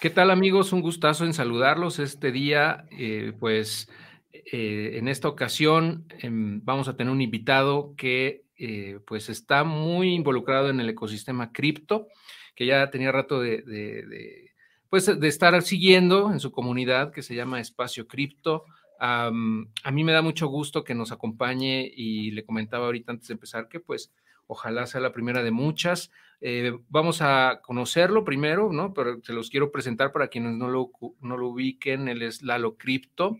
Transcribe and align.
¿Qué 0.00 0.08
tal 0.08 0.30
amigos? 0.30 0.72
Un 0.72 0.80
gustazo 0.80 1.26
en 1.26 1.34
saludarlos 1.34 1.98
este 1.98 2.32
día. 2.32 2.86
Eh, 2.90 3.34
pues 3.38 3.90
eh, 4.32 4.92
en 4.94 5.08
esta 5.08 5.28
ocasión 5.28 6.06
em, 6.20 6.64
vamos 6.64 6.88
a 6.88 6.96
tener 6.96 7.12
un 7.12 7.20
invitado 7.20 7.92
que 7.98 8.46
eh, 8.56 8.98
pues 9.06 9.28
está 9.28 9.62
muy 9.62 10.14
involucrado 10.14 10.70
en 10.70 10.80
el 10.80 10.88
ecosistema 10.88 11.52
cripto, 11.52 12.06
que 12.56 12.64
ya 12.64 12.90
tenía 12.90 13.12
rato 13.12 13.42
de, 13.42 14.50
pues, 14.88 15.20
de 15.20 15.28
estar 15.28 15.60
siguiendo 15.60 16.32
en 16.32 16.40
su 16.40 16.50
comunidad 16.50 17.12
que 17.12 17.20
se 17.20 17.34
llama 17.34 17.60
Espacio 17.60 18.08
Cripto. 18.08 18.64
a 19.00 19.30
mí 19.30 20.04
me 20.04 20.12
da 20.12 20.22
mucho 20.22 20.46
gusto 20.46 20.82
que 20.82 20.94
nos 20.94 21.12
acompañe 21.12 21.92
y 21.94 22.30
le 22.30 22.46
comentaba 22.46 22.86
ahorita 22.86 23.12
antes 23.12 23.28
de 23.28 23.34
empezar 23.34 23.68
que 23.68 23.80
pues 23.80 24.10
ojalá 24.50 24.86
sea 24.86 25.00
la 25.00 25.12
primera 25.12 25.44
de 25.44 25.52
muchas. 25.52 26.10
Eh, 26.40 26.76
vamos 26.88 27.22
a 27.22 27.60
conocerlo 27.62 28.24
primero, 28.24 28.72
¿no? 28.72 28.92
Pero 28.92 29.20
se 29.22 29.32
los 29.32 29.48
quiero 29.48 29.70
presentar 29.70 30.10
para 30.10 30.26
quienes 30.26 30.54
no 30.54 30.68
lo, 30.68 30.90
no 31.20 31.36
lo 31.36 31.48
ubiquen. 31.48 32.08
Él 32.08 32.22
es 32.22 32.42
Lalo 32.42 32.76
Crypto. 32.76 33.38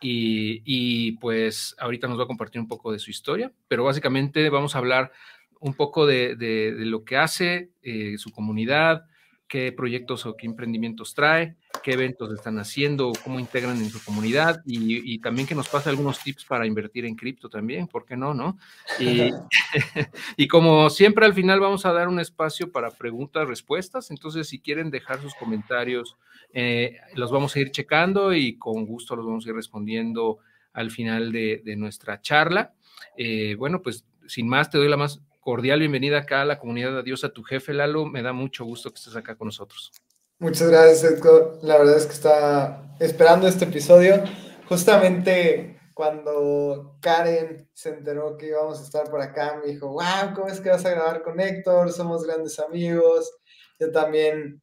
Y, 0.00 1.12
pues 1.12 1.74
ahorita 1.78 2.06
nos 2.06 2.18
va 2.18 2.24
a 2.24 2.28
compartir 2.28 2.60
un 2.60 2.68
poco 2.68 2.92
de 2.92 2.98
su 3.00 3.10
historia, 3.10 3.50
pero 3.66 3.82
básicamente 3.82 4.48
vamos 4.50 4.76
a 4.76 4.78
hablar 4.78 5.10
un 5.58 5.74
poco 5.74 6.06
de, 6.06 6.74
lo 6.78 7.02
que 7.02 7.16
hace 7.16 7.70
eh, 7.82 8.16
su 8.18 8.30
comunidad, 8.30 9.06
qué 9.48 9.70
proyectos 9.72 10.26
o 10.26 10.36
qué 10.36 10.46
emprendimientos 10.46 11.14
trae, 11.14 11.56
qué 11.82 11.92
eventos 11.92 12.32
están 12.32 12.58
haciendo, 12.58 13.12
cómo 13.22 13.38
integran 13.38 13.76
en 13.78 13.90
su 13.90 14.04
comunidad 14.04 14.62
y, 14.64 15.18
también 15.20 15.46
que 15.46 15.54
nos 15.54 15.68
pase 15.68 15.88
algunos 15.88 16.20
tips 16.20 16.44
para 16.44 16.66
invertir 16.66 17.04
en 17.04 17.14
cripto 17.14 17.48
también, 17.48 17.86
¿por 17.86 18.04
qué 18.04 18.16
no? 18.16 18.34
no? 18.34 18.58
Y, 18.98 19.30
y, 20.36 20.48
como 20.48 20.90
siempre 20.90 21.26
al 21.26 21.34
final 21.34 21.60
vamos 21.60 21.86
a 21.86 21.92
dar 21.92 22.08
un 22.08 22.18
espacio 22.18 22.72
para 22.72 22.90
preguntas, 22.90 23.46
respuestas, 23.48 24.10
entonces 24.10 24.48
si 24.48 24.58
quieren 24.58 24.90
dejar 24.90 25.20
sus 25.20 25.34
comentarios, 25.34 26.16
eh, 26.52 26.96
los 27.14 27.30
vamos 27.30 27.54
a 27.54 27.60
ir 27.60 27.70
checando 27.70 28.34
y 28.34 28.56
con 28.58 28.84
gusto 28.84 29.14
los 29.14 29.26
vamos 29.26 29.46
a 29.46 29.48
ir 29.50 29.54
respondiendo 29.54 30.38
al 30.72 30.90
final 30.90 31.32
de, 31.32 31.74
nuestra 31.76 32.20
charla. 32.20 32.74
Eh, 33.16 33.54
bueno, 33.56 33.80
pues 33.80 34.04
sin 34.26 34.48
más, 34.48 34.70
te 34.70 34.78
doy 34.78 34.88
la 34.88 34.96
más 34.96 35.20
cordial 35.46 35.78
bienvenida 35.78 36.18
acá 36.18 36.42
a 36.42 36.44
la 36.44 36.58
comunidad 36.58 36.98
Adiós 36.98 37.22
a 37.22 37.28
tu 37.28 37.44
jefe, 37.44 37.72
Lalo. 37.72 38.04
Me 38.04 38.20
da 38.20 38.32
mucho 38.32 38.64
gusto 38.64 38.90
que 38.90 38.96
estés 38.96 39.14
acá 39.14 39.36
con 39.36 39.46
nosotros. 39.46 39.92
Muchas 40.40 40.68
gracias, 40.68 41.04
Edgar. 41.04 41.52
La 41.62 41.78
verdad 41.78 41.96
es 41.96 42.06
que 42.06 42.14
estaba 42.14 42.96
esperando 42.98 43.46
este 43.46 43.64
episodio. 43.64 44.24
Justamente 44.68 45.78
cuando 45.94 46.98
Karen 47.00 47.70
se 47.72 47.90
enteró 47.90 48.36
que 48.36 48.48
íbamos 48.48 48.80
a 48.80 48.82
estar 48.82 49.08
por 49.08 49.20
acá, 49.22 49.60
me 49.64 49.70
dijo, 49.70 49.86
wow, 49.86 50.34
¿cómo 50.34 50.48
es 50.48 50.60
que 50.60 50.70
vas 50.70 50.84
a 50.84 50.90
grabar 50.90 51.22
con 51.22 51.38
Héctor? 51.38 51.92
Somos 51.92 52.24
grandes 52.24 52.58
amigos. 52.58 53.32
Yo 53.78 53.92
también 53.92 54.60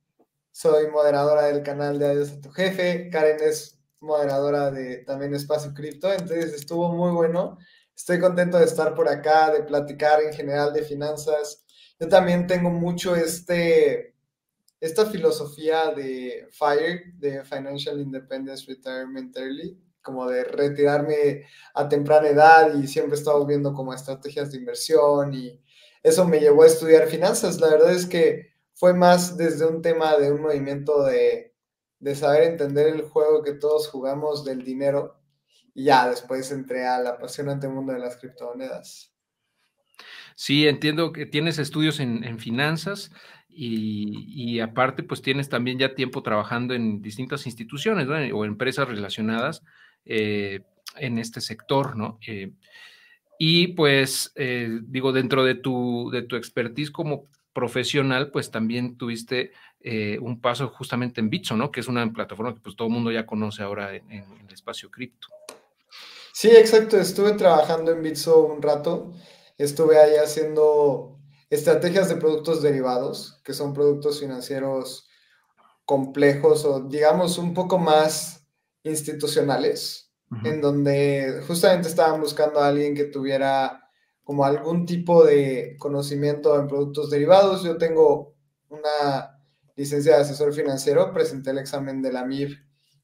soy 0.52 0.92
moderadora 0.92 1.44
del 1.44 1.64
canal 1.64 1.98
de 1.98 2.08
Adiós 2.08 2.32
a 2.34 2.42
tu 2.42 2.52
jefe. 2.52 3.10
Karen 3.10 3.38
es 3.40 3.80
moderadora 4.02 4.70
de 4.70 4.98
también 4.98 5.34
Espacio 5.34 5.74
Cripto, 5.74 6.12
entonces 6.12 6.54
estuvo 6.54 6.92
muy 6.92 7.12
bueno. 7.12 7.58
Estoy 7.96 8.20
contento 8.20 8.58
de 8.58 8.66
estar 8.66 8.96
por 8.96 9.08
acá, 9.08 9.52
de 9.52 9.64
platicar 9.64 10.22
en 10.22 10.34
general 10.34 10.74
de 10.74 10.84
finanzas. 10.84 11.66
Yo 12.00 12.08
también 12.08 12.48
tengo 12.48 12.70
mucho 12.70 13.16
este, 13.16 14.16
esta 14.80 15.06
filosofía 15.06 15.92
de 15.92 16.48
FIRE, 16.52 17.14
de 17.18 17.44
Financial 17.46 18.00
Independence 18.00 18.66
Retirement 18.68 19.36
Early, 19.38 19.80
como 20.02 20.28
de 20.28 20.44
retirarme 20.44 21.46
a 21.74 21.88
temprana 21.88 22.28
edad 22.28 22.74
y 22.74 22.88
siempre 22.88 23.16
he 23.16 23.20
estado 23.20 23.46
viendo 23.46 23.74
como 23.74 23.94
estrategias 23.94 24.52
de 24.52 24.58
inversión 24.58 25.34
y 25.34 25.64
eso 26.02 26.28
me 26.28 26.40
llevó 26.40 26.64
a 26.64 26.68
estudiar 26.68 27.08
finanzas. 27.08 27.62
La 27.62 27.70
verdad 27.70 27.94
es 27.94 28.06
que 28.06 28.54
fue 28.74 28.94
más 28.94 29.38
desde 29.38 29.66
un 29.66 29.82
tema 29.82 30.18
de 30.18 30.32
un 30.32 30.42
movimiento 30.42 31.04
de, 31.04 31.56
de 32.00 32.16
saber 32.16 32.44
entender 32.44 32.88
el 32.88 33.04
juego 33.04 33.44
que 33.44 33.54
todos 33.54 33.88
jugamos 33.88 34.44
del 34.44 34.64
dinero 34.66 35.23
ya 35.76 36.10
después 36.10 36.52
entré 36.52 36.86
al 36.86 37.08
apasionante 37.08 37.68
mundo 37.68 37.94
de 37.94 38.00
las 38.00 38.18
criptomonedas. 38.18 39.14
Sí, 40.36 40.68
entiendo 40.68 41.14
que 41.14 41.26
tienes 41.26 41.60
estudios 41.60 42.00
en, 42.00 42.40
finanzas 42.40 43.12
y, 43.50 44.60
aparte 44.60 45.04
pues 45.04 45.22
tienes 45.22 45.50
también 45.50 45.78
ya 45.78 45.96
tiempo 45.96 46.24
trabajando 46.24 46.74
en 46.74 47.02
distintas 47.02 47.46
instituciones 47.46 48.08
o 48.34 48.46
empresas 48.46 48.88
relacionadas 48.88 49.64
eh, 50.06 50.62
en 50.98 51.20
este 51.20 51.42
sector, 51.42 51.96
¿no? 51.96 52.20
Eh, 52.26 52.52
y 53.40 53.70
pues 53.70 54.32
eh, 54.36 54.80
digo, 54.84 55.12
dentro 55.12 55.44
de 55.44 55.56
tu, 55.56 56.10
de 56.12 56.24
tu 56.24 56.36
expertise 56.36 56.92
como 56.92 57.28
profesional, 57.52 58.32
pues 58.32 58.52
también 58.52 58.98
tuviste 58.98 59.52
un 60.22 60.40
paso 60.40 60.70
justamente 60.70 61.20
en 61.20 61.30
Bitso, 61.30 61.58
¿no? 61.58 61.70
Que 61.70 61.82
es 61.82 61.90
una 61.90 62.10
plataforma 62.12 62.54
que 62.54 62.62
pues 62.62 62.76
todo 62.78 62.88
el 62.88 62.94
mundo 62.94 63.12
ya 63.12 63.26
conoce 63.26 63.64
ahora 63.64 63.94
en 63.94 64.08
el 64.12 64.54
espacio 64.54 64.90
cripto. 64.90 65.28
Sí, 66.34 66.50
exacto. 66.50 66.98
Estuve 66.98 67.34
trabajando 67.34 67.92
en 67.92 68.02
Bitso 68.02 68.44
un 68.46 68.62
rato. 68.62 69.14
Estuve 69.58 70.00
ahí 70.00 70.16
haciendo 70.16 71.20
estrategias 71.52 72.10
de 72.10 72.16
productos 72.16 72.64
derivados, 72.64 73.40
que 73.46 73.54
son 73.54 73.74
productos 73.74 74.20
financieros 74.20 75.08
complejos 75.86 76.66
o 76.66 76.82
digamos 76.82 77.38
un 77.38 77.54
poco 77.54 77.78
más 77.78 78.48
institucionales, 78.84 80.12
en 80.44 80.60
donde 80.60 81.44
justamente 81.46 81.88
estaban 81.88 82.20
buscando 82.20 82.60
a 82.60 82.70
alguien 82.70 82.96
que 82.96 83.06
tuviera 83.06 83.84
como 84.24 84.44
algún 84.44 84.88
tipo 84.88 85.24
de 85.24 85.76
conocimiento 85.78 86.60
en 86.60 86.68
productos 86.68 87.12
derivados. 87.12 87.64
Yo 87.64 87.78
tengo 87.78 88.34
una 88.70 89.40
licencia 89.76 90.16
de 90.16 90.22
asesor 90.24 90.52
financiero, 90.52 91.14
presenté 91.14 91.52
el 91.52 91.60
examen 91.60 92.02
de 92.02 92.12
la 92.12 92.26
MIB 92.26 92.58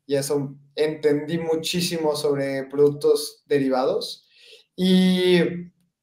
y 0.09 0.15
eso 0.15 0.55
entendí 0.73 1.37
muchísimo 1.37 2.15
sobre 2.15 2.63
productos 2.63 3.43
derivados. 3.45 4.27
Y 4.75 5.37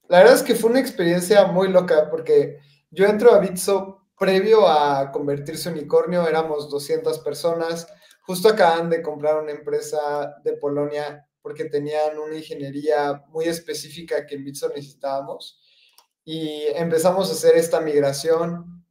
la 0.08 0.18
verdad 0.18 0.34
es 0.34 0.44
que 0.44 0.54
fue 0.54 0.70
una 0.70 0.78
experiencia 0.78 1.46
muy 1.46 1.66
loca 1.66 2.08
porque 2.08 2.60
yo 2.88 3.06
entro 3.06 3.34
a 3.34 3.40
Bitso 3.40 4.06
previo 4.16 4.68
a 4.68 5.10
convertirse 5.10 5.70
en 5.70 5.78
unicornio, 5.78 6.28
éramos 6.28 6.70
200 6.70 7.18
personas, 7.18 7.88
justo 8.20 8.48
acaban 8.48 8.90
de 8.90 9.02
comprar 9.02 9.42
una 9.42 9.50
empresa 9.50 10.36
de 10.44 10.52
Polonia 10.52 11.26
porque 11.42 11.64
tenían 11.64 12.16
una 12.16 12.36
ingeniería 12.36 13.24
muy 13.30 13.46
específica 13.46 14.24
que 14.24 14.36
en 14.36 14.44
Bitso 14.44 14.68
necesitábamos. 14.68 15.60
Y 16.24 16.60
empezamos 16.76 17.28
a 17.28 17.32
hacer 17.32 17.56
esta 17.56 17.80
migración, 17.80 18.86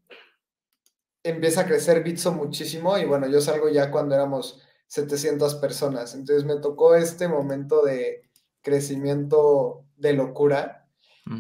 empieza 1.24 1.62
a 1.62 1.66
crecer 1.66 2.04
Bitso 2.04 2.34
muchísimo 2.34 2.98
y 2.98 3.06
bueno, 3.06 3.30
yo 3.30 3.40
salgo 3.40 3.70
ya 3.70 3.90
cuando 3.90 4.14
éramos 4.14 4.62
700 4.88 5.56
personas. 5.56 6.14
Entonces 6.14 6.46
me 6.46 6.58
tocó 6.58 6.96
este 6.96 7.28
momento 7.28 7.84
de 7.84 8.24
crecimiento 8.62 9.86
de 9.98 10.14
locura 10.14 10.82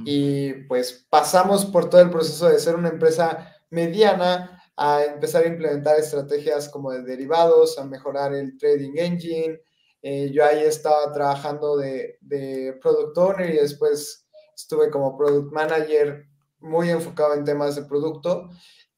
y 0.04 0.54
pues 0.64 1.06
pasamos 1.12 1.66
por 1.66 1.92
todo 1.92 2.02
el 2.02 2.10
proceso 2.10 2.50
de 2.50 2.58
ser 2.58 2.76
una 2.76 2.90
empresa 2.90 3.56
mediana 3.70 4.64
a 4.76 5.04
empezar 5.04 5.44
a 5.44 5.48
implementar 5.48 6.00
estrategias 6.00 6.70
como 6.70 6.92
de 6.92 7.04
derivados, 7.04 7.78
a 7.78 7.86
mejorar 7.86 8.34
el 8.34 8.58
trading 8.58 8.94
engine. 8.98 9.62
Eh, 10.02 10.32
yo 10.32 10.44
ahí 10.44 10.64
estaba 10.64 11.12
trabajando 11.12 11.78
de, 11.78 12.18
de 12.22 12.78
product 12.82 13.18
owner 13.18 13.54
y 13.54 13.58
después 13.58 14.28
estuve 14.56 14.90
como 14.90 15.16
product 15.16 15.52
manager 15.54 16.26
muy 16.60 16.90
enfocado 16.90 17.36
en 17.36 17.44
temas 17.44 17.76
de 17.76 17.84
producto 17.84 18.50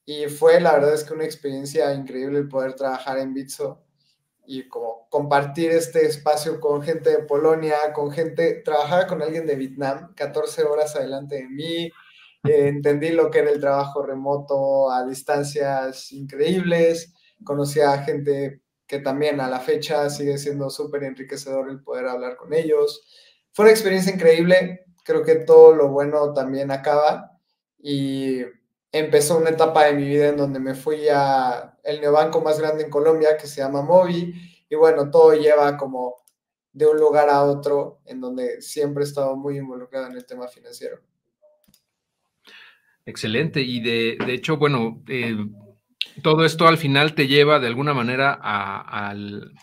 y 0.05 0.27
fue 0.27 0.61
la 0.61 0.73
verdad 0.73 0.93
es 0.93 1.03
que 1.03 1.13
una 1.13 1.25
experiencia 1.25 1.93
increíble 1.93 2.39
el 2.39 2.47
poder 2.47 2.75
trabajar 2.75 3.17
en 3.17 3.33
Bitso 3.33 3.86
y 4.47 4.67
como 4.69 5.07
compartir 5.09 5.71
este 5.71 6.05
espacio 6.05 6.59
con 6.61 6.81
gente 6.81 7.09
de 7.09 7.23
Polonia, 7.23 7.75
con 7.93 8.11
gente, 8.11 8.61
trabajaba 8.63 9.05
con 9.05 9.21
alguien 9.21 9.45
de 9.45 9.55
Vietnam, 9.55 10.13
14 10.15 10.63
horas 10.63 10.95
adelante 10.95 11.35
de 11.35 11.49
mí, 11.49 11.85
eh, 12.43 12.67
entendí 12.67 13.09
lo 13.09 13.29
que 13.29 13.39
era 13.39 13.51
el 13.51 13.59
trabajo 13.59 14.03
remoto 14.03 14.89
a 14.89 15.05
distancias 15.05 16.11
increíbles, 16.13 17.13
conocí 17.43 17.81
a 17.81 18.03
gente 18.03 18.61
que 18.87 18.99
también 18.99 19.41
a 19.41 19.49
la 19.49 19.59
fecha 19.59 20.09
sigue 20.09 20.37
siendo 20.37 20.69
súper 20.69 21.03
enriquecedor 21.03 21.69
el 21.69 21.83
poder 21.83 22.07
hablar 22.07 22.37
con 22.37 22.53
ellos. 22.53 23.05
Fue 23.51 23.65
una 23.65 23.73
experiencia 23.73 24.13
increíble, 24.13 24.85
creo 25.03 25.23
que 25.23 25.35
todo 25.35 25.73
lo 25.73 25.89
bueno 25.89 26.33
también 26.33 26.71
acaba. 26.71 27.37
Y 27.79 28.43
empezó 28.93 29.37
una 29.37 29.49
etapa 29.49 29.85
de 29.85 29.93
mi 29.93 30.05
vida 30.05 30.29
en 30.29 30.37
donde 30.37 30.59
me 30.59 30.73
fui 30.73 31.07
a 31.11 31.76
el 31.87 32.01
neobanco 32.01 32.41
más 32.41 32.59
grande 32.59 32.83
en 32.83 32.89
Colombia 32.89 33.37
que 33.39 33.47
se 33.47 33.61
llama 33.61 33.81
Movi 33.81 34.33
y 34.69 34.75
bueno, 34.75 35.09
todo 35.09 35.33
lleva 35.33 35.77
como 35.77 36.17
de 36.73 36.85
un 36.85 36.97
lugar 36.97 37.29
a 37.29 37.43
otro 37.43 38.01
en 38.05 38.19
donde 38.19 38.61
siempre 38.61 39.03
he 39.03 39.07
estado 39.07 39.37
muy 39.37 39.57
involucrado 39.57 40.07
en 40.07 40.17
el 40.17 40.25
tema 40.25 40.49
financiero. 40.49 40.99
Excelente 43.05 43.61
y 43.61 43.79
de, 43.79 44.17
hecho, 44.27 44.57
bueno, 44.57 45.01
eh, 45.07 45.37
todo 46.21 46.43
esto 46.43 46.67
al 46.67 46.77
final 46.77 47.15
te 47.15 47.25
lleva 47.25 47.59
de 47.59 47.67
alguna 47.67 47.93
manera 47.93 48.33
al, 48.33 49.53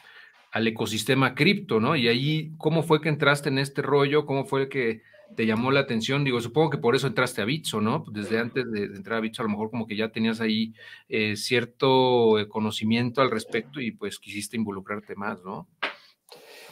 al, 0.50 0.66
ecosistema 0.66 1.34
cripto, 1.34 1.78
¿no? 1.78 1.94
Y 1.94 2.08
ahí, 2.08 2.54
¿cómo 2.56 2.82
fue 2.82 3.02
que 3.02 3.10
entraste 3.10 3.50
en 3.50 3.58
este 3.58 3.82
rollo? 3.82 4.24
¿Cómo 4.24 4.46
fue 4.46 4.70
que 4.70 5.02
te 5.36 5.46
llamó 5.46 5.70
la 5.70 5.80
atención? 5.80 6.24
Digo, 6.24 6.40
supongo 6.40 6.70
que 6.70 6.78
por 6.78 6.94
eso 6.94 7.06
entraste 7.06 7.42
a 7.42 7.44
Bitso, 7.44 7.80
¿no? 7.80 8.04
Desde 8.10 8.38
antes 8.38 8.70
de, 8.70 8.84
entrar 8.84 9.18
a 9.18 9.20
Bitso, 9.20 9.42
a 9.42 9.44
lo 9.44 9.50
mejor 9.50 9.70
como 9.70 9.86
que 9.86 9.96
ya 9.96 10.10
tenías 10.10 10.40
ahí 10.40 10.74
eh, 11.08 11.36
cierto 11.36 12.38
eh, 12.38 12.48
conocimiento 12.48 13.20
al 13.20 13.30
respecto 13.30 13.80
y 13.80 13.92
pues 13.92 14.18
quisiste 14.18 14.56
involucrarte 14.56 15.14
más, 15.14 15.42
¿no? 15.42 15.68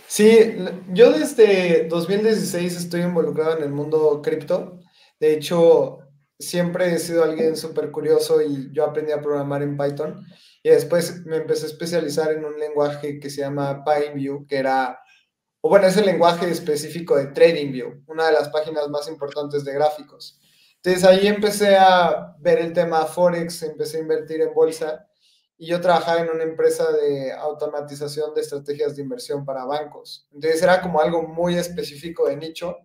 Sí, 0.06 0.56
yo 0.92 1.10
desde 1.10 1.88
2016 1.88 2.76
estoy 2.76 3.00
involucrado 3.00 3.56
en 3.56 3.64
el 3.64 3.70
mundo 3.70 4.20
cripto. 4.22 4.80
De 5.18 5.32
hecho, 5.32 6.00
siempre 6.38 6.92
he 6.92 6.98
sido 6.98 7.24
alguien 7.24 7.56
súper 7.56 7.90
curioso 7.90 8.42
y 8.42 8.70
yo 8.72 8.84
aprendí 8.84 9.12
a 9.12 9.22
programar 9.22 9.62
en 9.62 9.76
Python. 9.76 10.26
Y 10.62 10.68
después 10.68 11.24
me 11.24 11.36
empecé 11.38 11.64
a 11.64 11.68
especializar 11.68 12.32
en 12.32 12.44
un 12.44 12.58
lenguaje 12.58 13.18
que 13.18 13.30
se 13.30 13.40
llama 13.40 13.84
PineView, 13.84 14.46
que 14.46 14.56
era 14.56 15.01
o 15.64 15.68
bueno, 15.68 15.86
es 15.86 15.96
el 15.96 16.06
lenguaje 16.06 16.50
específico 16.50 17.16
de 17.16 17.28
TradingView, 17.28 18.02
una 18.08 18.26
de 18.26 18.32
las 18.32 18.48
páginas 18.48 18.88
más 18.88 19.08
importantes 19.08 19.64
de 19.64 19.72
gráficos. 19.72 20.40
Entonces 20.76 21.04
ahí 21.04 21.28
empecé 21.28 21.76
a 21.76 22.34
ver 22.40 22.58
el 22.58 22.72
tema 22.72 23.06
Forex, 23.06 23.62
empecé 23.62 23.98
a 23.98 24.00
invertir 24.00 24.40
en 24.40 24.52
bolsa 24.52 25.06
y 25.56 25.68
yo 25.68 25.80
trabajaba 25.80 26.20
en 26.20 26.30
una 26.30 26.42
empresa 26.42 26.90
de 26.90 27.32
automatización 27.32 28.34
de 28.34 28.40
estrategias 28.40 28.96
de 28.96 29.02
inversión 29.02 29.44
para 29.44 29.64
bancos. 29.64 30.26
Entonces 30.32 30.60
era 30.60 30.82
como 30.82 31.00
algo 31.00 31.22
muy 31.22 31.54
específico 31.54 32.26
de 32.26 32.36
nicho 32.36 32.78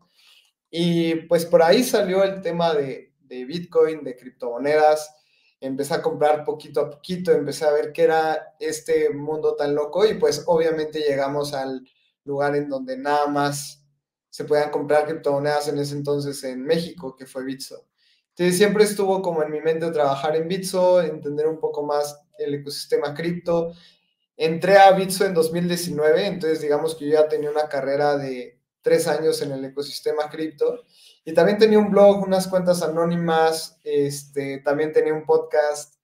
y 0.69 1.15
pues 1.27 1.47
por 1.47 1.63
ahí 1.63 1.83
salió 1.83 2.23
el 2.23 2.41
tema 2.41 2.75
de, 2.75 3.15
de 3.21 3.45
Bitcoin, 3.45 4.03
de 4.03 4.15
criptomonedas. 4.15 5.15
Empecé 5.59 5.95
a 5.95 6.03
comprar 6.03 6.45
poquito 6.45 6.81
a 6.81 6.89
poquito, 6.91 7.31
empecé 7.31 7.65
a 7.65 7.71
ver 7.71 7.91
qué 7.91 8.03
era 8.03 8.55
este 8.59 9.09
mundo 9.09 9.55
tan 9.55 9.73
loco 9.73 10.05
y 10.05 10.13
pues 10.13 10.43
obviamente 10.45 10.99
llegamos 10.99 11.55
al 11.55 11.81
lugar 12.27 12.55
en 12.55 12.69
donde 12.69 12.97
nada 12.97 13.27
más 13.27 13.83
se 14.29 14.45
puedan 14.45 14.69
comprar 14.69 15.05
criptomonedas 15.05 15.67
en 15.69 15.79
ese 15.79 15.95
entonces 15.95 16.43
en 16.43 16.63
México, 16.63 17.15
que 17.15 17.25
fue 17.25 17.43
Bitso. 17.43 17.87
Entonces 18.29 18.57
siempre 18.57 18.83
estuvo 18.83 19.21
como 19.23 19.41
en 19.41 19.49
mi 19.49 19.61
mente 19.61 19.89
trabajar 19.89 20.35
en 20.35 20.47
Bitso, 20.47 21.01
entender 21.01 21.47
un 21.47 21.59
poco 21.59 21.83
más 21.83 22.21
el 22.37 22.53
ecosistema 22.53 23.15
cripto. 23.15 23.73
Entré 24.35 24.77
a 24.77 24.91
Bitso 24.91 25.25
en 25.25 25.33
2019, 25.33 26.27
entonces 26.27 26.61
digamos 26.61 26.93
que 26.93 27.05
yo 27.05 27.13
ya 27.13 27.27
tenía 27.27 27.49
una 27.49 27.67
carrera 27.67 28.15
de 28.15 28.59
tres 28.83 29.07
años 29.07 29.41
en 29.41 29.53
el 29.53 29.65
ecosistema 29.65 30.29
cripto 30.29 30.83
y 31.25 31.33
también 31.33 31.57
tenía 31.57 31.79
un 31.79 31.89
blog, 31.89 32.23
unas 32.23 32.47
cuentas 32.47 32.83
anónimas, 32.83 33.79
este, 33.83 34.59
también 34.59 34.93
tenía 34.93 35.13
un 35.13 35.25
podcast 35.25 35.95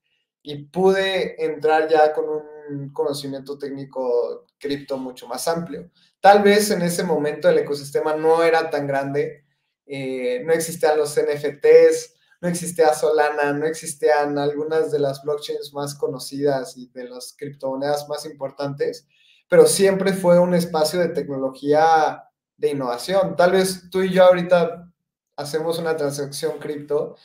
y 0.41 0.65
pude 0.65 1.41
entrar 1.45 1.87
ya 1.87 2.11
con 2.11 2.25
un 2.27 2.89
conocimiento 2.91 3.57
técnico 3.57 4.47
cripto 4.57 4.97
mucho 4.97 5.27
más 5.27 5.47
amplio. 5.47 5.91
Tal 6.23 6.41
vez 6.41 6.71
en 6.71 6.81
ese 6.83 7.03
momento 7.03 7.49
el 7.49 7.57
ecosistema 7.57 8.15
no 8.15 8.43
era 8.43 8.69
tan 8.69 8.87
grande, 8.87 9.43
eh, 9.85 10.41
no 10.45 10.53
existían 10.53 10.97
los 10.97 11.17
NFTs, 11.17 12.15
no 12.39 12.47
existía 12.47 12.93
Solana, 12.93 13.51
no 13.51 13.65
existían 13.65 14.37
algunas 14.37 14.89
de 14.89 14.99
las 14.99 15.21
blockchains 15.21 15.73
más 15.73 15.95
conocidas 15.95 16.77
y 16.77 16.87
de 16.93 17.09
las 17.09 17.35
criptomonedas 17.37 18.07
más 18.07 18.25
importantes, 18.25 19.05
pero 19.49 19.65
siempre 19.65 20.13
fue 20.13 20.39
un 20.39 20.53
espacio 20.53 20.97
de 21.01 21.09
tecnología 21.09 22.23
de 22.55 22.69
innovación. 22.69 23.35
Tal 23.35 23.51
vez 23.51 23.89
tú 23.89 24.01
y 24.01 24.13
yo 24.13 24.23
ahorita 24.23 24.89
hacemos 25.35 25.77
una 25.77 25.97
transacción 25.97 26.57
cripto 26.57 27.17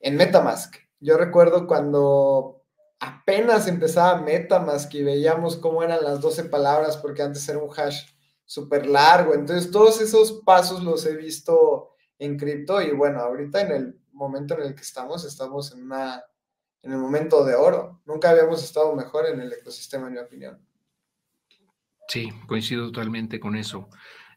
en 0.00 0.16
Metamask. 0.16 0.74
Yo 1.00 1.16
recuerdo 1.16 1.66
cuando 1.66 2.62
apenas 3.00 3.68
empezaba 3.68 4.20
Metamask 4.20 4.92
y 4.92 5.02
veíamos 5.02 5.56
cómo 5.56 5.82
eran 5.82 6.04
las 6.04 6.20
12 6.20 6.44
palabras, 6.44 6.98
porque 6.98 7.22
antes 7.22 7.48
era 7.48 7.60
un 7.60 7.70
hash 7.74 8.17
súper 8.48 8.86
largo. 8.86 9.34
Entonces, 9.34 9.70
todos 9.70 10.00
esos 10.00 10.40
pasos 10.44 10.82
los 10.82 11.04
he 11.04 11.14
visto 11.14 11.90
en 12.18 12.38
cripto 12.38 12.80
y 12.80 12.90
bueno, 12.92 13.20
ahorita 13.20 13.60
en 13.60 13.72
el 13.72 14.00
momento 14.12 14.54
en 14.54 14.62
el 14.62 14.74
que 14.74 14.80
estamos, 14.80 15.24
estamos 15.24 15.72
en, 15.72 15.84
una, 15.84 16.24
en 16.82 16.92
el 16.92 16.98
momento 16.98 17.44
de 17.44 17.54
oro. 17.54 18.00
Nunca 18.06 18.30
habíamos 18.30 18.64
estado 18.64 18.96
mejor 18.96 19.26
en 19.26 19.40
el 19.40 19.52
ecosistema, 19.52 20.08
en 20.08 20.14
mi 20.14 20.18
opinión. 20.18 20.58
Sí, 22.08 22.32
coincido 22.46 22.86
totalmente 22.86 23.38
con 23.38 23.54
eso. 23.54 23.90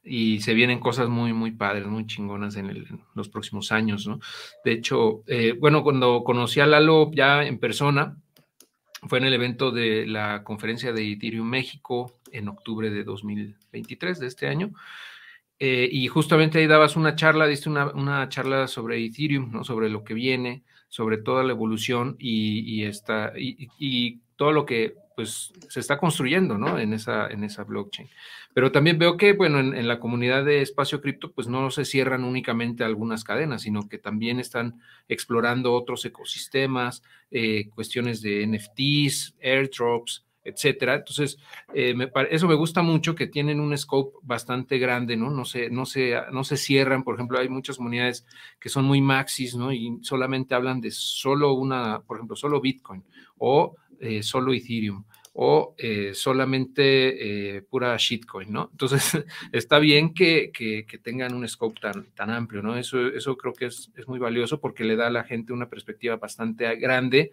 Y 0.03 0.41
se 0.41 0.53
vienen 0.53 0.81
cosas 0.81 1.07
muy, 1.07 1.31
muy 1.31 1.51
padres, 1.51 1.87
muy 1.87 2.05
chingonas 2.05 2.57
en, 2.57 2.85
los 3.15 3.29
próximos 3.29 3.71
años, 3.71 4.07
¿no? 4.07 4.19
De 4.65 4.73
hecho, 4.73 5.23
eh, 5.25 5.53
bueno, 5.57 5.83
cuando 5.83 6.25
conocí 6.25 6.59
a 6.59 6.65
Lalo 6.65 7.11
ya 7.13 7.45
en 7.45 7.59
persona, 7.59 8.17
fue 9.07 9.19
en 9.19 9.25
el 9.25 9.33
evento 9.33 9.71
de 9.71 10.05
la 10.05 10.43
conferencia 10.43 10.91
de 10.91 11.13
Ethereum 11.13 11.47
México 11.47 12.20
en 12.31 12.47
octubre 12.47 12.89
de 12.89 13.03
2023 13.03 14.19
de 14.19 14.27
este 14.27 14.47
año. 14.47 14.71
Eh, 15.59 15.87
y 15.91 16.07
justamente 16.07 16.57
ahí 16.57 16.65
dabas 16.65 16.95
una 16.95 17.15
charla, 17.15 17.45
diste 17.45 17.69
una, 17.69 18.29
charla 18.29 18.67
sobre 18.67 19.05
Ethereum, 19.05 19.51
¿no? 19.51 19.63
sobre 19.63 19.89
lo 19.89 20.03
que 20.03 20.15
viene, 20.15 20.63
sobre 20.89 21.19
toda 21.19 21.43
la 21.43 21.51
evolución 21.51 22.15
y, 22.17 22.83
esta, 22.83 23.31
y, 23.37 24.19
todo 24.35 24.51
lo 24.53 24.65
que 24.65 24.95
pues, 25.15 25.53
se 25.69 25.79
está 25.79 25.99
construyendo 25.99 26.57
¿no? 26.57 26.79
en, 26.79 26.93
esa, 26.93 27.27
en 27.27 27.43
esa 27.43 27.63
blockchain. 27.63 28.09
Pero 28.53 28.71
también 28.71 28.97
veo 28.97 29.17
que, 29.17 29.33
bueno, 29.33 29.59
en, 29.59 29.87
la 29.87 29.99
comunidad 29.99 30.43
de 30.43 30.61
espacio 30.61 30.99
cripto, 30.99 31.31
pues 31.31 31.47
no 31.47 31.71
se 31.71 31.85
cierran 31.85 32.23
únicamente 32.23 32.83
algunas 32.83 33.23
cadenas, 33.23 33.61
sino 33.61 33.87
que 33.87 33.97
también 33.97 34.39
están 34.39 34.81
explorando 35.07 35.73
otros 35.73 36.03
ecosistemas, 36.05 37.03
eh, 37.29 37.69
cuestiones 37.69 38.21
de 38.21 38.45
NFTs, 38.47 39.35
airdrops, 39.41 40.25
etcétera. 40.43 40.95
Entonces, 40.95 41.37
eh, 41.73 41.95
eso 42.29 42.47
me 42.47 42.55
gusta 42.55 42.81
mucho 42.81 43.15
que 43.15 43.27
tienen 43.27 43.59
un 43.59 43.77
scope 43.77 44.17
bastante 44.23 44.77
grande, 44.79 45.15
¿no? 45.15 45.29
No 45.29 45.45
se, 45.45 45.69
no, 45.69 45.85
se, 45.85 46.15
no 46.31 46.43
se 46.43 46.57
cierran, 46.57 47.03
por 47.03 47.15
ejemplo, 47.15 47.39
hay 47.39 47.49
muchas 47.49 47.77
comunidades 47.77 48.25
que 48.59 48.69
son 48.69 48.85
muy 48.85 49.01
maxis, 49.01 49.55
¿no? 49.55 49.71
Y 49.71 49.99
solamente 50.01 50.55
hablan 50.55 50.81
de 50.81 50.91
solo 50.91 51.53
una, 51.53 52.01
por 52.01 52.17
ejemplo, 52.17 52.35
solo 52.35 52.61
Bitcoin 52.61 53.03
o 53.37 53.75
eh, 53.99 54.23
solo 54.23 54.53
Ethereum 54.53 55.03
o 55.33 55.75
eh, 55.77 56.11
solamente 56.13 57.63
pura 57.69 57.95
shitcoin, 57.97 58.51
¿no? 58.51 58.67
Entonces, 58.69 59.23
está 59.53 59.79
bien 59.79 60.13
que, 60.13 60.51
que, 60.51 60.83
tengan 61.01 61.33
un 61.33 61.47
scope 61.47 61.79
tan, 61.79 62.07
tan 62.13 62.31
amplio, 62.31 62.61
¿no? 62.61 62.75
Eso, 62.75 63.07
eso 63.07 63.37
creo 63.37 63.53
que 63.53 63.67
es, 63.67 63.91
es, 63.95 64.07
muy 64.09 64.19
valioso 64.19 64.59
porque 64.59 64.83
le 64.83 64.97
da 64.97 65.07
a 65.07 65.11
la 65.11 65.23
gente 65.23 65.53
una 65.53 65.69
perspectiva 65.69 66.17
bastante 66.17 66.75
grande 66.75 67.31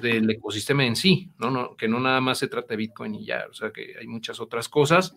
del 0.00 0.30
ecosistema 0.30 0.84
en 0.84 0.96
sí, 0.96 1.30
¿no? 1.38 1.50
¿no? 1.50 1.76
Que 1.76 1.88
no 1.88 2.00
nada 2.00 2.20
más 2.20 2.38
se 2.38 2.48
trata 2.48 2.68
de 2.68 2.76
Bitcoin 2.76 3.14
y 3.14 3.26
ya, 3.26 3.46
o 3.50 3.54
sea 3.54 3.70
que 3.70 3.94
hay 3.98 4.06
muchas 4.06 4.40
otras 4.40 4.68
cosas. 4.68 5.14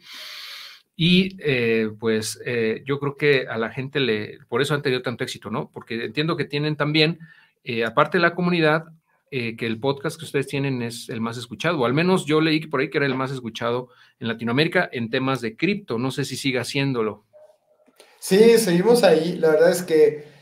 Y 0.95 1.35
eh, 1.39 1.89
pues 1.99 2.39
eh, 2.45 2.81
yo 2.85 2.99
creo 2.99 3.17
que 3.17 3.47
a 3.47 3.57
la 3.57 3.69
gente 3.69 3.99
le, 3.99 4.39
por 4.47 4.61
eso 4.61 4.73
han 4.73 4.81
tenido 4.81 5.01
tanto 5.01 5.23
éxito, 5.23 5.49
¿no? 5.49 5.69
Porque 5.73 6.05
entiendo 6.05 6.37
que 6.37 6.45
tienen 6.45 6.77
también, 6.77 7.19
eh, 7.63 7.83
aparte 7.83 8.17
de 8.17 8.21
la 8.21 8.35
comunidad, 8.35 8.85
que 9.31 9.65
el 9.65 9.81
podcast 9.81 10.17
que 10.17 10.23
ustedes 10.23 10.47
tienen 10.47 10.81
es 10.81 11.09
el 11.09 11.19
más 11.19 11.35
escuchado, 11.35 11.81
o 11.81 11.85
al 11.85 11.93
menos 11.93 12.25
yo 12.25 12.39
leí 12.39 12.65
por 12.67 12.79
ahí 12.79 12.89
que 12.89 12.99
era 12.99 13.05
el 13.05 13.15
más 13.15 13.31
escuchado 13.31 13.89
en 14.17 14.29
Latinoamérica 14.29 14.87
en 14.93 15.09
temas 15.09 15.41
de 15.41 15.57
cripto, 15.57 15.99
no 15.99 16.09
sé 16.09 16.23
si 16.23 16.37
siga 16.37 16.61
haciéndolo. 16.61 17.25
Sí, 18.17 18.57
seguimos 18.57 19.03
ahí, 19.03 19.35
la 19.37 19.49
verdad 19.49 19.71
es 19.71 19.83
que 19.83 20.34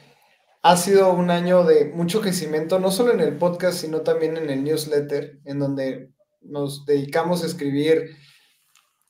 ha 0.64 0.78
sido 0.78 1.12
un 1.12 1.30
año 1.30 1.66
de 1.66 1.86
mucho 1.86 2.22
crecimiento, 2.22 2.80
no 2.80 2.90
solo 2.90 3.12
en 3.12 3.20
el 3.20 3.38
podcast, 3.38 3.80
sino 3.80 4.02
también 4.02 4.38
en 4.38 4.50
el 4.50 4.64
newsletter, 4.64 5.42
en 5.44 5.60
donde 5.60 6.14
nos 6.42 6.86
dedicamos 6.86 7.44
a 7.44 7.48
escribir 7.48 8.16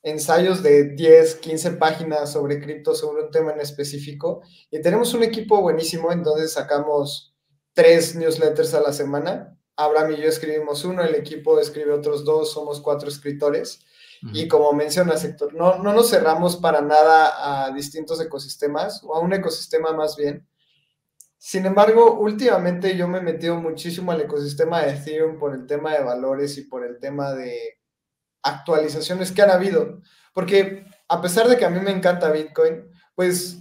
ensayos 0.01 0.63
de 0.63 0.95
10, 0.95 1.36
15 1.36 1.72
páginas 1.74 2.31
sobre 2.31 2.60
cripto, 2.60 2.95
sobre 2.95 3.24
un 3.24 3.31
tema 3.31 3.53
en 3.53 3.62
específico. 3.62 4.41
Y 4.72 4.81
tenemos 4.81 5.13
un 5.13 5.22
equipo 5.22 5.62
buenísimo, 5.62 6.12
entonces 6.12 6.53
sacamos 6.53 7.36
tres 7.74 8.15
newsletters 8.15 8.74
a 8.74 8.81
la 8.81 8.91
semana. 8.91 9.55
Abraham 9.75 10.13
y 10.13 10.22
yo 10.22 10.29
escribimos 10.29 10.83
uno, 10.86 11.03
el 11.03 11.13
equipo 11.13 11.60
escribe 11.60 11.93
otros 11.93 12.25
dos, 12.25 12.51
somos 12.51 12.81
cuatro 12.81 13.10
escritores. 13.10 13.79
Y 14.31 14.48
como 14.48 14.72
menciona 14.72 15.17
Sector, 15.17 15.53
no, 15.53 15.79
no 15.79 15.91
nos 15.91 16.10
cerramos 16.10 16.55
para 16.55 16.79
nada 16.81 17.65
a 17.65 17.72
distintos 17.74 18.22
ecosistemas, 18.22 19.03
o 19.03 19.13
a 19.15 19.19
un 19.19 19.33
ecosistema 19.33 19.91
más 19.91 20.15
bien, 20.15 20.48
sin 21.45 21.65
embargo, 21.65 22.19
últimamente 22.21 22.95
yo 22.95 23.05
me 23.05 23.17
he 23.17 23.21
metido 23.21 23.57
muchísimo 23.57 24.13
al 24.13 24.21
ecosistema 24.21 24.81
de 24.81 24.93
Ethereum 24.93 25.38
por 25.38 25.53
el 25.53 25.67
tema 25.67 25.91
de 25.91 26.01
valores 26.01 26.57
y 26.57 26.62
por 26.62 26.85
el 26.85 27.00
tema 27.00 27.33
de 27.33 27.81
actualizaciones 28.43 29.33
que 29.33 29.41
han 29.41 29.50
habido. 29.51 30.00
Porque 30.33 30.85
a 31.09 31.21
pesar 31.21 31.50
de 31.50 31.57
que 31.57 31.65
a 31.65 31.69
mí 31.69 31.81
me 31.81 31.91
encanta 31.91 32.31
Bitcoin, 32.31 32.89
pues 33.13 33.57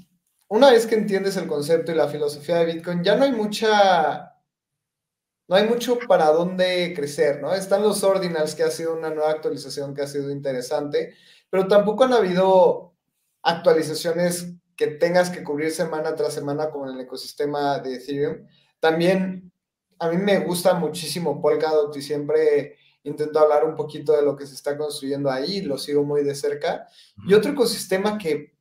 una 0.47 0.71
vez 0.71 0.87
que 0.87 0.95
entiendes 0.95 1.37
el 1.37 1.49
concepto 1.49 1.91
y 1.91 1.97
la 1.97 2.07
filosofía 2.07 2.59
de 2.59 2.67
Bitcoin, 2.67 3.03
ya 3.03 3.17
no 3.17 3.25
hay 3.25 3.33
mucha, 3.33 4.33
no 5.49 5.57
hay 5.57 5.67
mucho 5.67 5.99
para 6.07 6.27
dónde 6.27 6.95
crecer, 6.95 7.43
¿no? 7.43 7.53
Están 7.53 7.83
los 7.83 8.05
ordinals, 8.05 8.55
que 8.55 8.63
ha 8.63 8.71
sido 8.71 8.95
una 8.97 9.11
nueva 9.11 9.33
actualización 9.33 9.93
que 9.93 10.03
ha 10.03 10.07
sido 10.07 10.31
interesante, 10.31 11.17
pero 11.51 11.67
tampoco 11.67 12.05
han 12.05 12.13
habido 12.13 12.95
actualizaciones 13.43 14.55
que 14.83 14.89
tengas 14.89 15.31
que 15.31 15.45
cubrir 15.45 15.71
semana 15.71 16.17
tras 16.17 16.35
semana 16.35 16.69
con 16.69 16.89
el 16.89 17.01
ecosistema 17.01 17.79
de 17.79 17.95
Ethereum. 17.95 18.49
También 18.81 19.53
a 20.01 20.09
mí 20.09 20.17
me 20.17 20.41
gusta 20.41 20.75
muchísimo 20.75 21.41
Polkadot 21.41 21.97
y 21.97 22.03
siempre 22.03 22.77
intento 23.05 23.39
hablar 23.39 23.65
un 23.65 23.77
poquito 23.77 24.13
de 24.13 24.23
lo 24.23 24.35
que 24.35 24.45
se 24.45 24.55
está 24.55 24.77
construyendo 24.77 25.31
ahí, 25.31 25.61
lo 25.61 25.79
sigo 25.79 26.03
muy 26.03 26.25
de 26.25 26.35
cerca. 26.35 26.89
Y 27.29 27.35
otro 27.35 27.53
ecosistema 27.53 28.19
que 28.19 28.57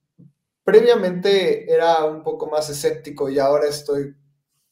previamente 0.64 1.72
era 1.72 2.06
un 2.06 2.22
poco 2.22 2.48
más 2.48 2.70
escéptico 2.70 3.28
y 3.28 3.40
ahora 3.40 3.68
estoy 3.68 4.16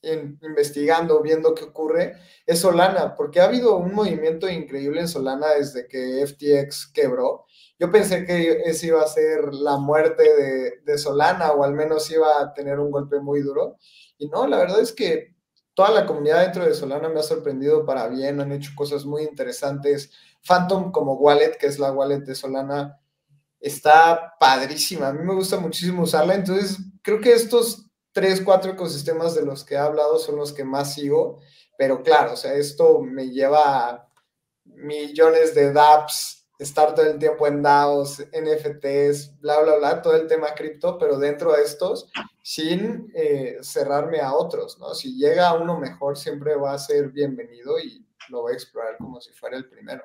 investigando, 0.01 1.21
viendo 1.21 1.53
qué 1.53 1.65
ocurre, 1.65 2.15
es 2.45 2.59
Solana, 2.59 3.15
porque 3.15 3.41
ha 3.41 3.45
habido 3.45 3.77
un 3.77 3.93
movimiento 3.93 4.49
increíble 4.49 5.01
en 5.01 5.07
Solana 5.07 5.55
desde 5.55 5.87
que 5.87 6.25
FTX 6.25 6.91
quebró. 6.93 7.45
Yo 7.77 7.91
pensé 7.91 8.25
que 8.25 8.61
ese 8.65 8.87
iba 8.87 9.01
a 9.01 9.07
ser 9.07 9.53
la 9.53 9.77
muerte 9.77 10.23
de, 10.23 10.79
de 10.83 10.97
Solana 10.97 11.51
o 11.51 11.63
al 11.63 11.73
menos 11.73 12.09
iba 12.11 12.41
a 12.41 12.53
tener 12.53 12.79
un 12.79 12.91
golpe 12.91 13.19
muy 13.19 13.41
duro. 13.41 13.77
Y 14.17 14.27
no, 14.27 14.47
la 14.47 14.57
verdad 14.57 14.79
es 14.79 14.93
que 14.93 15.35
toda 15.73 15.91
la 15.91 16.05
comunidad 16.05 16.41
dentro 16.41 16.65
de 16.65 16.73
Solana 16.73 17.09
me 17.09 17.19
ha 17.19 17.23
sorprendido 17.23 17.85
para 17.85 18.07
bien, 18.07 18.41
han 18.41 18.51
hecho 18.51 18.71
cosas 18.75 19.05
muy 19.05 19.23
interesantes. 19.23 20.11
Phantom 20.41 20.91
como 20.91 21.13
wallet, 21.13 21.57
que 21.57 21.67
es 21.67 21.79
la 21.79 21.91
wallet 21.91 22.19
de 22.19 22.35
Solana, 22.35 22.99
está 23.59 24.33
padrísima. 24.39 25.07
A 25.09 25.13
mí 25.13 25.23
me 25.23 25.35
gusta 25.35 25.59
muchísimo 25.59 26.03
usarla. 26.03 26.35
Entonces, 26.35 26.77
creo 27.01 27.19
que 27.19 27.33
estos 27.33 27.88
tres, 28.11 28.41
cuatro 28.41 28.71
ecosistemas 28.71 29.35
de 29.35 29.45
los 29.45 29.63
que 29.63 29.75
he 29.75 29.77
hablado 29.77 30.19
son 30.19 30.35
los 30.35 30.53
que 30.53 30.63
más 30.63 30.93
sigo. 30.93 31.39
Pero 31.77 32.03
claro, 32.03 32.33
o 32.33 32.35
sea, 32.35 32.53
esto 32.55 33.01
me 33.01 33.29
lleva 33.29 33.89
a 33.89 34.09
millones 34.65 35.55
de 35.55 35.71
dApps, 35.71 36.47
estar 36.59 36.93
todo 36.93 37.05
el 37.05 37.17
tiempo 37.17 37.47
en 37.47 37.61
DAOs, 37.61 38.19
NFTs, 38.19 39.39
bla, 39.39 39.61
bla, 39.61 39.77
bla, 39.77 40.01
todo 40.01 40.15
el 40.15 40.27
tema 40.27 40.53
cripto, 40.53 40.97
pero 40.97 41.17
dentro 41.17 41.53
de 41.53 41.63
estos, 41.63 42.11
sin 42.43 43.11
eh, 43.15 43.57
cerrarme 43.61 44.19
a 44.19 44.33
otros, 44.33 44.77
¿no? 44.77 44.93
Si 44.93 45.15
llega 45.15 45.53
uno 45.53 45.79
mejor, 45.79 46.17
siempre 46.17 46.55
va 46.55 46.73
a 46.73 46.79
ser 46.79 47.09
bienvenido 47.09 47.79
y 47.79 48.05
lo 48.27 48.41
voy 48.41 48.53
a 48.53 48.55
explorar 48.55 48.97
como 48.97 49.21
si 49.21 49.31
fuera 49.31 49.55
el 49.55 49.69
primero. 49.69 50.03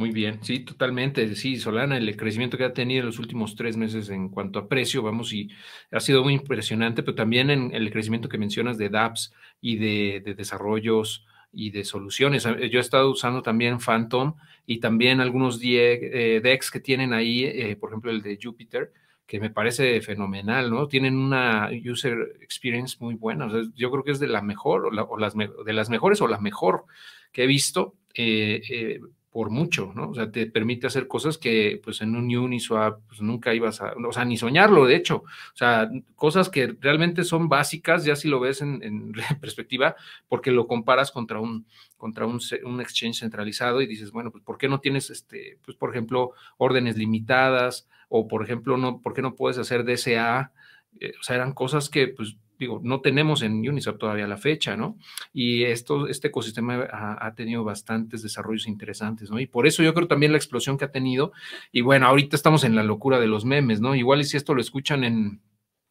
Muy 0.00 0.12
bien, 0.12 0.38
sí, 0.42 0.60
totalmente. 0.60 1.34
Sí, 1.36 1.58
Solana, 1.58 1.98
el 1.98 2.16
crecimiento 2.16 2.56
que 2.56 2.64
ha 2.64 2.72
tenido 2.72 3.00
en 3.00 3.06
los 3.08 3.18
últimos 3.18 3.54
tres 3.54 3.76
meses 3.76 4.08
en 4.08 4.30
cuanto 4.30 4.58
a 4.58 4.66
precio, 4.66 5.02
vamos, 5.02 5.30
y 5.34 5.50
ha 5.90 6.00
sido 6.00 6.24
muy 6.24 6.32
impresionante, 6.32 7.02
pero 7.02 7.14
también 7.14 7.50
en 7.50 7.74
el 7.74 7.90
crecimiento 7.90 8.26
que 8.26 8.38
mencionas 8.38 8.78
de 8.78 8.88
dApps 8.88 9.34
y 9.60 9.76
de, 9.76 10.34
desarrollos 10.34 11.26
y 11.52 11.70
de 11.70 11.84
soluciones. 11.84 12.44
Yo 12.44 12.78
he 12.78 12.80
estado 12.80 13.10
usando 13.10 13.42
también 13.42 13.78
Phantom 13.78 14.36
y 14.64 14.80
también 14.80 15.20
algunos 15.20 15.60
eh, 15.62 16.40
DEX 16.42 16.70
que 16.70 16.80
tienen 16.80 17.12
ahí, 17.12 17.44
eh, 17.44 17.76
por 17.76 17.90
ejemplo, 17.90 18.10
el 18.10 18.22
de 18.22 18.38
Jupiter, 18.42 18.94
que 19.26 19.38
me 19.38 19.50
parece 19.50 20.00
fenomenal, 20.00 20.70
¿no? 20.70 20.88
Tienen 20.88 21.14
una 21.14 21.68
user 21.84 22.38
experience 22.40 22.96
muy 23.00 23.16
buena. 23.16 23.50
yo 23.74 23.90
creo 23.90 24.02
que 24.02 24.12
es 24.12 24.18
de 24.18 24.28
la 24.28 24.40
mejor, 24.40 24.86
o, 24.86 25.18
las, 25.18 25.34
de 25.36 25.72
las 25.74 25.90
mejores 25.90 26.22
o 26.22 26.26
la 26.26 26.40
mejor 26.40 26.86
que 27.32 27.44
he 27.44 27.46
visto. 27.46 27.96
Eh, 28.14 28.98
por 29.30 29.50
mucho, 29.50 29.92
¿no? 29.94 30.10
O 30.10 30.14
sea, 30.14 30.30
te 30.30 30.46
permite 30.46 30.88
hacer 30.88 31.06
cosas 31.06 31.38
que 31.38 31.80
pues 31.82 32.00
en 32.00 32.16
un 32.16 32.36
Uniswap 32.36 33.00
pues 33.06 33.20
nunca 33.20 33.54
ibas 33.54 33.80
a, 33.80 33.92
o 33.92 34.12
sea, 34.12 34.24
ni 34.24 34.36
soñarlo, 34.36 34.86
de 34.86 34.96
hecho. 34.96 35.18
O 35.18 35.56
sea, 35.56 35.88
cosas 36.16 36.48
que 36.48 36.74
realmente 36.80 37.22
son 37.22 37.48
básicas, 37.48 38.04
ya 38.04 38.16
si 38.16 38.28
lo 38.28 38.40
ves 38.40 38.60
en, 38.60 39.12
perspectiva, 39.40 39.94
porque 40.28 40.50
lo 40.50 40.66
comparas 40.66 41.12
contra 41.12 41.38
un, 41.38 41.66
contra 41.96 42.26
un, 42.26 42.40
exchange 42.80 43.20
centralizado 43.20 43.80
y 43.80 43.86
dices, 43.86 44.10
bueno, 44.10 44.32
pues 44.32 44.42
¿por 44.42 44.58
qué 44.58 44.68
no 44.68 44.80
tienes, 44.80 45.10
este, 45.10 45.58
pues 45.64 45.76
por 45.76 45.90
ejemplo, 45.90 46.32
órdenes 46.58 46.96
limitadas? 46.96 47.88
O 48.08 48.26
por 48.26 48.42
ejemplo, 48.42 48.76
no, 48.76 49.00
¿por 49.00 49.14
qué 49.14 49.22
no 49.22 49.36
puedes 49.36 49.58
hacer 49.58 49.84
DSA? 49.84 50.52
Eh, 50.98 51.12
o 51.20 51.22
sea, 51.22 51.36
eran 51.36 51.52
cosas 51.52 51.88
que 51.88 52.08
pues 52.08 52.36
digo, 52.60 52.80
no 52.84 53.00
tenemos 53.00 53.42
en 53.42 53.66
Uniswap 53.66 53.98
todavía 53.98 54.26
la 54.26 54.36
fecha, 54.36 54.76
¿no? 54.76 54.98
Y 55.32 55.64
esto, 55.64 56.06
este 56.06 56.28
ecosistema 56.28 56.86
ha, 56.92 57.34
tenido 57.34 57.64
bastantes 57.64 58.22
desarrollos 58.22 58.68
interesantes, 58.68 59.30
¿no? 59.30 59.40
Y 59.40 59.46
por 59.46 59.66
eso 59.66 59.82
yo 59.82 59.94
creo 59.94 60.06
también 60.06 60.32
la 60.32 60.38
explosión 60.38 60.76
que 60.76 60.84
ha 60.84 60.92
tenido, 60.92 61.32
y 61.72 61.80
bueno, 61.80 62.06
ahorita 62.06 62.36
estamos 62.36 62.62
en 62.64 62.76
la 62.76 62.84
locura 62.84 63.18
de 63.18 63.26
los 63.26 63.46
memes, 63.46 63.80
¿no? 63.80 63.94
Igual 63.94 64.20
y 64.20 64.24
si 64.24 64.36
esto 64.36 64.54
lo 64.54 64.60
escuchan 64.60 65.04
en, 65.04 65.40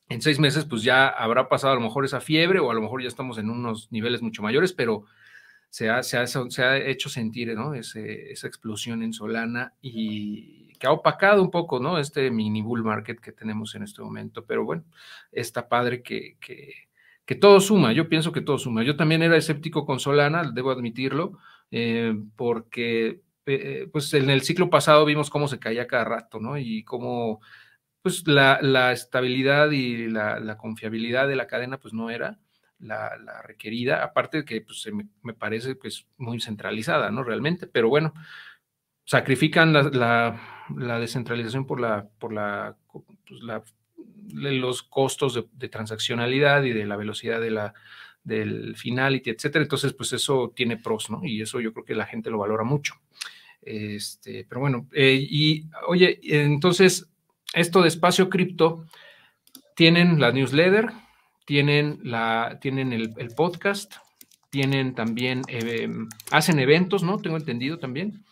en 0.10 0.22
seis 0.22 0.40
meses, 0.40 0.66
pues 0.66 0.84
ya 0.84 1.08
habrá 1.08 1.50
pasado 1.50 1.74
a 1.74 1.76
lo 1.76 1.82
mejor 1.82 2.06
esa 2.06 2.22
fiebre 2.22 2.60
o 2.60 2.70
a 2.70 2.76
lo 2.76 2.82
mejor 2.82 3.02
ya 3.02 3.08
estamos 3.08 3.40
en 3.40 3.50
unos 3.50 3.92
niveles 3.92 4.22
mucho 4.22 4.44
mayores, 4.44 4.72
pero 4.72 5.06
se 5.72 5.90
ha, 5.90 6.04
se 6.04 6.18
ha, 6.18 6.28
se 6.28 6.64
ha 6.64 6.78
hecho 6.78 7.10
sentir, 7.10 7.54
¿no? 7.56 7.74
esa 7.74 8.48
explosión 8.48 9.02
en 9.02 9.14
Solana 9.14 9.74
y 9.82 10.69
que 10.80 10.88
ha 10.88 10.92
opacado 10.92 11.44
un 11.44 11.52
poco, 11.52 11.80
¿no? 11.80 12.00
Este 12.00 12.32
mini 12.32 12.62
bull 12.62 12.84
market 12.84 13.20
que 13.20 13.34
tenemos 13.34 13.76
en 13.76 13.84
este 13.84 14.02
momento, 14.02 14.46
pero 14.46 14.64
bueno, 14.66 14.86
está 15.32 15.68
padre 15.68 16.02
que, 16.02 16.38
que, 16.40 16.88
todo 17.36 17.60
suma, 17.60 17.94
yo 17.94 18.10
pienso 18.10 18.32
que 18.32 18.42
todo 18.42 18.58
suma. 18.58 18.84
Yo 18.84 18.96
también 18.96 19.22
era 19.22 19.38
escéptico 19.38 19.86
con 19.86 20.00
Solana, 20.00 20.52
debo 20.52 20.72
admitirlo, 20.72 21.38
eh, 21.70 22.16
porque 22.36 23.22
eh, 23.46 23.88
pues 23.92 24.14
en 24.16 24.30
el 24.32 24.42
ciclo 24.42 24.70
pasado 24.72 25.06
vimos 25.06 25.30
cómo 25.30 25.48
se 25.48 25.60
caía 25.60 25.86
cada 25.86 26.06
rato, 26.06 26.40
¿no? 26.40 26.58
Y 26.58 26.84
cómo 26.84 27.42
pues 28.02 28.28
la, 28.28 28.92
estabilidad 28.92 29.72
y 29.72 30.08
la, 30.08 30.58
confiabilidad 30.58 31.28
de 31.28 31.36
la 31.36 31.48
cadena 31.48 31.78
pues 31.78 31.94
no 31.94 32.10
era 32.10 32.40
la, 32.80 33.12
requerida, 33.44 34.04
aparte 34.04 34.38
de 34.40 34.46
que 34.46 34.62
pues, 34.62 34.88
me, 34.94 35.08
me, 35.22 35.34
parece 35.34 35.76
pues 35.76 36.08
muy 36.18 36.40
centralizada, 36.40 37.12
¿no? 37.12 37.24
Realmente, 37.24 37.68
pero 37.68 37.90
bueno, 37.90 38.14
sacrifican 39.06 39.74
la, 39.74 40.59
descentralización 40.78 41.66
por 41.66 41.80
la, 41.80 42.08
por 42.20 42.34
la, 42.34 42.76
pues 42.92 43.10
los 44.32 44.84
costos 44.84 45.46
de, 45.52 45.70
transaccionalidad 45.70 46.64
y 46.64 46.74
de 46.74 46.86
la 46.86 46.96
velocidad 46.96 47.42
de 47.42 47.52
la, 47.52 47.74
del 48.24 48.76
finality, 48.76 49.30
etcétera. 49.30 49.64
Entonces, 49.64 49.94
pues 49.94 50.14
eso 50.14 50.54
tiene 50.56 50.78
pros, 50.78 51.10
¿no? 51.10 51.24
Y 51.24 51.42
eso 51.42 51.60
yo 51.60 51.74
creo 51.74 51.86
que 51.86 51.96
la 51.96 52.06
gente 52.06 52.30
lo 52.30 52.38
valora 52.38 52.64
mucho. 52.64 52.96
Este, 53.62 54.46
pero 54.48 54.62
bueno, 54.62 54.88
eh, 54.94 55.20
y 55.20 55.66
oye, 55.88 56.20
entonces, 56.24 57.10
esto 57.54 57.82
de 57.82 57.90
espacio 57.90 58.30
cripto, 58.30 58.86
tienen 59.76 60.20
la 60.20 60.32
newsletter, 60.32 60.90
tienen, 61.46 62.00
la, 62.04 62.58
tienen 62.62 62.94
el, 62.94 63.14
podcast, 63.36 63.96
tienen 64.50 64.94
también, 64.94 65.42
eh, 65.48 65.90
hacen 66.32 66.60
eventos, 66.60 67.04
¿no? 67.04 67.18
Tengo 67.18 67.38
entendido 67.38 67.80
también. 67.80 68.24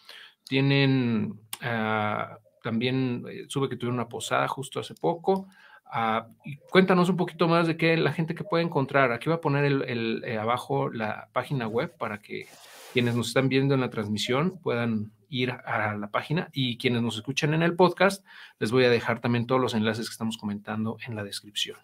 Tienen 0.48 1.40
ah, 1.62 2.38
también, 2.64 3.24
eh, 3.30 3.46
sube 3.48 3.70
que 3.70 3.76
tuvieron 3.76 3.96
una 3.96 4.10
posada 4.10 4.48
justo 4.48 4.80
hace 4.80 4.94
poco. 4.94 5.48
Ah, 5.86 6.28
y 6.44 6.58
cuéntanos 6.58 7.10
un 7.10 7.18
poquito 7.18 7.48
más 7.48 7.68
de 7.68 7.78
qué 7.78 7.96
la 7.96 8.12
gente 8.12 8.36
que 8.36 8.44
puede 8.44 8.64
encontrar. 8.64 9.12
Aquí 9.12 9.30
voy 9.30 9.38
a 9.38 9.42
poner 9.42 9.66
el, 9.66 10.24
eh, 10.26 10.38
abajo 10.38 10.90
la 10.90 11.30
página 11.32 11.68
web 11.68 11.96
para 11.98 12.20
que 12.20 12.48
quienes 12.94 13.16
nos 13.16 13.30
están 13.30 13.48
viendo 13.48 13.74
en 13.74 13.82
la 13.82 13.90
transmisión 13.90 14.60
puedan 14.60 15.12
ir 15.30 15.52
a 15.52 15.96
la 15.96 16.10
página 16.10 16.50
y 16.54 16.78
quienes 16.78 17.02
nos 17.02 17.18
escuchan 17.18 17.54
en 17.54 17.62
el 17.62 17.76
podcast, 17.76 18.26
les 18.60 18.72
voy 18.72 18.86
a 18.86 18.90
dejar 18.90 19.20
también 19.20 19.46
todos 19.46 19.62
los 19.62 19.74
enlaces 19.74 20.08
que 20.08 20.14
estamos 20.14 20.38
comentando 20.38 20.98
en 21.06 21.16
la 21.16 21.24
descripción. 21.24 21.78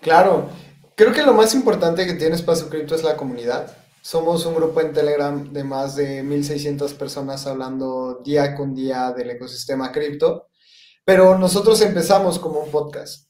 Claro, 0.00 0.48
creo 0.96 1.12
que 1.12 1.22
lo 1.22 1.34
más 1.34 1.54
importante 1.54 2.06
que 2.06 2.14
tiene 2.14 2.34
Espacio 2.34 2.68
Cripto 2.68 2.94
es 2.94 3.02
la 3.02 3.16
comunidad. 3.16 3.76
Somos 4.02 4.46
un 4.46 4.54
grupo 4.54 4.80
en 4.80 4.94
Telegram 4.94 5.52
de 5.52 5.62
más 5.62 5.94
de 5.94 6.24
1.600 6.24 6.94
personas 6.94 7.46
hablando 7.46 8.22
día 8.24 8.54
con 8.54 8.74
día 8.74 9.12
del 9.12 9.28
ecosistema 9.28 9.92
cripto, 9.92 10.48
pero 11.04 11.36
nosotros 11.36 11.82
empezamos 11.82 12.38
como 12.38 12.60
un 12.60 12.70
podcast. 12.70 13.28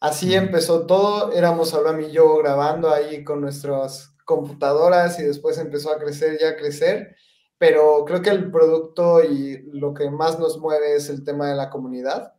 Así 0.00 0.34
empezó 0.34 0.84
todo, 0.84 1.32
éramos 1.32 1.72
Abraham 1.72 2.02
y 2.02 2.12
yo 2.12 2.36
grabando 2.36 2.90
ahí 2.92 3.24
con 3.24 3.40
nuestras 3.40 4.14
computadoras 4.26 5.18
y 5.20 5.22
después 5.22 5.56
empezó 5.56 5.90
a 5.90 5.98
crecer 5.98 6.36
y 6.38 6.44
a 6.44 6.56
crecer, 6.56 7.16
pero 7.56 8.04
creo 8.04 8.20
que 8.20 8.28
el 8.28 8.50
producto 8.50 9.24
y 9.24 9.62
lo 9.72 9.94
que 9.94 10.10
más 10.10 10.38
nos 10.38 10.58
mueve 10.58 10.96
es 10.96 11.08
el 11.08 11.24
tema 11.24 11.48
de 11.48 11.54
la 11.56 11.70
comunidad. 11.70 12.34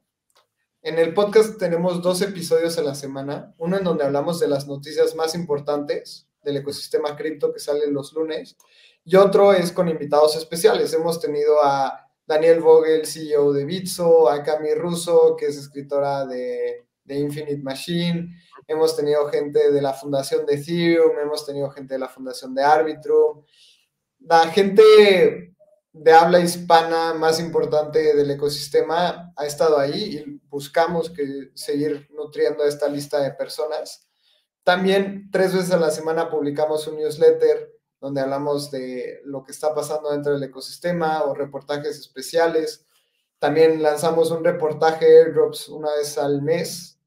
En 0.84 1.00
el 1.00 1.16
podcast 1.16 1.58
tenemos 1.58 2.04
dos 2.04 2.22
episodios 2.22 2.78
a 2.78 2.84
la 2.84 2.94
semana, 2.94 3.56
uno 3.58 3.76
en 3.76 3.84
donde 3.84 4.04
hablamos 4.04 4.40
de 4.40 4.50
las 4.50 4.68
noticias 4.68 5.16
más 5.16 5.34
importantes, 5.34 6.25
del 6.46 6.58
ecosistema 6.58 7.16
cripto 7.16 7.52
que 7.52 7.60
sale 7.60 7.88
los 7.88 8.14
lunes. 8.14 8.56
Y 9.04 9.16
otro 9.18 9.52
es 9.52 9.72
con 9.72 9.90
invitados 9.90 10.36
especiales. 10.38 10.94
Hemos 10.94 11.20
tenido 11.20 11.64
a 11.64 12.08
Daniel 12.26 12.62
Vogel, 12.62 13.06
CEO 13.06 13.52
de 13.52 13.66
Bitso, 13.66 14.30
a 14.30 14.42
Cami 14.44 14.74
Russo, 14.74 15.36
que 15.38 15.48
es 15.48 15.58
escritora 15.58 16.26
de, 16.26 16.86
de 17.04 17.16
Infinite 17.20 17.62
Machine. 17.62 18.30
Hemos 18.68 18.96
tenido 18.96 19.28
gente 19.28 19.72
de 19.72 19.82
la 19.82 19.94
fundación 19.94 20.46
de 20.46 20.56
Ethereum, 20.56 21.20
hemos 21.22 21.46
tenido 21.46 21.70
gente 21.70 21.94
de 21.96 22.00
la 22.00 22.10
fundación 22.10 22.56
de 22.56 22.64
Arbitrum. 22.64 23.44
La 24.20 24.48
gente 24.48 25.54
de 25.98 26.12
habla 26.12 26.40
hispana 26.40 27.14
más 27.14 27.40
importante 27.40 28.16
del 28.16 28.32
ecosistema 28.32 29.32
ha 29.36 29.46
estado 29.46 29.78
ahí 29.78 30.18
y 30.18 30.42
buscamos 30.50 31.10
que 31.10 31.52
seguir 31.54 32.10
nutriendo 32.12 32.66
esta 32.66 32.90
lista 32.90 33.22
de 33.22 33.32
personas. 33.32 34.10
También 34.66 35.30
tres 35.32 35.54
veces 35.54 35.72
a 35.72 35.78
la 35.78 35.92
semana 35.92 36.28
publicamos 36.28 36.88
un 36.88 36.98
newsletter 36.98 37.72
donde 38.02 38.22
hablamos 38.22 38.72
de 38.72 39.22
lo 39.24 39.44
que 39.44 39.52
está 39.52 39.76
pasando 39.76 40.12
dentro 40.12 40.34
del 40.34 40.42
ecosistema 40.42 41.24
o 41.24 41.36
reportajes 41.36 42.00
especiales. 42.00 42.84
También 43.38 43.84
lanzamos 43.84 44.32
un 44.32 44.44
reportaje 44.44 45.06
airdrops 45.06 45.70
una 45.70 45.92
vez 45.94 46.18
al 46.18 46.42
mes, 46.42 47.00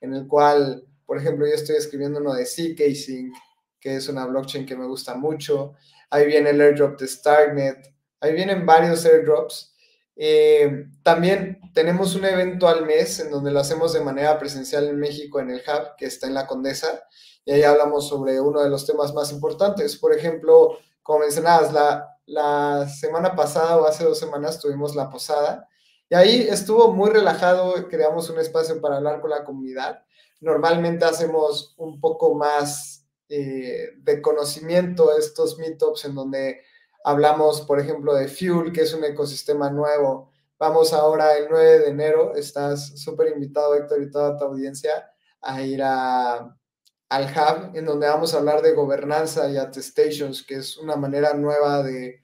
en 0.00 0.12
el 0.12 0.26
cual, 0.26 0.88
por 1.06 1.16
ejemplo, 1.16 1.46
yo 1.46 1.54
estoy 1.54 1.76
escribiendo 1.76 2.18
uno 2.18 2.34
de 2.34 2.46
CKSync, 2.46 3.32
que 3.78 3.94
es 3.94 4.08
una 4.08 4.26
blockchain 4.26 4.66
que 4.66 4.76
me 4.76 4.86
gusta 4.86 5.14
mucho. 5.14 5.74
Ahí 6.10 6.26
viene 6.26 6.50
el 6.50 6.60
airdrop 6.60 6.98
de 6.98 7.06
Starknet. 7.06 7.94
Ahí 8.18 8.32
vienen 8.32 8.66
varios 8.66 9.04
airdrops. 9.04 9.72
Eh, 10.16 10.86
también 11.02 11.60
tenemos 11.74 12.14
un 12.14 12.24
evento 12.24 12.68
al 12.68 12.86
mes 12.86 13.18
en 13.20 13.30
donde 13.30 13.50
lo 13.50 13.60
hacemos 13.60 13.92
de 13.92 14.00
manera 14.00 14.38
presencial 14.38 14.88
en 14.88 14.98
México, 14.98 15.40
en 15.40 15.50
el 15.50 15.58
Hub, 15.60 15.96
que 15.96 16.06
está 16.06 16.26
en 16.26 16.34
la 16.34 16.46
Condesa, 16.46 17.04
y 17.44 17.52
ahí 17.52 17.62
hablamos 17.62 18.08
sobre 18.08 18.40
uno 18.40 18.62
de 18.62 18.70
los 18.70 18.86
temas 18.86 19.12
más 19.12 19.32
importantes. 19.32 19.96
Por 19.96 20.12
ejemplo, 20.12 20.78
como 21.02 21.20
mencionabas, 21.20 21.72
la, 21.72 22.18
la 22.26 22.88
semana 22.88 23.34
pasada 23.34 23.76
o 23.76 23.86
hace 23.86 24.04
dos 24.04 24.18
semanas 24.18 24.60
tuvimos 24.60 24.94
la 24.94 25.10
posada, 25.10 25.68
y 26.08 26.14
ahí 26.14 26.46
estuvo 26.48 26.92
muy 26.92 27.10
relajado, 27.10 27.88
creamos 27.88 28.30
un 28.30 28.38
espacio 28.38 28.80
para 28.80 28.96
hablar 28.96 29.20
con 29.20 29.30
la 29.30 29.44
comunidad. 29.44 30.02
Normalmente 30.40 31.04
hacemos 31.06 31.74
un 31.78 32.00
poco 32.00 32.34
más 32.34 33.06
eh, 33.28 33.92
de 33.96 34.20
conocimiento 34.20 35.16
estos 35.16 35.58
meetups 35.58 36.04
en 36.04 36.14
donde 36.14 36.60
Hablamos, 37.04 37.60
por 37.60 37.78
ejemplo, 37.78 38.14
de 38.14 38.28
Fuel, 38.28 38.72
que 38.72 38.80
es 38.80 38.94
un 38.94 39.04
ecosistema 39.04 39.68
nuevo. 39.68 40.30
Vamos 40.58 40.94
ahora 40.94 41.36
el 41.36 41.48
9 41.50 41.80
de 41.80 41.88
enero, 41.88 42.34
estás 42.34 42.98
súper 42.98 43.28
invitado, 43.28 43.74
Héctor, 43.74 44.02
y 44.02 44.10
toda 44.10 44.38
tu 44.38 44.44
audiencia, 44.44 45.12
a 45.42 45.60
ir 45.60 45.82
a, 45.82 46.56
al 47.10 47.24
Hub, 47.24 47.76
en 47.76 47.84
donde 47.84 48.08
vamos 48.08 48.32
a 48.32 48.38
hablar 48.38 48.62
de 48.62 48.72
gobernanza 48.72 49.50
y 49.50 49.58
attestations, 49.58 50.42
que 50.42 50.56
es 50.56 50.78
una 50.78 50.96
manera 50.96 51.34
nueva 51.34 51.82
de, 51.82 52.22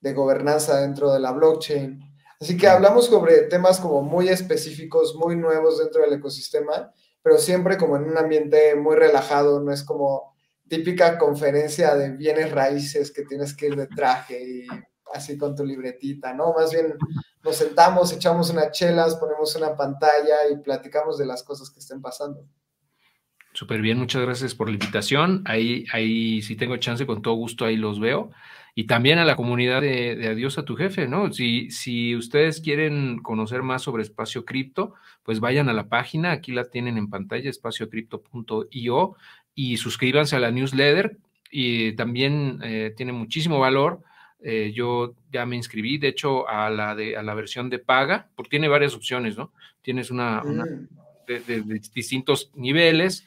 de 0.00 0.12
gobernanza 0.14 0.80
dentro 0.80 1.12
de 1.12 1.20
la 1.20 1.32
blockchain. 1.32 2.00
Así 2.40 2.56
que 2.56 2.66
hablamos 2.66 3.06
sobre 3.06 3.42
temas 3.42 3.78
como 3.78 4.00
muy 4.00 4.30
específicos, 4.30 5.14
muy 5.16 5.36
nuevos 5.36 5.78
dentro 5.78 6.00
del 6.00 6.14
ecosistema, 6.14 6.92
pero 7.22 7.36
siempre 7.36 7.76
como 7.76 7.96
en 7.96 8.04
un 8.04 8.16
ambiente 8.16 8.74
muy 8.74 8.96
relajado, 8.96 9.60
no 9.60 9.70
es 9.70 9.82
como 9.82 10.33
típica 10.74 11.18
conferencia 11.18 11.94
de 11.94 12.10
bienes 12.10 12.50
raíces 12.50 13.12
que 13.12 13.22
tienes 13.22 13.54
que 13.54 13.66
ir 13.66 13.76
de 13.76 13.86
traje 13.86 14.42
y 14.42 14.66
así 15.12 15.38
con 15.38 15.54
tu 15.54 15.64
libretita, 15.64 16.34
¿no? 16.34 16.52
Más 16.52 16.72
bien 16.72 16.94
nos 17.44 17.56
sentamos, 17.56 18.12
echamos 18.12 18.50
unas 18.50 18.72
chelas, 18.72 19.16
ponemos 19.16 19.54
una 19.54 19.76
pantalla 19.76 20.48
y 20.50 20.56
platicamos 20.56 21.16
de 21.18 21.26
las 21.26 21.44
cosas 21.44 21.70
que 21.70 21.78
estén 21.78 22.00
pasando. 22.00 22.44
Súper 23.52 23.80
bien, 23.80 23.98
muchas 23.98 24.22
gracias 24.22 24.52
por 24.52 24.68
la 24.68 24.72
invitación. 24.74 25.42
Ahí, 25.46 25.84
ahí 25.92 26.42
si 26.42 26.56
tengo 26.56 26.76
chance, 26.78 27.06
con 27.06 27.22
todo 27.22 27.34
gusto 27.34 27.64
ahí 27.64 27.76
los 27.76 28.00
veo. 28.00 28.32
Y 28.74 28.88
también 28.88 29.20
a 29.20 29.24
la 29.24 29.36
comunidad 29.36 29.80
de, 29.80 30.16
de, 30.16 30.26
Adiós 30.26 30.58
a 30.58 30.64
tu 30.64 30.74
jefe, 30.74 31.06
¿no? 31.06 31.32
Si, 31.32 31.70
si 31.70 32.16
ustedes 32.16 32.60
quieren 32.60 33.18
conocer 33.22 33.62
más 33.62 33.82
sobre 33.82 34.02
Espacio 34.02 34.44
Cripto, 34.44 34.94
pues 35.22 35.38
vayan 35.38 35.68
a 35.68 35.72
la 35.72 35.88
página, 35.88 36.32
aquí 36.32 36.50
la 36.50 36.64
tienen 36.64 36.98
en 36.98 37.08
pantalla, 37.08 37.48
espaciocripto.io 37.48 39.14
y 39.54 39.76
suscríbanse 39.76 40.36
a 40.36 40.40
la 40.40 40.50
newsletter 40.50 41.16
y 41.50 41.92
también 41.92 42.60
eh, 42.64 42.92
tiene 42.96 43.12
muchísimo 43.12 43.58
valor. 43.58 44.02
Eh, 44.40 44.72
yo 44.74 45.14
ya 45.32 45.46
me 45.46 45.56
inscribí, 45.56 45.98
de 45.98 46.08
hecho, 46.08 46.48
a 46.48 46.68
la, 46.68 46.94
de, 46.94 47.16
a 47.16 47.22
la 47.22 47.34
versión 47.34 47.70
de 47.70 47.78
paga, 47.78 48.28
porque 48.34 48.50
tiene 48.50 48.68
varias 48.68 48.94
opciones, 48.94 49.36
¿no? 49.36 49.52
Tienes 49.80 50.10
una, 50.10 50.42
de, 51.26 51.62
distintos 51.94 52.50
niveles. 52.54 53.26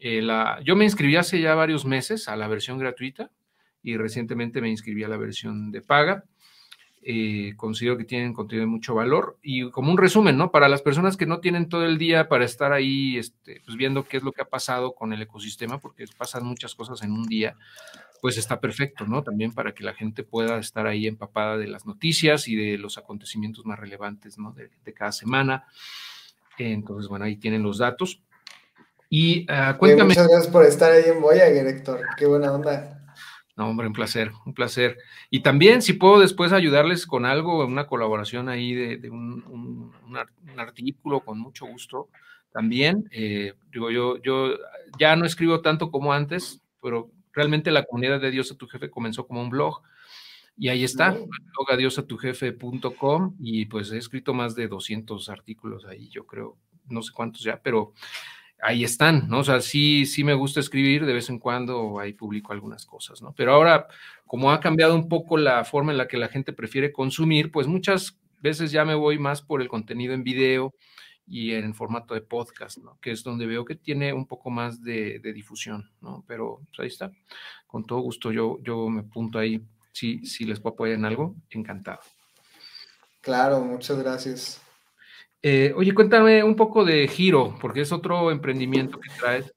Eh, 0.00 0.22
la, 0.22 0.60
yo 0.64 0.76
me 0.76 0.84
inscribí 0.84 1.16
hace 1.16 1.40
ya 1.40 1.54
varios 1.54 1.84
meses 1.84 2.28
a 2.28 2.36
la 2.36 2.48
versión 2.48 2.78
gratuita 2.78 3.30
y 3.82 3.96
recientemente 3.96 4.60
me 4.60 4.68
inscribí 4.68 5.04
a 5.04 5.08
la 5.08 5.16
versión 5.16 5.70
de 5.70 5.82
paga. 5.82 6.24
Eh, 7.10 7.54
considero 7.56 7.96
que 7.96 8.04
tienen 8.04 8.34
contenido 8.34 8.66
de 8.66 8.70
mucho 8.70 8.94
valor. 8.94 9.38
Y 9.40 9.70
como 9.70 9.90
un 9.90 9.96
resumen, 9.96 10.36
¿no? 10.36 10.50
Para 10.50 10.68
las 10.68 10.82
personas 10.82 11.16
que 11.16 11.24
no 11.24 11.40
tienen 11.40 11.70
todo 11.70 11.86
el 11.86 11.96
día 11.96 12.28
para 12.28 12.44
estar 12.44 12.70
ahí 12.74 13.16
este, 13.16 13.62
pues 13.64 13.78
viendo 13.78 14.06
qué 14.06 14.18
es 14.18 14.22
lo 14.22 14.32
que 14.32 14.42
ha 14.42 14.50
pasado 14.50 14.94
con 14.94 15.14
el 15.14 15.22
ecosistema, 15.22 15.78
porque 15.78 16.04
pasan 16.18 16.44
muchas 16.44 16.74
cosas 16.74 17.02
en 17.02 17.12
un 17.12 17.26
día, 17.26 17.56
pues 18.20 18.36
está 18.36 18.60
perfecto, 18.60 19.06
¿no? 19.06 19.22
También 19.22 19.54
para 19.54 19.72
que 19.72 19.84
la 19.84 19.94
gente 19.94 20.22
pueda 20.22 20.58
estar 20.58 20.86
ahí 20.86 21.06
empapada 21.06 21.56
de 21.56 21.68
las 21.68 21.86
noticias 21.86 22.46
y 22.46 22.56
de 22.56 22.76
los 22.76 22.98
acontecimientos 22.98 23.64
más 23.64 23.78
relevantes, 23.78 24.36
¿no? 24.36 24.52
De, 24.52 24.68
cada 24.92 25.12
semana. 25.12 25.64
Entonces, 26.58 27.08
bueno, 27.08 27.24
ahí 27.24 27.36
tienen 27.36 27.62
los 27.62 27.78
datos. 27.78 28.20
Y 29.08 29.44
uh, 29.50 29.78
cuéntame. 29.78 30.10
muchas 30.10 30.28
gracias 30.28 30.52
por 30.52 30.66
estar 30.66 30.92
ahí 30.92 31.04
en 31.06 31.22
Voyager, 31.22 31.68
Héctor. 31.68 32.00
Qué 32.18 32.26
buena 32.26 32.52
onda. 32.52 32.97
No, 33.58 33.70
hombre, 33.70 33.88
un 33.88 33.92
placer, 33.92 34.30
un 34.46 34.54
placer. 34.54 34.98
Y 35.30 35.40
también 35.40 35.82
si 35.82 35.94
puedo 35.94 36.20
después 36.20 36.52
ayudarles 36.52 37.06
con 37.06 37.26
algo, 37.26 37.66
una 37.66 37.88
colaboración 37.88 38.48
ahí 38.48 38.72
de, 38.72 39.10
un, 39.10 39.92
artículo, 40.56 41.24
con 41.24 41.40
mucho 41.40 41.66
gusto. 41.66 42.08
También, 42.52 43.08
eh, 43.10 43.54
digo, 43.72 43.90
yo, 43.90 44.22
yo 44.22 44.52
ya 44.96 45.16
no 45.16 45.26
escribo 45.26 45.60
tanto 45.60 45.90
como 45.90 46.12
antes, 46.12 46.62
pero 46.80 47.10
realmente 47.32 47.72
la 47.72 47.84
comunidad 47.84 48.20
de 48.20 48.30
Dios 48.30 48.52
a 48.52 48.56
tu 48.56 48.68
jefe 48.68 48.90
comenzó 48.90 49.26
como 49.26 49.42
un 49.42 49.50
blog. 49.50 49.82
Y 50.56 50.68
ahí 50.68 50.84
está, 50.84 51.10
blog 51.10 51.72
adiosatujefe.com 51.72 53.38
y 53.40 53.66
pues 53.66 53.90
he 53.90 53.98
escrito 53.98 54.34
más 54.34 54.54
de 54.54 54.68
200 54.68 55.28
artículos 55.30 55.84
ahí, 55.84 56.08
yo 56.10 56.26
creo, 56.26 56.56
no 56.88 57.02
sé 57.02 57.10
cuántos 57.12 57.42
ya, 57.42 57.60
pero 57.60 57.92
ahí 58.60 58.84
están, 58.84 59.28
¿no? 59.28 59.40
O 59.40 59.44
sea, 59.44 59.60
sí, 59.60 60.06
sí 60.06 60.24
me 60.24 60.34
gusta 60.34 60.60
escribir, 60.60 61.06
de 61.06 61.12
vez 61.12 61.28
en 61.30 61.38
cuando 61.38 62.00
ahí 62.00 62.12
publico 62.12 62.52
algunas 62.52 62.84
cosas, 62.86 63.22
¿no? 63.22 63.32
Pero 63.36 63.52
ahora, 63.52 63.86
como 64.26 64.52
ha 64.52 64.60
cambiado 64.60 64.94
un 64.94 65.08
poco 65.08 65.36
la 65.36 65.64
forma 65.64 65.92
en 65.92 65.98
la 65.98 66.08
que 66.08 66.16
la 66.16 66.28
gente 66.28 66.52
prefiere 66.52 66.92
consumir, 66.92 67.50
pues 67.50 67.66
muchas 67.66 68.18
veces 68.40 68.70
ya 68.70 68.84
me 68.84 68.94
voy 68.94 69.18
más 69.18 69.42
por 69.42 69.62
el 69.62 69.68
contenido 69.68 70.14
en 70.14 70.24
video 70.24 70.74
y 71.26 71.52
en 71.52 71.74
formato 71.74 72.14
de 72.14 72.22
podcast, 72.22 72.78
¿no? 72.78 72.98
Que 73.00 73.12
es 73.12 73.22
donde 73.22 73.46
veo 73.46 73.64
que 73.64 73.76
tiene 73.76 74.12
un 74.12 74.26
poco 74.26 74.50
más 74.50 74.82
de, 74.82 75.20
difusión, 75.34 75.90
¿no? 76.00 76.24
Pero 76.26 76.60
pues, 76.68 76.80
ahí 76.80 76.86
está. 76.88 77.12
Con 77.66 77.84
todo 77.84 78.00
gusto 78.00 78.32
yo, 78.32 78.58
yo 78.62 78.88
me 78.88 79.00
apunto 79.00 79.38
ahí. 79.38 79.62
Si, 79.92 80.24
si 80.24 80.44
les 80.44 80.60
puedo 80.60 80.74
apoyar 80.74 80.96
en 80.96 81.04
algo, 81.04 81.34
encantado. 81.50 82.00
Claro, 83.20 83.60
muchas 83.60 83.98
gracias. 83.98 84.62
Eh, 85.42 85.72
oye, 85.76 85.94
cuéntame 85.94 86.42
un 86.42 86.56
poco 86.56 86.84
de 86.84 87.06
Giro, 87.06 87.56
porque 87.60 87.82
es 87.82 87.92
otro 87.92 88.30
emprendimiento 88.30 88.98
que 88.98 89.10
traes 89.18 89.52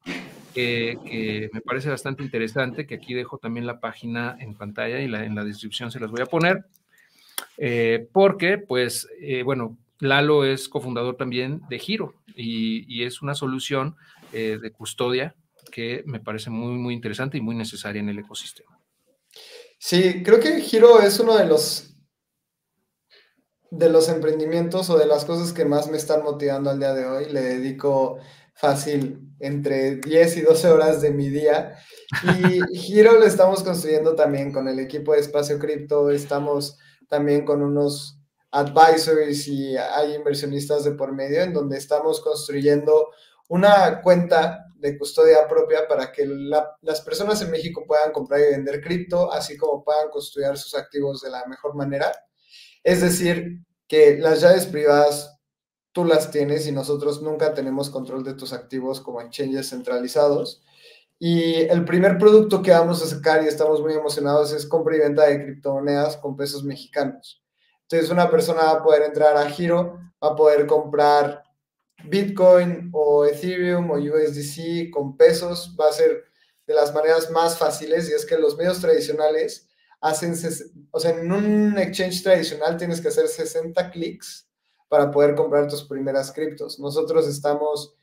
que, 0.54 1.50
me 1.54 1.62
parece 1.62 1.90
bastante 1.90 2.24
interesante, 2.24 2.86
que 2.86 2.96
aquí 2.96 3.14
dejo 3.14 3.38
también 3.38 3.66
la 3.66 3.80
página 3.80 4.38
en 4.40 4.54
pantalla 4.54 5.00
y 5.00 5.06
en 5.06 5.36
la 5.36 5.44
descripción 5.44 5.92
se 5.92 6.00
las 6.00 6.12
voy 6.12 6.22
a 6.22 6.26
poner, 6.26 6.66
eh, 7.58 8.08
porque, 8.12 8.58
pues, 8.58 9.08
eh, 9.22 9.44
bueno, 9.44 9.78
Lalo 10.00 10.46
es 10.46 10.68
cofundador 10.68 11.16
también 11.16 11.62
de 11.70 11.80
Giro 11.80 12.16
y, 12.36 13.04
es 13.04 13.22
una 13.22 13.36
solución 13.36 13.96
de 14.32 14.72
custodia 14.72 15.36
que 15.72 16.04
me 16.06 16.22
parece 16.22 16.50
muy, 16.50 16.74
muy 16.74 16.94
interesante 16.94 17.38
y 17.38 17.42
muy 17.42 17.54
necesaria 17.54 18.00
en 18.00 18.10
el 18.10 18.20
ecosistema. 18.20 18.80
Sí, 19.78 20.24
creo 20.24 20.40
que 20.40 20.62
Giro 20.62 21.02
es 21.02 21.20
uno 21.20 21.36
de 21.36 21.46
los 21.46 21.91
de 23.72 23.90
los 23.90 24.10
emprendimientos 24.10 24.90
o 24.90 24.98
de 24.98 25.06
las 25.06 25.26
cosas 25.26 25.54
que 25.54 25.66
más 25.66 25.90
me 25.90 25.98
están 25.98 26.24
motivando 26.24 26.70
al 26.70 26.80
día 26.80 26.94
de 26.94 27.06
hoy. 27.06 27.26
Le 27.32 27.42
dedico 27.42 28.20
fácil 28.54 29.34
entre 29.40 29.96
10 29.96 30.38
y 30.38 30.42
12 30.42 30.68
horas 30.70 31.02
de 31.02 31.12
mi 31.12 31.30
día. 31.30 31.78
Y 32.24 32.78
Giro 32.78 33.14
lo 33.14 33.26
estamos 33.26 33.64
construyendo 33.64 34.14
también 34.14 34.52
con 34.52 34.68
el 34.68 34.78
equipo 34.80 35.14
de 35.14 35.22
Espacio 35.22 35.58
Cripto. 35.58 36.12
Estamos 36.12 36.78
también 37.08 37.46
con 37.46 37.64
unos 37.64 38.20
advisors 38.52 39.48
y 39.48 39.78
hay 39.78 40.16
inversionistas 40.16 40.84
de 40.84 40.92
por 40.92 41.14
medio 41.14 41.42
en 41.42 41.54
donde 41.54 41.78
estamos 41.78 42.20
construyendo 42.20 43.08
una 43.48 44.02
cuenta 44.02 44.66
de 44.76 44.98
custodia 44.98 45.48
propia 45.48 45.88
para 45.88 46.12
que 46.12 46.26
las 46.82 47.02
personas 47.02 47.42
en 47.42 47.52
México 47.52 47.86
puedan 47.88 48.12
comprar 48.12 48.42
y 48.42 48.52
vender 48.52 48.82
cripto, 48.82 49.32
así 49.32 49.56
como 49.56 49.84
puedan 49.84 50.10
custodiar 50.10 50.58
sus 50.58 50.76
activos 50.76 51.22
de 51.22 51.30
la 51.30 51.46
mejor 51.46 51.76
manera. 51.76 52.12
Es 52.84 53.02
decir, 53.02 53.60
que 53.88 54.18
las 54.18 54.42
llaves 54.42 54.66
privadas 54.66 55.38
tú 55.92 56.06
las 56.06 56.32
tienes 56.32 56.68
y 56.68 56.72
nosotros 56.72 57.22
nunca 57.22 57.54
tenemos 57.54 57.90
control 57.90 58.24
de 58.24 58.34
tus 58.34 58.54
activos 58.54 59.02
como 59.02 59.22
exchanges 59.22 59.70
centralizados. 59.70 60.64
Y 61.20 61.56
el 61.62 61.86
primer 61.86 62.18
producto 62.18 62.62
que 62.62 62.72
vamos 62.72 63.04
a 63.04 63.08
sacar 63.08 63.44
y 63.44 63.48
estamos 63.48 63.82
muy 63.82 63.94
emocionados 63.94 64.54
es 64.54 64.66
compra 64.66 64.96
y 64.96 65.00
venta 65.00 65.28
de 65.28 65.44
criptomonedas 65.44 66.18
con 66.18 66.36
pesos 66.36 66.64
mexicanos. 66.64 67.44
Entonces 67.84 68.10
una 68.10 68.30
persona 68.32 68.64
va 68.64 68.72
a 68.72 68.84
poder 68.84 69.04
entrar 69.04 69.38
a 69.38 69.50
Giro, 69.50 70.00
va 70.24 70.30
a 70.30 70.36
poder 70.36 70.66
comprar 70.66 71.44
Bitcoin 72.06 72.90
o 72.94 73.26
Ethereum 73.26 73.92
o 73.92 73.96
USDC 73.96 74.90
con 74.90 75.18
pesos, 75.18 75.76
va 75.80 75.90
a 75.90 75.94
ser 75.94 76.24
de 76.66 76.74
las 76.74 76.94
maneras 76.94 77.30
más 77.32 77.58
fáciles 77.58 78.10
y 78.10 78.14
es 78.14 78.26
que 78.26 78.38
los 78.38 78.58
medios 78.58 78.80
tradicionales 78.80 79.68
hacen, 80.02 80.34
o 80.92 81.00
sea, 81.00 81.12
en 81.12 81.32
un 81.32 81.78
exchange 81.78 82.24
tradicional 82.24 82.76
tienes 82.76 83.00
que 83.00 83.08
hacer 83.10 83.28
60 83.28 83.92
clics 83.92 84.48
para 84.90 85.10
poder 85.10 85.36
comprar 85.36 85.68
tus 85.68 85.84
primeras 85.84 86.34
criptos. 86.34 86.80
Nosotros 86.80 87.28
estamos 87.28 87.96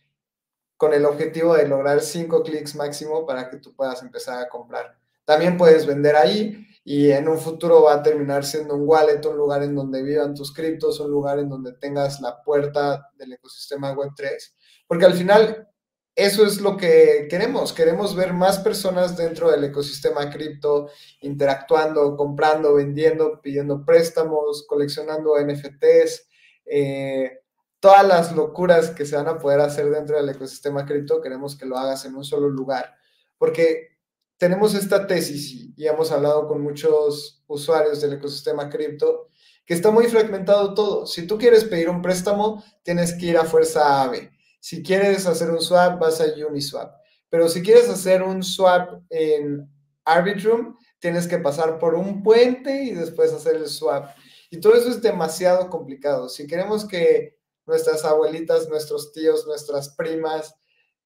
con 0.76 0.94
el 0.94 1.04
objetivo 1.04 1.54
de 1.54 1.66
lograr 1.68 2.00
5 2.00 2.42
clics 2.44 2.76
máximo 2.76 3.26
para 3.26 3.50
que 3.50 3.58
tú 3.58 3.74
puedas 3.74 4.00
empezar 4.02 4.38
a 4.38 4.48
comprar. 4.48 4.96
También 5.24 5.58
puedes 5.58 5.84
vender 5.84 6.16
ahí 6.16 6.64
y 6.84 7.10
en 7.10 7.28
un 7.28 7.36
futuro 7.36 7.82
va 7.82 7.94
a 7.94 8.02
terminar 8.02 8.46
siendo 8.46 8.76
un 8.76 8.88
wallet, 8.88 9.22
un 9.26 9.36
lugar 9.36 9.62
en 9.62 9.74
donde 9.74 10.02
vivan 10.02 10.34
tus 10.34 10.54
criptos, 10.54 11.00
un 11.00 11.10
lugar 11.10 11.38
en 11.40 11.50
donde 11.50 11.72
tengas 11.74 12.20
la 12.20 12.42
puerta 12.42 13.10
del 13.18 13.34
ecosistema 13.34 13.94
Web3. 13.94 14.54
Porque 14.86 15.04
al 15.04 15.14
final 15.14 15.68
eso 16.18 16.44
es 16.44 16.60
lo 16.60 16.76
que 16.76 17.28
queremos. 17.30 17.72
Queremos 17.72 18.16
ver 18.16 18.32
más 18.32 18.58
personas 18.58 19.16
dentro 19.16 19.52
del 19.52 19.62
ecosistema 19.62 20.28
cripto 20.28 20.90
interactuando, 21.20 22.16
comprando, 22.16 22.74
vendiendo, 22.74 23.40
pidiendo 23.40 23.84
préstamos, 23.84 24.66
coleccionando 24.66 25.38
NFTs. 25.38 26.26
Eh, 26.66 27.38
todas 27.78 28.04
las 28.04 28.34
locuras 28.34 28.90
que 28.90 29.06
se 29.06 29.14
van 29.14 29.28
a 29.28 29.38
poder 29.38 29.60
hacer 29.60 29.88
dentro 29.90 30.16
del 30.16 30.28
ecosistema 30.28 30.84
cripto, 30.84 31.20
queremos 31.22 31.56
que 31.56 31.66
lo 31.66 31.78
hagas 31.78 32.04
en 32.04 32.16
un 32.16 32.24
solo 32.24 32.48
lugar. 32.48 32.96
Porque 33.38 33.96
tenemos 34.38 34.74
esta 34.74 35.06
tesis 35.06 35.72
y 35.76 35.86
hemos 35.86 36.10
hablado 36.10 36.48
con 36.48 36.60
muchos 36.60 37.44
usuarios 37.46 38.00
del 38.00 38.14
ecosistema 38.14 38.68
cripto 38.68 39.28
que 39.64 39.74
está 39.74 39.92
muy 39.92 40.08
fragmentado 40.08 40.74
todo. 40.74 41.06
Si 41.06 41.28
tú 41.28 41.38
quieres 41.38 41.62
pedir 41.62 41.88
un 41.88 42.02
préstamo, 42.02 42.64
tienes 42.82 43.14
que 43.14 43.26
ir 43.26 43.38
a 43.38 43.44
fuerza 43.44 44.02
AVE 44.02 44.32
si 44.60 44.82
quieres 44.82 45.26
hacer 45.26 45.50
un 45.50 45.60
swap, 45.60 46.00
vas 46.00 46.20
a 46.20 46.26
Uniswap. 46.46 46.94
Pero 47.30 47.48
si 47.48 47.62
quieres 47.62 47.88
hacer 47.88 48.22
un 48.22 48.42
swap 48.42 49.02
en 49.10 49.70
Arbitrum, 50.04 50.76
tienes 50.98 51.28
que 51.28 51.38
pasar 51.38 51.78
por 51.78 51.94
un 51.94 52.22
puente 52.22 52.82
y 52.84 52.94
después 52.94 53.32
hacer 53.32 53.56
el 53.56 53.68
swap. 53.68 54.10
Y 54.50 54.60
todo 54.60 54.74
eso 54.74 54.88
es 54.88 55.02
demasiado 55.02 55.68
complicado. 55.68 56.28
Si 56.28 56.46
queremos 56.46 56.86
que 56.86 57.38
nuestras 57.66 58.04
abuelitas, 58.04 58.68
nuestros 58.68 59.12
tíos, 59.12 59.46
nuestras 59.46 59.90
primas 59.90 60.54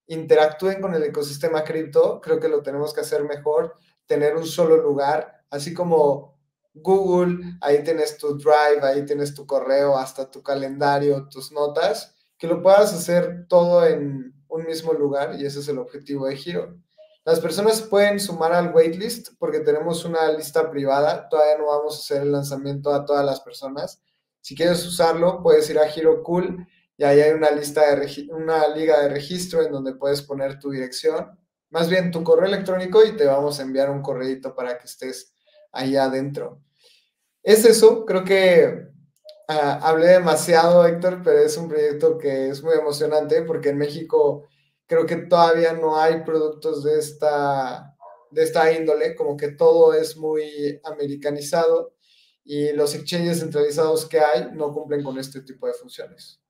interactúen 0.07 0.81
con 0.81 0.95
el 0.95 1.03
ecosistema 1.03 1.65
cripto, 1.65 2.21
creo 2.21 2.39
que 2.39 2.49
lo 2.49 2.63
tenemos 2.63 2.95
que 2.95 3.01
hacer 3.01 3.25
mejor, 3.25 3.75
tener 4.07 4.37
un 4.37 4.47
solo 4.47 4.77
lugar, 4.77 5.45
así 5.51 5.75
como 5.75 6.39
Google, 6.75 7.57
ahí 7.61 7.83
tienes 7.83 8.17
tu 8.17 8.37
Drive, 8.37 8.83
ahí 8.83 9.05
tienes 9.05 9.35
tu 9.35 9.47
correo, 9.47 9.99
hasta 9.99 10.31
tu 10.31 10.43
calendario, 10.43 11.29
tus 11.29 11.53
notas 11.53 12.15
que 12.43 12.49
lo 12.49 12.61
puedas 12.61 12.93
hacer 12.93 13.47
todo 13.47 13.87
en 13.87 14.35
un 14.49 14.65
mismo 14.65 14.93
lugar 14.93 15.37
y 15.39 15.47
ese 15.47 15.61
es 15.61 15.69
el 15.69 15.79
objetivo 15.79 16.27
de 16.27 16.35
Giro. 16.35 16.77
Las 17.25 17.39
personas 17.39 17.83
pueden 17.83 18.19
sumar 18.19 18.53
al 18.53 18.75
waitlist 18.75 19.29
porque 19.39 19.61
tenemos 19.61 20.05
una 20.05 20.29
lista 20.33 20.69
privada, 20.69 21.29
todavía 21.29 21.59
no 21.59 21.67
vamos 21.67 21.95
a 21.95 21.99
hacer 22.01 22.23
el 22.23 22.33
lanzamiento 22.33 22.93
a 22.93 23.05
todas 23.05 23.25
las 23.25 23.41
personas. 23.43 24.03
Si 24.41 24.57
quieres 24.57 24.85
usarlo, 24.85 25.41
puedes 25.41 25.71
ir 25.71 25.79
a 25.79 25.87
Giro 25.87 26.21
Cool 26.25 26.67
y 26.97 27.05
ahí 27.05 27.21
hay 27.21 27.31
una 27.31 27.53
lista 27.53 27.95
de 27.95 28.27
una 28.33 28.67
liga 28.75 29.01
de 29.03 29.11
registro 29.11 29.63
en 29.63 29.71
donde 29.71 29.95
puedes 29.95 30.21
poner 30.21 30.59
tu 30.59 30.73
dirección, 30.73 31.39
más 31.71 31.89
bien 31.89 32.11
tu 32.11 32.25
correo 32.25 32.47
electrónico 32.47 33.05
y 33.05 33.17
te 33.17 33.25
vamos 33.25 33.61
a 33.61 33.63
enviar 33.63 33.89
un 33.89 34.03
correíto 34.03 34.53
para 34.57 34.79
que 34.79 34.87
estés 34.87 35.33
ahí 35.71 35.95
adentro. 35.95 36.61
Es 37.41 37.65
eso, 37.65 38.05
creo 38.05 38.25
que 38.25 38.92
Ah, 39.55 39.79
hablé 39.83 40.07
demasiado, 40.09 40.87
Héctor, 40.87 41.21
pero 41.23 41.41
es 41.41 41.59
un 41.59 41.69
proyecto 41.69 42.17
que 42.17 42.49
es 42.49 42.63
muy 42.63 42.75
emocionante 42.75 43.43
porque 43.43 43.69
en 43.69 43.77
México 43.79 44.47
creo 44.87 45.05
que 45.05 45.17
todavía 45.17 45.75
no 45.75 45.99
hay 46.01 46.23
productos 46.25 46.83
de 46.83 46.99
esta, 46.99 47.95
de 48.31 48.43
esta 48.45 48.73
índole, 48.73 49.15
como 49.15 49.37
que 49.37 49.49
todo 49.53 49.93
es 49.93 50.17
muy 50.17 50.81
americanizado 50.85 51.95
y 52.45 52.73
los 52.73 52.95
exchanges 52.95 53.41
centralizados 53.41 54.07
que 54.09 54.21
hay 54.21 54.49
no 54.55 54.73
cumplen 54.73 55.03
con 55.03 55.19
este 55.19 55.43
tipo 55.43 55.67
de 55.67 55.75
funciones. 55.75 56.42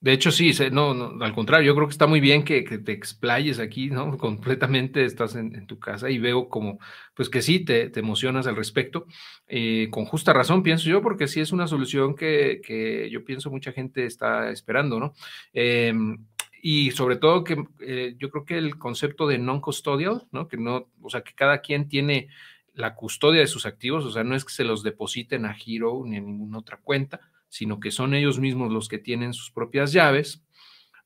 De 0.00 0.12
hecho, 0.12 0.30
sí, 0.30 0.52
no, 0.70 0.94
no, 0.94 1.24
al 1.24 1.34
contrario, 1.34 1.66
yo 1.66 1.74
creo 1.74 1.88
que 1.88 1.92
está 1.92 2.06
muy 2.06 2.20
bien 2.20 2.44
que, 2.44 2.62
te 2.62 2.92
explayes 2.92 3.58
aquí, 3.58 3.90
¿no? 3.90 4.16
Completamente 4.18 5.04
estás 5.04 5.34
en, 5.34 5.66
tu 5.66 5.80
casa 5.80 6.08
y 6.08 6.18
veo 6.18 6.48
como, 6.48 6.78
pues 7.14 7.28
que 7.28 7.42
sí, 7.42 7.64
te, 7.64 7.90
emocionas 7.98 8.46
al 8.46 8.54
respecto. 8.54 9.06
Eh, 9.48 9.88
con 9.90 10.04
justa 10.04 10.32
razón, 10.32 10.62
pienso 10.62 10.88
yo, 10.88 11.02
porque 11.02 11.26
sí 11.26 11.40
es 11.40 11.50
una 11.50 11.66
solución 11.66 12.14
que, 12.14 13.08
yo 13.10 13.24
pienso 13.24 13.50
mucha 13.50 13.72
gente 13.72 14.06
está 14.06 14.50
esperando, 14.50 15.00
¿no? 15.00 15.14
Em, 15.52 16.18
y 16.62 16.92
sobre 16.92 17.16
todo 17.16 17.44
que 17.44 17.56
eh, 17.80 18.14
yo 18.18 18.30
creo 18.30 18.44
que 18.44 18.58
el 18.58 18.78
concepto 18.78 19.26
de 19.26 19.38
non-custodial, 19.38 20.28
¿no? 20.30 20.48
Que 20.48 20.56
no, 20.58 20.88
o 21.02 21.10
sea, 21.10 21.22
que 21.22 21.34
cada 21.34 21.60
quien 21.60 21.88
tiene 21.88 22.28
la 22.74 22.94
custodia 22.94 23.40
de 23.40 23.46
sus 23.48 23.66
activos, 23.66 24.04
o 24.04 24.10
sea, 24.12 24.22
no 24.22 24.36
es 24.36 24.44
que 24.44 24.52
se 24.52 24.64
los 24.64 24.84
depositen 24.84 25.44
a 25.44 25.54
Giro 25.54 26.02
ni 26.06 26.16
a 26.16 26.20
ninguna 26.20 26.58
otra 26.58 26.76
cuenta, 26.76 27.20
sino 27.48 27.80
que 27.80 27.90
son 27.90 28.14
ellos 28.14 28.38
mismos 28.38 28.72
los 28.72 28.88
que 28.88 28.98
tienen 28.98 29.32
sus 29.32 29.50
propias 29.50 29.92
llaves, 29.92 30.42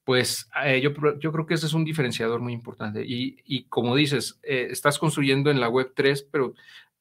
pues 0.05 0.49
eh, 0.65 0.81
yo, 0.81 0.91
yo, 1.21 1.33
creo 1.33 1.47
que 1.47 1.55
ese 1.55 1.67
es 1.67 1.75
un 1.75 1.85
diferenciador 1.85 2.41
muy 2.41 2.53
importante. 2.53 3.05
Y, 3.07 3.65
como 3.65 3.95
dices, 3.95 4.41
eh, 4.43 4.69
estás 4.71 4.99
construyendo 4.99 5.51
en 5.51 5.61
la 5.61 5.69
web 5.69 5.93
3, 5.95 6.29
pero 6.31 6.55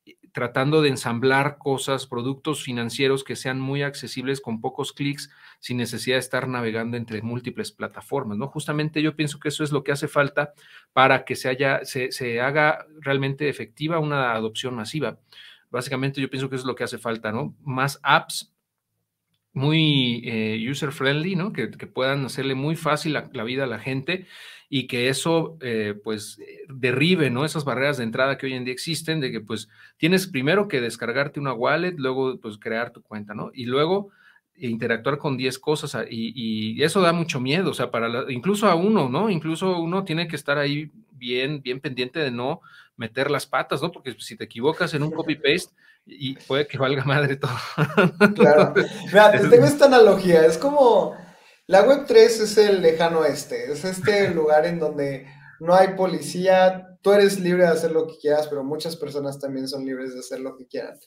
eh, 0.05 0.17
tratando 0.31 0.81
de 0.81 0.89
ensamblar 0.89 1.57
cosas, 1.57 2.05
productos 2.05 2.63
financieros 2.63 3.23
que 3.23 3.35
sean 3.35 3.59
muy 3.59 3.81
accesibles 3.81 4.39
con 4.39 4.61
pocos 4.61 4.93
clics, 4.93 5.31
sin 5.59 5.77
necesidad 5.77 6.17
de 6.17 6.19
estar 6.21 6.47
navegando 6.47 6.95
entre 6.95 7.23
múltiples 7.23 7.71
plataformas, 7.71 8.37
¿no? 8.37 8.47
Justamente 8.47 9.01
yo 9.01 9.15
pienso 9.15 9.39
que 9.39 9.49
eso 9.49 9.63
es 9.63 9.71
lo 9.71 9.83
que 9.83 9.91
hace 9.91 10.07
falta 10.07 10.53
para 10.93 11.25
que 11.25 11.35
se, 11.35 11.49
haya, 11.49 11.83
se, 11.83 12.11
se 12.11 12.39
haga 12.39 12.85
realmente 12.99 13.49
efectiva 13.49 13.99
una 13.99 14.33
adopción 14.33 14.75
masiva. 14.75 15.19
Básicamente 15.71 16.21
yo 16.21 16.29
pienso 16.29 16.49
que 16.49 16.55
eso 16.55 16.63
es 16.63 16.67
lo 16.67 16.75
que 16.75 16.83
hace 16.83 16.99
falta, 16.99 17.31
¿no? 17.31 17.55
Más 17.63 17.99
apps 18.03 18.53
muy 19.53 20.21
eh, 20.25 20.65
user 20.69 20.91
friendly, 20.91 21.35
¿no? 21.35 21.51
Que, 21.53 21.67
puedan 21.67 22.25
hacerle 22.25 22.55
muy 22.55 22.75
fácil 22.75 23.13
la, 23.13 23.43
vida 23.43 23.65
a 23.65 23.67
la 23.67 23.79
gente 23.79 24.27
y 24.69 24.87
que 24.87 25.09
eso, 25.09 25.57
eh, 25.61 25.95
pues, 26.03 26.39
derribe, 26.69 27.29
¿no? 27.29 27.43
Esas 27.43 27.65
barreras 27.65 27.97
de 27.97 28.05
entrada 28.05 28.37
que 28.37 28.45
hoy 28.45 28.53
en 28.53 28.63
día 28.63 28.73
existen, 28.73 29.19
de 29.19 29.31
que, 29.31 29.41
pues, 29.41 29.67
tienes 29.97 30.27
primero 30.27 30.67
que 30.67 30.79
descargarte 30.79 31.39
una 31.39 31.53
wallet, 31.53 31.95
luego, 31.97 32.39
pues, 32.39 32.57
crear 32.57 32.91
tu 32.93 33.01
cuenta, 33.01 33.33
¿no? 33.33 33.51
Y 33.53 33.65
luego 33.65 34.11
interactuar 34.55 35.17
con 35.17 35.37
10 35.37 35.59
cosas 35.59 35.95
ah, 35.95 36.05
y, 36.09 36.81
eso 36.83 37.01
da 37.01 37.13
mucho 37.13 37.39
miedo, 37.39 37.71
o 37.71 37.73
sea, 37.73 37.91
para 37.91 38.31
incluso 38.31 38.67
a 38.67 38.75
uno, 38.75 39.09
¿no? 39.09 39.29
Incluso 39.29 39.79
uno 39.79 40.03
tiene 40.03 40.27
que 40.27 40.35
estar 40.35 40.57
ahí 40.57 40.91
bien, 41.11 41.61
bien 41.61 41.79
pendiente 41.79 42.19
de 42.19 42.31
no 42.31 42.61
meter 42.95 43.31
las 43.31 43.45
patas, 43.45 43.81
¿no? 43.81 43.91
Porque 43.91 44.15
si 44.19 44.35
te 44.37 44.45
equivocas 44.45 44.93
en 44.93 45.03
un 45.03 45.11
copy-paste, 45.11 45.73
y 46.05 46.35
puede 46.35 46.67
que 46.67 46.77
valga 46.77 47.03
madre 47.03 47.37
todo. 47.37 47.51
Claro. 48.35 48.73
Mira, 49.07 49.31
tengo 49.31 49.65
esta 49.65 49.85
analogía. 49.85 50.45
Es 50.45 50.57
como 50.57 51.15
la 51.67 51.83
web 51.83 52.05
3 52.07 52.41
es 52.41 52.57
el 52.57 52.81
lejano 52.81 53.23
este. 53.23 53.71
Es 53.71 53.85
este 53.85 54.29
lugar 54.33 54.65
en 54.65 54.79
donde 54.79 55.27
no 55.59 55.75
hay 55.75 55.89
policía. 55.95 56.97
Tú 57.01 57.13
eres 57.13 57.39
libre 57.39 57.63
de 57.63 57.69
hacer 57.69 57.91
lo 57.91 58.07
que 58.07 58.17
quieras, 58.17 58.47
pero 58.47 58.63
muchas 58.63 58.95
personas 58.95 59.39
también 59.39 59.67
son 59.67 59.85
libres 59.85 60.13
de 60.13 60.19
hacer 60.19 60.39
lo 60.39 60.55
que 60.57 60.67
quieran. 60.67 60.97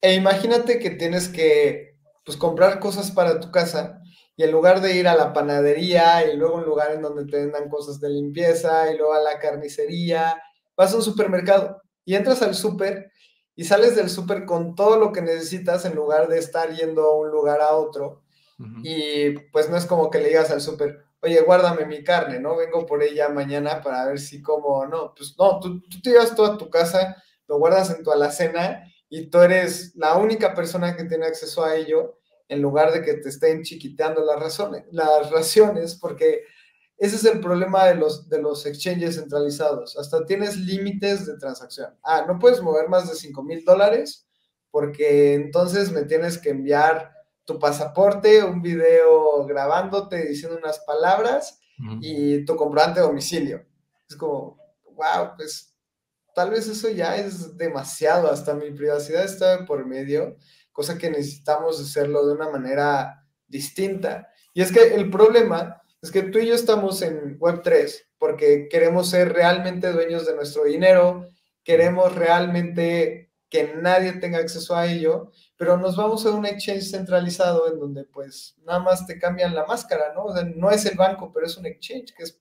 E 0.00 0.14
imagínate 0.14 0.78
que 0.78 0.90
tienes 0.90 1.28
que 1.28 1.96
pues, 2.24 2.36
comprar 2.36 2.78
cosas 2.78 3.10
para 3.10 3.40
tu 3.40 3.50
casa 3.50 4.00
y 4.36 4.42
en 4.42 4.50
lugar 4.52 4.80
de 4.80 4.96
ir 4.96 5.06
a 5.06 5.16
la 5.16 5.32
panadería 5.32 6.26
y 6.26 6.36
luego 6.36 6.56
un 6.56 6.64
lugar 6.64 6.92
en 6.92 7.02
donde 7.02 7.24
te 7.26 7.38
vendan 7.38 7.68
cosas 7.68 8.00
de 8.00 8.10
limpieza 8.10 8.92
y 8.92 8.96
luego 8.96 9.14
a 9.14 9.20
la 9.20 9.38
carnicería, 9.38 10.42
vas 10.76 10.92
a 10.92 10.96
un 10.96 11.02
supermercado 11.02 11.80
y 12.04 12.14
entras 12.14 12.42
al 12.42 12.54
súper 12.54 13.12
y 13.56 13.64
sales 13.64 13.96
del 13.96 14.10
súper 14.10 14.44
con 14.44 14.74
todo 14.74 14.98
lo 14.98 15.12
que 15.12 15.22
necesitas 15.22 15.84
en 15.84 15.94
lugar 15.94 16.28
de 16.28 16.38
estar 16.38 16.72
yendo 16.74 17.02
a 17.02 17.16
un 17.16 17.30
lugar 17.30 17.60
a 17.60 17.74
otro. 17.74 18.22
Y 18.82 19.30
pues 19.50 19.68
no 19.68 19.76
es 19.76 19.84
como 19.84 20.10
que 20.10 20.18
le 20.18 20.28
digas 20.28 20.50
al 20.50 20.60
súper, 20.60 21.04
oye, 21.20 21.40
guárdame 21.40 21.86
mi 21.86 22.04
carne, 22.04 22.38
¿no? 22.38 22.56
Vengo 22.56 22.86
por 22.86 23.02
ella 23.02 23.28
mañana 23.28 23.82
para 23.82 24.06
ver 24.06 24.20
si 24.20 24.42
como 24.42 24.68
o 24.68 24.86
no. 24.86 25.12
Pues 25.16 25.34
no, 25.38 25.58
tú, 25.58 25.80
tú 25.82 26.00
te 26.00 26.10
llevas 26.10 26.34
todo 26.36 26.52
a 26.52 26.58
tu 26.58 26.70
casa, 26.70 27.16
lo 27.48 27.58
guardas 27.58 27.90
en 27.90 28.04
tu 28.04 28.12
alacena 28.12 28.84
y 29.08 29.26
tú 29.26 29.40
eres 29.40 29.94
la 29.96 30.16
única 30.16 30.54
persona 30.54 30.96
que 30.96 31.04
tiene 31.04 31.26
acceso 31.26 31.64
a 31.64 31.74
ello 31.74 32.18
en 32.48 32.62
lugar 32.62 32.92
de 32.92 33.02
que 33.02 33.14
te 33.14 33.28
estén 33.28 33.62
chiquiteando 33.62 34.24
las, 34.24 34.38
razones, 34.38 34.84
las 34.90 35.30
raciones, 35.30 35.94
porque 35.94 36.42
ese 36.96 37.16
es 37.16 37.24
el 37.24 37.40
problema 37.40 37.86
de 37.86 37.96
los, 37.96 38.28
de 38.28 38.40
los 38.40 38.66
exchanges 38.66 39.16
centralizados. 39.16 39.96
Hasta 39.98 40.24
tienes 40.24 40.56
límites 40.56 41.26
de 41.26 41.36
transacción. 41.36 41.94
Ah, 42.02 42.24
no 42.26 42.38
puedes 42.38 42.62
mover 42.62 42.88
más 42.88 43.08
de 43.08 43.16
5 43.16 43.42
mil 43.42 43.64
dólares 43.64 44.26
porque 44.70 45.34
entonces 45.34 45.92
me 45.92 46.02
tienes 46.02 46.38
que 46.38 46.50
enviar 46.50 47.12
tu 47.44 47.58
pasaporte, 47.58 48.42
un 48.42 48.62
video 48.62 49.44
grabándote, 49.46 50.26
diciendo 50.26 50.58
unas 50.58 50.80
palabras 50.80 51.60
y 52.00 52.44
tu 52.44 52.56
comprobante 52.56 53.00
de 53.00 53.06
domicilio. 53.06 53.66
Es 54.08 54.16
como, 54.16 54.58
wow, 54.84 55.36
pues 55.36 55.76
tal 56.34 56.50
vez 56.50 56.66
eso 56.68 56.88
ya 56.88 57.16
es 57.16 57.56
demasiado. 57.56 58.30
Hasta 58.30 58.54
mi 58.54 58.70
privacidad 58.70 59.24
está 59.24 59.64
por 59.66 59.86
medio, 59.86 60.36
cosa 60.72 60.98
que 60.98 61.10
necesitamos 61.10 61.80
hacerlo 61.80 62.26
de 62.26 62.34
una 62.34 62.48
manera 62.48 63.24
distinta. 63.46 64.28
Y 64.54 64.62
es 64.62 64.72
que 64.72 64.94
el 64.94 65.10
problema 65.10 65.82
es 66.04 66.10
que 66.10 66.22
tú 66.22 66.38
y 66.38 66.46
yo 66.46 66.54
estamos 66.54 67.00
en 67.00 67.38
Web3 67.38 68.04
porque 68.18 68.68
queremos 68.70 69.08
ser 69.08 69.32
realmente 69.32 69.90
dueños 69.90 70.26
de 70.26 70.34
nuestro 70.34 70.64
dinero, 70.64 71.26
queremos 71.62 72.14
realmente 72.14 73.32
que 73.48 73.74
nadie 73.80 74.12
tenga 74.12 74.36
acceso 74.36 74.76
a 74.76 74.86
ello, 74.86 75.32
pero 75.56 75.78
nos 75.78 75.96
vamos 75.96 76.26
a 76.26 76.32
un 76.32 76.44
exchange 76.44 76.90
centralizado 76.90 77.72
en 77.72 77.80
donde 77.80 78.04
pues 78.04 78.54
nada 78.66 78.80
más 78.80 79.06
te 79.06 79.18
cambian 79.18 79.54
la 79.54 79.64
máscara, 79.64 80.12
¿no? 80.14 80.26
No 80.54 80.70
es 80.70 80.84
el 80.84 80.94
banco, 80.94 81.32
pero 81.32 81.46
es 81.46 81.56
un 81.56 81.64
exchange 81.64 82.12
que 82.14 82.24
es 82.24 82.38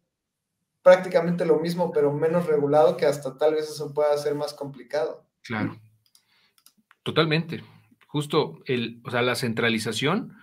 prácticamente 0.82 1.46
lo 1.46 1.58
mismo, 1.58 1.94
pero 1.94 2.12
menos 2.12 2.46
regulado, 2.46 2.98
que 2.98 3.06
hasta 3.06 3.38
tal 3.38 3.54
vez 3.54 3.70
eso 3.70 3.94
pueda 3.94 4.18
ser 4.18 4.36
más 4.36 4.54
complicado. 4.54 5.26
Claro, 5.42 5.80
totalmente. 7.04 7.64
Justo 8.08 8.60
el, 8.66 9.00
o 9.06 9.12
sea, 9.12 9.22
la 9.22 9.36
centralización 9.36 10.36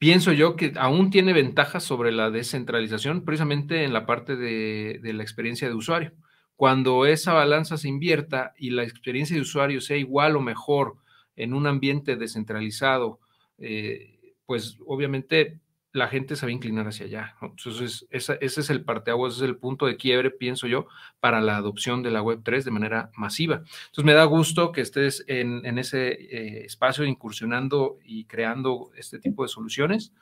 pienso 0.00 0.32
yo 0.32 0.56
que 0.56 0.72
aún 0.76 1.10
tiene 1.10 1.34
ventajas 1.34 1.84
sobre 1.84 2.10
la 2.10 2.30
descentralización, 2.30 3.22
precisamente 3.22 3.84
en 3.84 3.92
la 3.92 4.06
parte 4.06 4.34
de, 4.34 4.98
la 5.12 5.22
experiencia 5.22 5.68
de 5.68 5.74
usuario. 5.74 6.12
Cuando 6.56 7.04
esa 7.04 7.34
balanza 7.34 7.76
se 7.76 7.88
invierta 7.88 8.54
y 8.56 8.70
la 8.70 8.82
experiencia 8.82 9.36
de 9.36 9.42
usuario 9.42 9.82
sea 9.82 9.98
igual 9.98 10.36
o 10.36 10.40
mejor 10.40 10.96
en 11.36 11.52
un 11.52 11.66
ambiente 11.66 12.16
descentralizado, 12.16 13.20
eh, 13.58 14.34
pues 14.46 14.78
obviamente 14.86 15.60
la 15.92 16.08
gente 16.08 16.36
se 16.36 16.46
va 16.46 16.52
inclinar 16.52 16.86
hacia 16.86 17.06
allá. 17.06 17.36
Entonces, 17.42 18.06
ese 18.10 18.38
es 18.40 18.70
el 18.70 18.84
parteaguas, 18.84 19.34
ese 19.34 19.44
es 19.44 19.50
el 19.50 19.56
punto 19.56 19.86
de 19.86 19.96
quiebre, 19.96 20.30
pienso 20.30 20.66
yo, 20.66 20.86
para 21.18 21.40
la 21.40 21.56
adopción 21.56 22.02
de 22.02 22.10
la 22.10 22.22
Web3 22.22 22.62
de 22.62 22.70
manera 22.70 23.10
masiva. 23.14 23.56
Entonces, 23.56 24.04
me 24.04 24.14
da 24.14 24.24
gusto 24.24 24.72
que 24.72 24.82
estés 24.82 25.24
en, 25.26 25.78
ese 25.78 26.08
eh, 26.08 26.64
espacio 26.64 27.04
incursionando 27.04 27.98
y 28.04 28.24
creando 28.24 28.92
este 28.96 29.18
tipo 29.18 29.42
de 29.42 29.48
soluciones. 29.48 30.12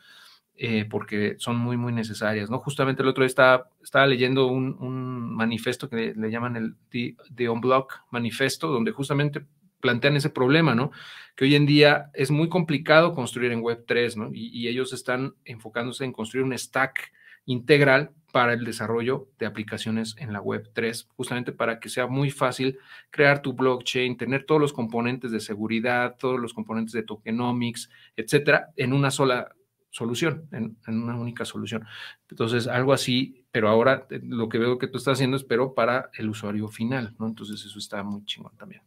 Eh, 0.60 0.86
porque 0.90 1.36
son 1.38 1.54
muy, 1.56 1.76
muy 1.76 1.92
necesarias, 1.92 2.50
¿no? 2.50 2.58
Justamente 2.58 3.02
el 3.02 3.08
otro 3.08 3.22
día 3.22 3.28
estaba, 3.28 4.06
leyendo 4.08 4.48
un, 4.48 5.32
manifesto 5.32 5.88
que 5.88 6.14
le, 6.16 6.30
llaman 6.32 6.56
el 6.56 6.74
The, 6.88 7.14
The 7.32 7.48
Unblock 7.48 8.00
Manifesto, 8.10 8.66
donde 8.66 8.90
justamente 8.90 9.46
plantean 9.80 10.16
ese 10.16 10.30
problema, 10.30 10.74
¿no? 10.74 10.90
Que 11.38 11.44
hoy 11.44 11.54
en 11.54 11.66
día 11.66 12.10
es 12.14 12.32
muy 12.32 12.48
complicado 12.48 13.14
construir 13.14 13.52
en 13.52 13.62
Web3, 13.62 14.16
¿no? 14.16 14.30
Y, 14.32 14.66
ellos 14.66 14.92
están 14.92 15.36
enfocándose 15.44 16.04
en 16.04 16.10
construir 16.10 16.44
un 16.44 16.58
stack 16.58 17.12
integral 17.44 18.10
para 18.32 18.54
el 18.54 18.64
desarrollo 18.64 19.28
de 19.38 19.46
aplicaciones 19.46 20.16
en 20.18 20.32
la 20.32 20.42
Web3, 20.42 21.06
justamente 21.16 21.52
para 21.52 21.78
que 21.78 21.90
sea 21.90 22.08
muy 22.08 22.32
fácil 22.32 22.80
crear 23.10 23.40
tu 23.40 23.52
blockchain, 23.52 24.16
tener 24.16 24.46
todos 24.46 24.60
los 24.60 24.72
componentes 24.72 25.30
de 25.30 25.38
seguridad, 25.38 26.16
todos 26.18 26.40
los 26.40 26.52
componentes 26.52 26.92
de 26.92 27.04
tokenomics, 27.04 27.88
etcétera, 28.16 28.72
en 28.74 28.92
una 28.92 29.12
sola 29.12 29.54
solución, 29.90 30.48
en, 30.50 30.76
en, 30.88 31.02
una 31.04 31.16
única 31.16 31.44
solución. 31.44 31.84
Entonces, 32.28 32.66
algo 32.66 32.92
así, 32.92 33.44
pero 33.52 33.68
ahora 33.68 34.08
eh, 34.10 34.18
lo 34.24 34.48
que 34.48 34.58
veo 34.58 34.76
que 34.76 34.88
tú 34.88 34.98
estás 34.98 35.12
haciendo 35.12 35.36
es, 35.36 35.44
pero 35.44 35.72
para 35.72 36.10
el 36.18 36.30
usuario 36.30 36.66
final, 36.66 37.14
¿no? 37.20 37.28
Entonces, 37.28 37.64
eso 37.64 37.78
está 37.78 38.02
muy 38.02 38.24
chingón 38.24 38.56
también. 38.56 38.82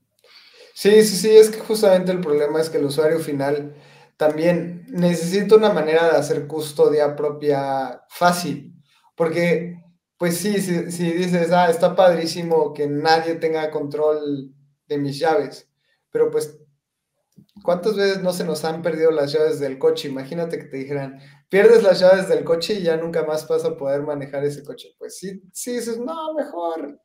Sí, 0.74 1.04
sí, 1.04 1.18
sí, 1.18 1.30
es 1.30 1.50
que 1.50 1.60
justamente 1.60 2.12
el 2.12 2.22
problema 2.22 2.60
es 2.62 2.70
que 2.70 2.78
el 2.78 2.86
usuario 2.86 3.20
final 3.20 3.76
también 4.18 4.86
necesita 4.90 5.56
una 5.56 5.74
manera 5.74 6.12
de 6.12 6.18
hacer 6.18 6.48
custodia 6.48 7.16
propia 7.16 8.04
fácil, 8.10 8.76
porque 9.16 9.82
pues 10.18 10.38
sí, 10.38 10.62
si, 10.62 11.12
dices, 11.14 11.52
ah, 11.52 11.70
está 11.72 11.96
padrísimo 11.96 12.74
que 12.74 12.86
nadie 12.88 13.34
tenga 13.36 13.72
control 13.72 14.54
de 14.88 14.98
mis 15.00 15.18
llaves, 15.18 15.68
pero 16.12 16.30
pues, 16.30 16.60
¿cuántas 17.64 17.96
veces 17.96 18.22
no 18.22 18.32
se 18.32 18.44
nos 18.44 18.64
han 18.64 18.84
perdido 18.84 19.10
las 19.10 19.32
llaves 19.34 19.60
del 19.60 19.80
coche? 19.80 20.10
Imagínate 20.10 20.60
que 20.60 20.66
te 20.66 20.78
dijeran, 20.78 21.20
pierdes 21.50 21.82
las 21.82 22.00
llaves 22.00 22.30
del 22.30 22.44
coche 22.44 22.76
y 22.76 22.84
ya 22.84 22.98
nunca 22.98 23.26
más 23.26 23.48
vas 23.48 23.66
a 23.66 23.76
poder 23.76 24.04
manejar 24.04 24.46
ese 24.46 24.64
coche. 24.64 24.90
Pues 25.00 25.18
sí, 25.18 25.42
sí 25.52 25.72
dices, 25.74 25.98
no, 25.98 26.36
mejor, 26.36 27.00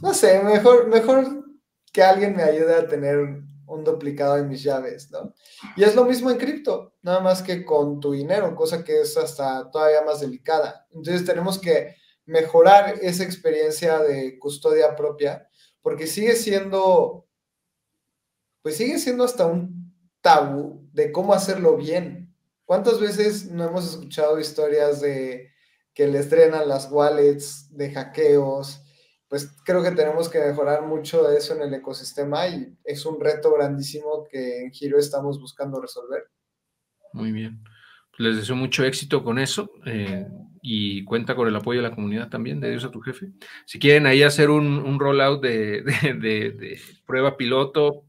no 0.00 0.14
sé, 0.14 0.40
mejor, 0.40 0.86
mejor 0.86 1.47
que 1.98 2.04
alguien 2.04 2.36
me 2.36 2.44
ayude 2.44 2.76
a 2.76 2.86
tener 2.86 3.18
un 3.66 3.82
duplicado 3.82 4.36
de 4.36 4.44
mis 4.44 4.62
llaves, 4.62 5.10
¿no? 5.10 5.34
Y 5.74 5.82
es 5.82 5.96
lo 5.96 6.04
mismo 6.04 6.30
en 6.30 6.38
cripto, 6.38 6.94
nada 7.02 7.18
más 7.18 7.42
que 7.42 7.64
con 7.64 7.98
tu 7.98 8.12
dinero, 8.12 8.54
cosa 8.54 8.84
que 8.84 9.00
es 9.00 9.16
hasta 9.16 9.68
todavía 9.72 10.02
más 10.02 10.20
delicada. 10.20 10.86
Entonces 10.92 11.24
tenemos 11.24 11.58
que 11.58 11.96
mejorar 12.24 13.00
esa 13.02 13.24
experiencia 13.24 13.98
de 13.98 14.38
custodia 14.38 14.94
propia, 14.94 15.48
porque 15.82 16.06
sigue 16.06 16.36
siendo, 16.36 17.26
pues 18.62 18.76
sigue 18.76 19.00
siendo 19.00 19.24
hasta 19.24 19.46
un 19.46 19.92
tabú 20.20 20.88
de 20.92 21.10
cómo 21.10 21.34
hacerlo 21.34 21.76
bien. 21.76 22.32
¿Cuántas 22.64 23.00
veces 23.00 23.50
no 23.50 23.64
hemos 23.64 23.90
escuchado 23.90 24.38
historias 24.38 25.00
de 25.00 25.50
que 25.94 26.06
le 26.06 26.20
estrenan 26.20 26.68
las 26.68 26.92
wallets, 26.92 27.76
de 27.76 27.90
hackeos, 27.90 28.84
pues 29.28 29.54
creo 29.64 29.82
que 29.82 29.90
tenemos 29.90 30.28
que 30.28 30.40
mejorar 30.40 30.82
mucho 30.82 31.22
de 31.22 31.36
eso 31.36 31.54
en 31.54 31.62
el 31.62 31.74
ecosistema 31.74 32.48
y 32.48 32.74
es 32.82 33.04
un 33.04 33.20
reto 33.20 33.52
grandísimo 33.52 34.26
que 34.30 34.62
en 34.62 34.72
Giro 34.72 34.98
estamos 34.98 35.38
buscando 35.38 35.80
resolver. 35.80 36.28
Muy 37.12 37.32
bien. 37.32 37.62
Les 38.16 38.36
deseo 38.36 38.56
mucho 38.56 38.84
éxito 38.84 39.22
con 39.22 39.38
eso 39.38 39.70
eh, 39.86 40.26
y 40.62 41.04
cuenta 41.04 41.36
con 41.36 41.46
el 41.46 41.54
apoyo 41.54 41.80
de 41.82 41.88
la 41.88 41.94
comunidad 41.94 42.28
también, 42.28 42.58
de 42.58 42.70
Dios 42.70 42.84
a 42.84 42.90
tu 42.90 43.00
jefe. 43.00 43.28
Si 43.64 43.78
quieren 43.78 44.06
ahí 44.06 44.22
hacer 44.22 44.50
un, 44.50 44.66
un 44.66 44.98
rollout 44.98 45.40
de, 45.40 45.82
de, 45.82 46.80
prueba 47.06 47.36
piloto, 47.36 48.04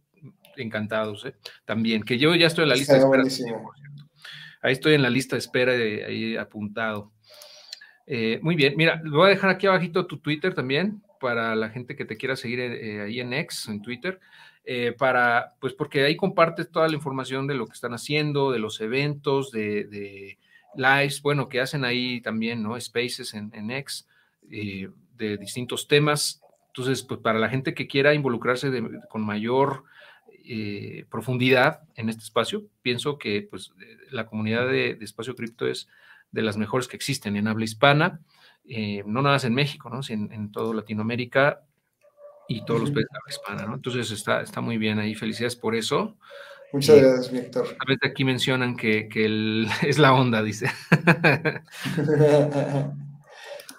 encantados 0.55 1.25
¿eh? 1.25 1.35
también, 1.65 2.03
que 2.03 2.17
yo 2.17 2.33
ya 2.33 2.47
estoy 2.47 2.63
en 2.63 2.69
la 2.69 2.75
lista 2.75 2.93
de 2.93 2.99
espera. 2.99 3.23
Ahí 4.61 4.73
estoy 4.73 4.95
en 4.95 5.03
la 5.03 5.09
lista 5.09 5.35
de 5.35 5.39
espera, 5.39 5.73
ahí 5.73 6.35
apuntado. 6.35 7.11
Eh, 8.07 8.39
muy 8.41 8.55
bien, 8.55 8.73
mira, 8.75 8.99
voy 9.05 9.27
a 9.27 9.29
dejar 9.29 9.51
aquí 9.51 9.67
abajito 9.67 10.07
tu 10.07 10.17
Twitter 10.17 10.55
también, 10.55 11.03
para 11.19 11.55
la 11.55 11.69
gente 11.69 11.95
que 11.95 12.05
te 12.05 12.17
quiera 12.17 12.35
seguir 12.35 12.59
eh, 12.59 13.01
ahí 13.01 13.19
en 13.19 13.33
X, 13.33 13.67
en 13.67 13.81
Twitter, 13.81 14.19
eh, 14.65 14.93
para, 14.97 15.55
pues 15.59 15.73
porque 15.73 16.03
ahí 16.03 16.15
compartes 16.15 16.71
toda 16.71 16.87
la 16.87 16.95
información 16.95 17.47
de 17.47 17.55
lo 17.55 17.65
que 17.65 17.73
están 17.73 17.93
haciendo, 17.93 18.51
de 18.51 18.59
los 18.59 18.81
eventos, 18.81 19.51
de, 19.51 20.37
lives, 20.75 21.21
bueno, 21.21 21.49
que 21.49 21.59
hacen 21.59 21.83
ahí 21.83 22.21
también, 22.21 22.61
¿no? 22.61 22.79
Spaces 22.79 23.33
en, 23.33 23.51
en 23.53 23.71
X, 23.71 24.07
eh, 24.51 24.89
de 25.17 25.37
distintos 25.37 25.87
temas. 25.87 26.41
Entonces, 26.67 27.03
pues 27.03 27.19
para 27.19 27.39
la 27.39 27.49
gente 27.49 27.73
que 27.73 27.87
quiera 27.87 28.13
involucrarse 28.13 28.69
con 29.09 29.25
mayor 29.25 29.83
profundidad 31.09 31.81
en 31.95 32.09
este 32.09 32.23
espacio, 32.23 32.65
pienso 32.81 33.19
que 33.19 33.47
pues 33.49 33.71
la 34.09 34.25
comunidad 34.25 34.67
de, 34.67 34.95
de 34.95 35.05
Espacio 35.05 35.35
Cripto 35.35 35.67
es 35.67 35.87
de 36.31 36.41
las 36.41 36.57
mejores 36.57 36.87
que 36.87 36.95
existen 36.95 37.35
en 37.35 37.47
habla 37.47 37.65
hispana. 37.65 38.21
Eh, 38.71 39.03
no 39.05 39.23
nada 39.23 39.35
más 39.35 39.43
en 39.45 39.55
México, 39.55 39.89
¿no? 39.89 39.99
en, 40.09 40.31
en 40.31 40.51
toda 40.51 40.75
Latinoamérica 40.75 41.65
y 42.47 42.63
todos 42.65 42.81
los 42.81 42.91
países 42.91 43.09
de 43.11 43.19
la 43.25 43.33
hispana, 43.33 43.65
¿no? 43.65 43.75
Entonces 43.75 44.11
está, 44.11 44.41
está 44.41 44.61
muy 44.61 44.77
bien 44.77 44.99
ahí, 44.99 45.15
felicidades 45.15 45.55
por 45.55 45.75
eso. 45.75 46.17
Muchas 46.71 46.97
gracias, 46.97 47.31
Víctor. 47.31 47.65
A 47.79 47.85
veces 47.85 48.11
aquí 48.11 48.23
mencionan 48.23 48.77
que, 48.77 49.09
que 49.09 49.65
es 49.87 49.97
la 49.97 50.13
onda, 50.13 50.43
dice. 50.43 50.67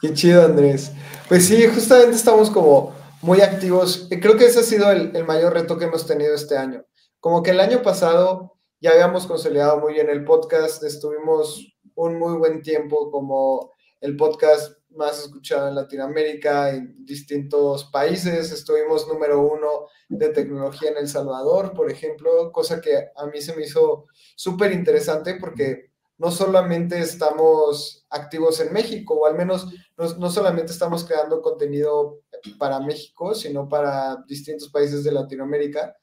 Qué 0.00 0.12
chido, 0.14 0.44
Andrés. 0.44 0.92
Pues 1.29 1.46
sí, 1.46 1.64
justamente 1.66 2.16
estamos 2.16 2.50
como 2.50 2.96
muy 3.22 3.42
activos. 3.42 4.09
Creo 4.09 4.37
que 4.37 4.46
ese 4.46 4.59
ha 4.61 4.64
sido 4.64 4.90
el, 4.90 5.14
el, 5.14 5.24
mayor 5.24 5.53
reto 5.53 5.79
que 5.79 5.85
hemos 5.85 6.05
tenido 6.07 6.35
este 6.35 6.57
año. 6.57 6.85
Como 7.20 7.44
que 7.44 7.53
el 7.53 7.61
año 7.61 7.83
pasado 7.83 8.57
ya 8.81 8.90
habíamos 8.90 9.26
consolidado 9.26 9.79
muy 9.79 9.92
bien 9.92 10.11
el 10.11 10.24
podcast, 10.24 10.83
estuvimos 10.83 11.76
un 11.94 12.18
muy 12.18 12.38
buen 12.38 12.62
tiempo 12.62 13.11
como 13.11 13.72
el 14.00 14.16
podcast 14.16 14.80
más 14.96 15.20
escuchado 15.20 15.68
en 15.68 15.74
Latinoamérica, 15.74 16.70
en 16.70 17.05
distintos 17.05 17.85
países. 17.85 18.53
Estuvimos 18.53 19.07
número 19.09 19.40
uno 19.40 19.87
de 20.09 20.29
tecnología 20.31 20.90
en 20.90 20.98
El 20.98 21.09
Salvador, 21.09 21.72
por 21.72 21.90
ejemplo, 21.90 22.50
cosa 22.53 22.81
que 22.81 23.11
a 23.16 23.26
mí 23.26 23.40
se 23.40 23.55
me 23.55 23.64
hizo 23.64 24.07
súper 24.37 24.72
interesante 24.72 25.37
porque 25.40 25.90
no 26.18 26.31
solamente 26.31 26.98
estamos 26.98 28.07
activos 28.11 28.61
en 28.61 28.72
México, 28.74 29.14
o 29.14 29.26
al 29.26 29.37
menos 29.37 29.68
no, 29.96 30.31
solamente 30.31 30.70
estamos 30.70 31.05
creando 31.05 31.40
contenido 31.40 32.20
para 32.59 32.79
México, 32.79 33.35
sino 33.35 33.68
para 33.68 34.22
distintos 34.26 34.68
países 34.68 35.03
de 35.03 35.12
Latinoamérica. 35.12 35.96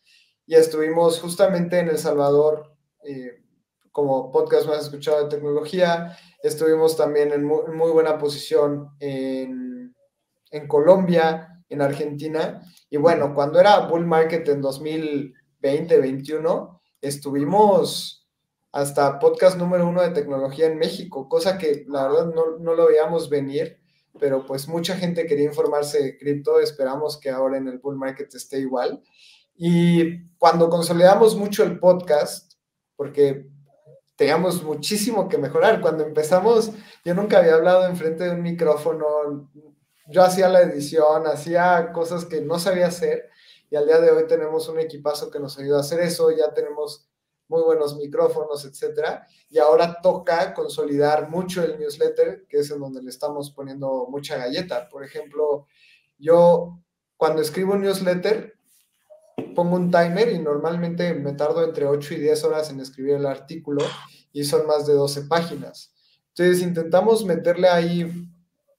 Y 0.47 0.56
estuvimos 0.56 1.19
justamente 1.19 1.80
en 1.80 1.89
El 1.89 2.00
Salvador 2.00 2.76
eh, 3.04 3.43
como 3.98 4.32
podcast 4.32 4.68
más 4.68 4.84
escuchado 4.84 5.24
de 5.24 5.30
tecnología. 5.36 6.16
Estuvimos 6.44 6.96
también 6.96 7.34
en 7.34 7.44
muy, 7.44 7.92
buena 7.92 8.20
posición 8.20 8.90
en, 9.00 9.96
en, 10.52 10.68
Colombia, 10.68 11.64
en 11.68 11.82
Argentina. 11.82 12.62
Y 12.92 12.98
bueno, 12.98 13.34
cuando 13.34 13.60
era 13.60 13.88
bull 13.88 14.06
market 14.06 14.48
en 14.50 14.62
2020-21, 14.62 16.80
estuvimos 17.02 18.30
hasta 18.72 19.18
podcast 19.18 19.58
número 19.58 19.88
uno 19.88 20.04
de 20.04 20.12
tecnología 20.12 20.68
en 20.68 20.78
México, 20.78 21.28
cosa 21.28 21.58
que 21.58 21.84
la 21.88 22.08
verdad 22.08 22.32
no, 22.36 22.60
no 22.60 22.76
lo 22.76 22.90
veíamos 22.90 23.32
venir, 23.32 23.80
pero 24.20 24.46
pues 24.46 24.68
mucha 24.68 24.96
gente 24.96 25.26
quería 25.26 25.46
informarse 25.46 26.04
de 26.04 26.20
cripto. 26.20 26.60
Esperamos 26.60 27.20
que 27.20 27.32
ahora 27.32 27.58
en 27.58 27.68
el 27.68 27.80
bull 27.80 27.98
market 27.98 28.32
esté 28.36 28.60
igual. 28.60 29.02
Y 29.56 30.28
cuando 30.38 30.70
consolidamos 30.70 31.36
mucho 31.36 31.64
el 31.64 31.80
podcast, 31.80 32.54
porque 32.96 33.57
teníamos 34.17 34.63
muchísimo 34.63 35.30
que 35.30 35.38
mejorar. 35.38 35.80
Cuando 35.80 36.03
empezamos, 36.03 36.71
yo 37.06 37.13
nunca 37.13 37.39
había 37.39 37.53
hablado 37.53 37.86
enfrente 37.86 38.25
de 38.25 38.32
un 38.32 38.41
micrófono, 38.41 39.49
yo 40.10 40.23
hacía 40.23 40.49
la 40.49 40.62
edición, 40.62 41.27
hacía 41.27 41.91
cosas 41.93 42.25
que 42.25 42.41
no 42.41 42.60
sabía 42.60 42.88
hacer 42.88 43.30
y 43.69 43.75
al 43.75 43.86
día 43.86 43.99
de 43.99 44.12
hoy 44.12 44.27
tenemos 44.27 44.67
un 44.69 44.80
equipazo 44.80 45.30
que 45.30 45.39
nos 45.39 45.58
ayuda 45.60 45.77
a 45.77 45.82
hacer 45.82 45.99
eso, 45.99 46.32
ya 46.32 46.53
tenemos 46.53 47.10
muy 47.49 47.62
buenos 47.63 47.95
micrófonos, 47.95 48.65
etcétera, 48.65 49.25
y 49.49 49.58
ahora 49.58 49.99
toca 50.01 50.53
consolidar 50.53 51.30
mucho 51.30 51.63
el 51.63 51.80
newsletter, 51.80 52.45
que 52.47 52.60
es 52.60 52.71
en 52.71 52.80
donde 52.80 53.01
le 53.01 53.10
estamos 53.10 53.51
poniendo 53.51 54.08
mucha 54.10 54.38
galleta. 54.38 54.89
Por 54.89 55.03
ejemplo, 55.03 55.67
yo 56.17 56.80
cuando 57.15 57.41
escribo 57.41 57.73
un 57.73 57.82
newsletter, 57.82 58.57
pongo 59.58 59.76
un 59.76 59.89
timer 59.89 60.30
y 60.30 60.38
normalmente 60.38 61.15
me 61.15 61.34
tardo 61.34 61.63
entre 61.63 61.88
8 61.88 62.13
y 62.13 62.17
10 62.17 62.43
horas 62.43 62.70
en 62.70 62.80
escribir 62.80 63.15
el 63.15 63.26
artículo 63.26 63.84
y 64.32 64.43
son 64.43 64.67
más 64.67 64.86
de 64.86 64.93
12 64.93 65.24
páginas. 65.24 65.96
Entonces 66.28 66.62
intentamos 66.62 67.26
meterle 67.26 67.67
ahí 67.67 68.30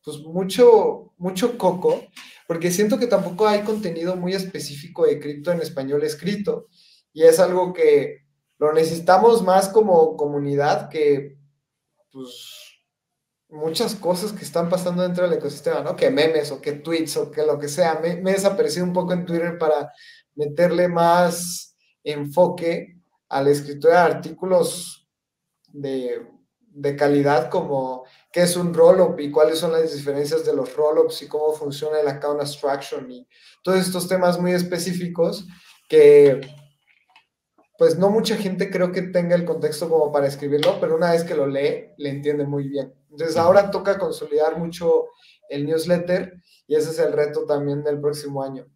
pues 0.05 0.19
mucho, 0.19 1.15
mucho 1.17 1.59
coco, 1.59 2.01
porque 2.47 2.71
siento 2.71 2.97
que 2.97 3.09
tampoco 3.09 3.49
hay 3.49 3.63
contenido 3.63 4.15
muy 4.15 4.35
específico 4.35 5.05
de 5.05 5.19
cripto 5.19 5.51
en 5.51 5.61
español 5.63 6.05
escrito, 6.05 6.69
y 7.13 7.25
es 7.25 7.41
algo 7.41 7.73
que 7.73 8.19
lo 8.59 8.73
necesitamos 8.73 9.43
más 9.43 9.71
como 9.71 10.17
comunidad 10.17 10.89
que 10.91 11.39
pues 12.13 12.69
muchas 13.49 13.97
cosas 13.97 14.31
que 14.31 14.45
están 14.45 14.69
pasando 14.69 15.03
dentro 15.03 15.25
del 15.25 15.39
ecosistema, 15.39 15.81
¿no? 15.81 15.97
Que 15.97 16.11
memes 16.11 16.53
o 16.53 16.61
que 16.61 16.73
tweets 16.73 17.17
o 17.17 17.33
que 17.33 17.45
lo 17.45 17.59
que 17.59 17.69
sea. 17.69 17.99
Me, 18.01 18.15
me 18.15 18.31
he 18.31 18.35
desaparecido 18.35 18.85
un 18.87 18.93
poco 18.93 19.13
en 19.13 19.27
Twitter 19.27 19.59
para 19.59 19.91
meterle 20.39 20.89
más 20.89 21.77
enfoque 22.05 22.97
a 23.29 23.43
la 23.43 23.51
escritura 23.51 23.95
de 23.95 24.15
artículos 24.15 25.07
de, 25.73 26.27
de 26.61 26.97
calidad 26.97 27.51
como 27.51 28.05
qué 28.33 28.43
es 28.43 28.57
un 28.57 28.73
rollup 28.73 29.19
y 29.21 29.31
cuáles 29.31 29.59
son 29.59 29.73
las 29.73 29.93
diferencias 29.93 30.47
de 30.47 30.55
los 30.55 30.75
rollups 30.75 31.23
y 31.23 31.29
cómo 31.29 31.53
funciona 31.53 32.01
el 32.01 32.09
account 32.09 32.41
abstraction 32.41 33.11
y 33.11 33.29
todos 33.63 33.81
estos 33.81 34.09
temas 34.09 34.41
muy 34.41 34.53
específicos 34.53 35.47
que 35.89 36.41
pues 37.77 37.99
no 37.99 38.11
mucha 38.11 38.37
gente 38.37 38.71
creo 38.71 38.93
que 38.93 39.03
tenga 39.03 39.37
el 39.37 39.45
contexto 39.45 39.89
como 39.89 40.11
para 40.11 40.27
escribirlo, 40.27 40.79
pero 40.81 40.97
una 40.97 41.13
vez 41.13 41.23
que 41.23 41.37
lo 41.37 41.47
lee, 41.47 41.93
le 41.97 42.11
entiende 42.11 42.45
muy 42.45 42.69
bien. 42.69 42.93
Entonces 43.09 43.37
ahora 43.37 43.71
toca 43.71 43.99
consolidar 43.99 44.59
mucho 44.59 45.07
el 45.49 45.65
newsletter 45.65 46.43
y 46.67 46.75
ese 46.75 46.91
es 46.91 46.99
el 46.99 47.13
reto 47.13 47.45
también 47.47 47.85
del 47.85 48.01
próximo 48.01 48.43
año. 48.43 48.67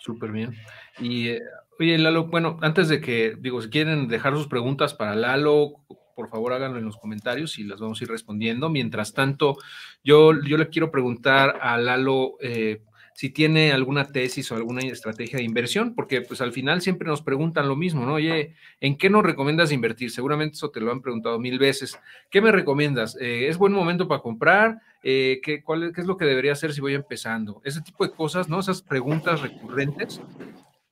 Súper 0.00 0.32
bien. 0.32 0.54
Y 0.98 1.28
eh, 1.28 1.42
oye, 1.78 1.98
Lalo, 1.98 2.26
bueno, 2.26 2.58
antes 2.62 2.88
de 2.88 3.00
que, 3.00 3.36
digo, 3.38 3.60
si 3.60 3.68
quieren 3.68 4.08
dejar 4.08 4.34
sus 4.34 4.48
preguntas 4.48 4.94
para 4.94 5.14
Lalo, 5.14 5.74
por 6.16 6.30
favor 6.30 6.52
háganlo 6.54 6.78
en 6.78 6.86
los 6.86 6.96
comentarios 6.96 7.58
y 7.58 7.64
las 7.64 7.80
vamos 7.80 8.00
a 8.00 8.04
ir 8.04 8.10
respondiendo. 8.10 8.70
Mientras 8.70 9.12
tanto, 9.12 9.58
yo, 10.02 10.32
yo 10.42 10.56
le 10.56 10.68
quiero 10.68 10.90
preguntar 10.90 11.58
a 11.60 11.76
Lalo, 11.76 12.36
eh, 12.40 12.82
si 13.12 13.28
tiene 13.28 13.72
alguna 13.72 14.06
tesis 14.06 14.50
o 14.50 14.56
alguna 14.56 14.80
estrategia 14.80 15.38
de 15.38 15.44
inversión, 15.44 15.94
porque 15.94 16.22
pues 16.22 16.40
al 16.40 16.52
final 16.52 16.80
siempre 16.80 17.06
nos 17.06 17.20
preguntan 17.20 17.68
lo 17.68 17.76
mismo, 17.76 18.06
¿no? 18.06 18.14
Oye, 18.14 18.54
¿en 18.80 18.96
qué 18.96 19.10
nos 19.10 19.22
recomiendas 19.22 19.72
invertir? 19.72 20.10
Seguramente 20.10 20.54
eso 20.54 20.70
te 20.70 20.80
lo 20.80 20.90
han 20.90 21.02
preguntado 21.02 21.38
mil 21.38 21.58
veces. 21.58 21.98
¿Qué 22.30 22.40
me 22.40 22.50
recomiendas? 22.50 23.18
Eh, 23.20 23.48
¿Es 23.48 23.58
buen 23.58 23.74
momento 23.74 24.08
para 24.08 24.22
comprar? 24.22 24.80
Eh, 25.02 25.40
¿qué, 25.42 25.62
cuál, 25.62 25.92
¿Qué 25.94 26.00
es 26.00 26.06
lo 26.06 26.16
que 26.16 26.24
debería 26.24 26.52
hacer 26.52 26.72
si 26.72 26.80
voy 26.80 26.94
empezando? 26.94 27.60
Ese 27.64 27.80
tipo 27.80 28.04
de 28.04 28.12
cosas, 28.12 28.48
¿no? 28.48 28.60
Esas 28.60 28.82
preguntas 28.82 29.40
recurrentes. 29.40 30.20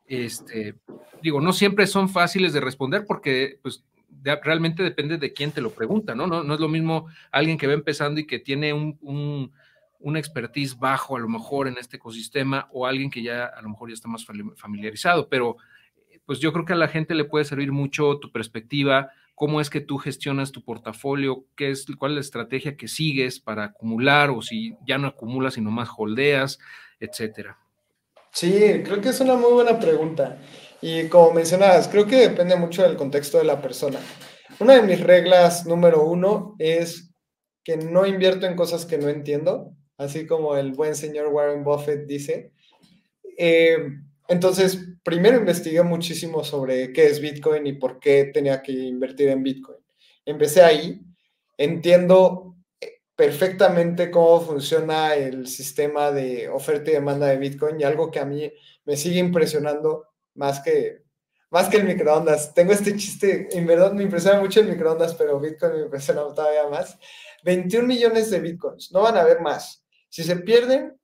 Este, 0.06 0.74
digo, 1.22 1.40
no 1.40 1.52
siempre 1.52 1.86
son 1.86 2.08
fáciles 2.08 2.52
de 2.52 2.60
responder 2.60 3.04
porque 3.06 3.58
pues 3.62 3.84
realmente 4.42 4.82
depende 4.82 5.18
de 5.18 5.32
quién 5.32 5.52
te 5.52 5.60
lo 5.60 5.70
pregunta, 5.70 6.14
¿no? 6.14 6.26
No, 6.26 6.42
no 6.42 6.54
es 6.54 6.60
lo 6.60 6.68
mismo 6.68 7.08
alguien 7.30 7.58
que 7.58 7.66
va 7.66 7.74
empezando 7.74 8.18
y 8.20 8.26
que 8.26 8.38
tiene 8.38 8.72
un 8.72 9.52
una 10.00 10.18
expertise 10.18 10.78
bajo 10.78 11.16
a 11.16 11.20
lo 11.20 11.28
mejor 11.28 11.68
en 11.68 11.76
este 11.78 11.96
ecosistema 11.96 12.68
o 12.72 12.86
alguien 12.86 13.10
que 13.10 13.22
ya 13.22 13.46
a 13.46 13.60
lo 13.62 13.70
mejor 13.70 13.88
ya 13.88 13.94
está 13.94 14.08
más 14.08 14.24
familiarizado, 14.56 15.28
pero 15.28 15.56
pues 16.24 16.40
yo 16.40 16.52
creo 16.52 16.64
que 16.64 16.74
a 16.74 16.76
la 16.76 16.88
gente 16.88 17.14
le 17.14 17.24
puede 17.24 17.44
servir 17.44 17.72
mucho 17.72 18.18
tu 18.18 18.30
perspectiva, 18.30 19.10
cómo 19.38 19.60
es 19.60 19.70
que 19.70 19.80
tú 19.80 19.98
gestionas 19.98 20.52
tu 20.52 20.64
portafolio, 20.64 21.46
qué 21.56 21.70
es, 21.70 21.86
cuál 21.98 22.12
es 22.12 22.14
la 22.16 22.20
estrategia 22.20 22.76
que 22.76 22.88
sigues 22.88 23.40
para 23.40 23.64
acumular 23.64 24.30
o 24.30 24.42
si 24.42 24.76
ya 24.86 24.98
no 24.98 25.08
acumulas 25.08 25.54
sino 25.54 25.70
más 25.70 25.88
holdeas, 25.96 26.58
etcétera. 27.00 27.58
Sí, 28.32 28.82
creo 28.84 29.00
que 29.00 29.08
es 29.10 29.20
una 29.20 29.34
muy 29.34 29.52
buena 29.52 29.78
pregunta. 29.78 30.38
Y 30.82 31.08
como 31.08 31.32
mencionabas, 31.32 31.88
creo 31.88 32.06
que 32.06 32.16
depende 32.16 32.56
mucho 32.56 32.82
del 32.82 32.96
contexto 32.96 33.38
de 33.38 33.44
la 33.44 33.62
persona. 33.62 33.98
Una 34.60 34.74
de 34.74 34.82
mis 34.82 35.00
reglas 35.00 35.66
número 35.66 36.02
uno 36.02 36.54
es 36.58 37.10
que 37.64 37.76
no 37.76 38.06
invierto 38.06 38.46
en 38.46 38.56
cosas 38.56 38.86
que 38.86 38.98
no 38.98 39.08
entiendo 39.08 39.74
así 39.98 40.26
como 40.26 40.56
el 40.56 40.72
buen 40.72 40.94
señor 40.94 41.26
Warren 41.28 41.64
Buffett 41.64 42.06
dice. 42.06 42.52
Eh, 43.36 43.78
entonces, 44.28 44.78
primero 45.02 45.38
investigué 45.38 45.82
muchísimo 45.82 46.44
sobre 46.44 46.92
qué 46.92 47.06
es 47.06 47.18
Bitcoin 47.18 47.66
y 47.66 47.72
por 47.72 47.98
qué 47.98 48.30
tenía 48.32 48.62
que 48.62 48.72
invertir 48.72 49.30
en 49.30 49.42
Bitcoin. 49.42 49.78
Empecé 50.26 50.62
ahí, 50.62 51.00
entiendo 51.56 52.56
eh, 52.78 53.00
perfectamente 53.16 54.10
cómo 54.10 54.42
funciona 54.42 55.14
el 55.14 55.46
sistema 55.46 56.12
de 56.12 56.50
oferta 56.50 56.90
y 56.90 56.94
demanda 56.94 57.28
de 57.28 57.38
Bitcoin 57.38 57.80
y 57.80 57.84
algo 57.84 58.10
que 58.10 58.20
a 58.20 58.26
mí 58.26 58.52
me 58.84 58.98
sigue 58.98 59.18
impresionando 59.18 60.04
más 60.34 60.60
que, 60.60 61.04
más 61.50 61.70
que 61.70 61.78
el 61.78 61.84
microondas. 61.84 62.52
Tengo 62.52 62.72
este 62.72 62.94
chiste, 62.96 63.48
en 63.52 63.66
verdad 63.66 63.92
me 63.92 64.02
impresiona 64.02 64.38
mucho 64.38 64.60
el 64.60 64.68
microondas, 64.68 65.14
pero 65.14 65.40
Bitcoin 65.40 65.72
me 65.72 65.82
impresiona 65.84 66.20
todavía 66.34 66.68
más. 66.68 66.98
21 67.44 67.88
millones 67.88 68.30
de 68.30 68.40
Bitcoins, 68.40 68.92
no 68.92 69.00
van 69.00 69.16
a 69.16 69.22
haber 69.22 69.40
más. 69.40 69.82
Si 70.10 70.22
se 70.22 70.36
pierden, 70.36 70.97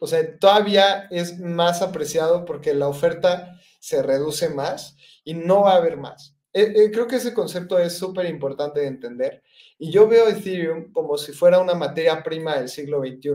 o 0.00 0.06
sea, 0.06 0.38
todavía 0.38 1.06
es 1.10 1.38
más 1.38 1.82
apreciado 1.82 2.46
porque 2.46 2.74
la 2.74 2.88
oferta 2.88 3.60
se 3.78 4.02
reduce 4.02 4.48
más 4.48 4.96
y 5.24 5.34
no 5.34 5.62
va 5.62 5.74
a 5.74 5.76
haber 5.76 5.98
más. 5.98 6.34
Eh, 6.52 6.72
eh, 6.74 6.90
creo 6.90 7.06
que 7.06 7.16
ese 7.16 7.34
concepto 7.34 7.78
es 7.78 7.96
súper 7.96 8.26
importante 8.26 8.80
de 8.80 8.86
entender. 8.86 9.42
Y 9.78 9.90
yo 9.90 10.08
veo 10.08 10.26
Ethereum 10.26 10.90
como 10.90 11.18
si 11.18 11.32
fuera 11.32 11.60
una 11.60 11.74
materia 11.74 12.22
prima 12.22 12.56
del 12.56 12.68
siglo 12.68 13.00
XXI. 13.00 13.32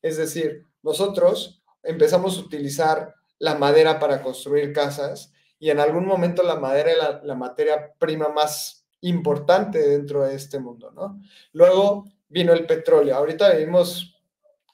Es 0.00 0.16
decir, 0.16 0.64
nosotros 0.82 1.60
empezamos 1.82 2.38
a 2.38 2.40
utilizar 2.40 3.14
la 3.38 3.56
madera 3.56 3.98
para 3.98 4.22
construir 4.22 4.72
casas 4.72 5.32
y 5.58 5.70
en 5.70 5.80
algún 5.80 6.06
momento 6.06 6.44
la 6.44 6.56
madera 6.56 6.92
era 6.92 7.20
la 7.24 7.34
materia 7.34 7.92
prima 7.98 8.28
más 8.28 8.86
importante 9.00 9.78
dentro 9.78 10.24
de 10.24 10.36
este 10.36 10.60
mundo, 10.60 10.92
¿no? 10.92 11.20
Luego 11.52 12.04
vino 12.28 12.52
el 12.52 12.64
petróleo. 12.64 13.16
Ahorita 13.16 13.52
vivimos 13.54 14.15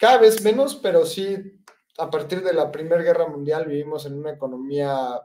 cada 0.03 0.19
vez 0.19 0.43
menos, 0.43 0.75
pero 0.75 1.07
sí, 1.07 1.63
a 1.97 2.11
partir 2.11 2.43
de 2.43 2.53
la 2.53 2.73
Primera 2.73 3.01
Guerra 3.01 3.29
Mundial 3.29 3.67
vivimos 3.67 4.05
en 4.05 4.15
una 4.15 4.33
economía 4.33 5.21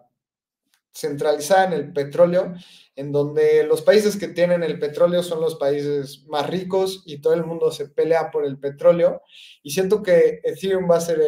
centralizada 0.94 1.66
en 1.66 1.74
el 1.74 1.92
petróleo, 1.94 2.54
en 2.96 3.12
donde 3.12 3.64
los 3.64 3.82
países 3.82 4.18
que 4.18 4.28
tienen 4.28 4.62
el 4.62 4.78
petróleo 4.78 5.24
son 5.24 5.42
los 5.42 5.56
países 5.56 6.28
más 6.28 6.48
ricos 6.48 7.02
y 7.08 7.22
todo 7.22 7.34
el 7.34 7.44
mundo 7.44 7.72
se 7.72 7.90
pelea 7.90 8.30
por 8.30 8.46
el 8.46 8.60
petróleo. 8.60 9.24
Y 9.64 9.72
siento 9.72 10.04
que 10.04 10.42
Ethereum 10.44 10.88
va 10.88 10.98
a 10.98 11.02
ser 11.02 11.28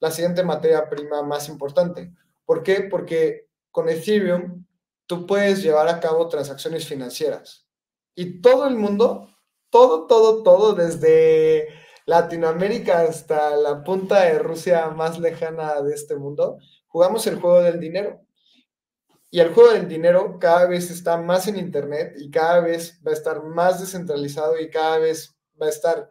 la 0.00 0.10
siguiente 0.10 0.42
materia 0.42 0.88
prima 0.90 1.22
más 1.22 1.48
importante. 1.48 2.10
¿Por 2.44 2.64
qué? 2.64 2.88
Porque 2.90 3.50
con 3.70 3.88
Ethereum 3.88 4.66
tú 5.06 5.28
puedes 5.28 5.62
llevar 5.62 5.86
a 5.86 6.00
cabo 6.00 6.26
transacciones 6.26 6.88
financieras 6.88 7.68
y 8.16 8.40
todo 8.40 8.66
el 8.66 8.74
mundo 8.74 9.28
todo, 9.70 10.06
todo, 10.06 10.42
todo, 10.42 10.74
desde 10.74 11.68
Latinoamérica 12.06 13.02
hasta 13.02 13.56
la 13.56 13.84
punta 13.84 14.22
de 14.22 14.38
Rusia 14.38 14.88
más 14.90 15.18
lejana 15.18 15.82
de 15.82 15.94
este 15.94 16.16
mundo, 16.16 16.58
jugamos 16.86 17.26
el 17.26 17.40
juego 17.40 17.60
del 17.62 17.80
dinero. 17.80 18.20
Y 19.30 19.40
el 19.40 19.52
juego 19.52 19.72
del 19.72 19.88
dinero 19.88 20.38
cada 20.40 20.66
vez 20.66 20.90
está 20.90 21.18
más 21.18 21.48
en 21.48 21.58
Internet 21.58 22.14
y 22.18 22.30
cada 22.30 22.60
vez 22.60 22.98
va 23.06 23.10
a 23.10 23.14
estar 23.14 23.44
más 23.44 23.78
descentralizado 23.78 24.58
y 24.58 24.70
cada 24.70 24.98
vez 24.98 25.36
va 25.60 25.66
a 25.66 25.70
estar 25.70 26.10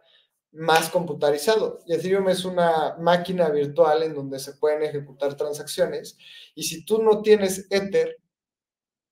más 0.52 0.88
computarizado. 0.88 1.80
Y 1.86 1.94
Ethereum 1.94 2.28
es 2.28 2.44
una 2.44 2.96
máquina 2.98 3.48
virtual 3.48 4.04
en 4.04 4.14
donde 4.14 4.38
se 4.38 4.54
pueden 4.54 4.82
ejecutar 4.82 5.36
transacciones. 5.36 6.16
Y 6.54 6.62
si 6.64 6.84
tú 6.84 7.02
no 7.02 7.22
tienes 7.22 7.66
Ether, 7.70 8.16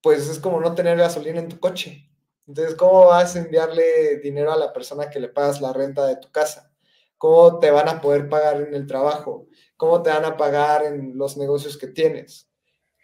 pues 0.00 0.28
es 0.28 0.38
como 0.38 0.60
no 0.60 0.74
tener 0.74 0.96
gasolina 0.98 1.40
en 1.40 1.48
tu 1.48 1.58
coche. 1.58 2.08
Entonces, 2.46 2.76
¿cómo 2.76 3.06
vas 3.06 3.34
a 3.34 3.40
enviarle 3.40 4.18
dinero 4.18 4.52
a 4.52 4.56
la 4.56 4.72
persona 4.72 5.10
que 5.10 5.20
le 5.20 5.28
pagas 5.28 5.60
la 5.60 5.72
renta 5.72 6.06
de 6.06 6.16
tu 6.16 6.30
casa? 6.30 6.70
¿Cómo 7.18 7.58
te 7.58 7.70
van 7.70 7.88
a 7.88 8.00
poder 8.00 8.28
pagar 8.28 8.60
en 8.60 8.74
el 8.74 8.86
trabajo? 8.86 9.48
¿Cómo 9.76 10.02
te 10.02 10.10
van 10.10 10.24
a 10.24 10.36
pagar 10.36 10.84
en 10.84 11.16
los 11.16 11.36
negocios 11.36 11.76
que 11.76 11.88
tienes? 11.88 12.48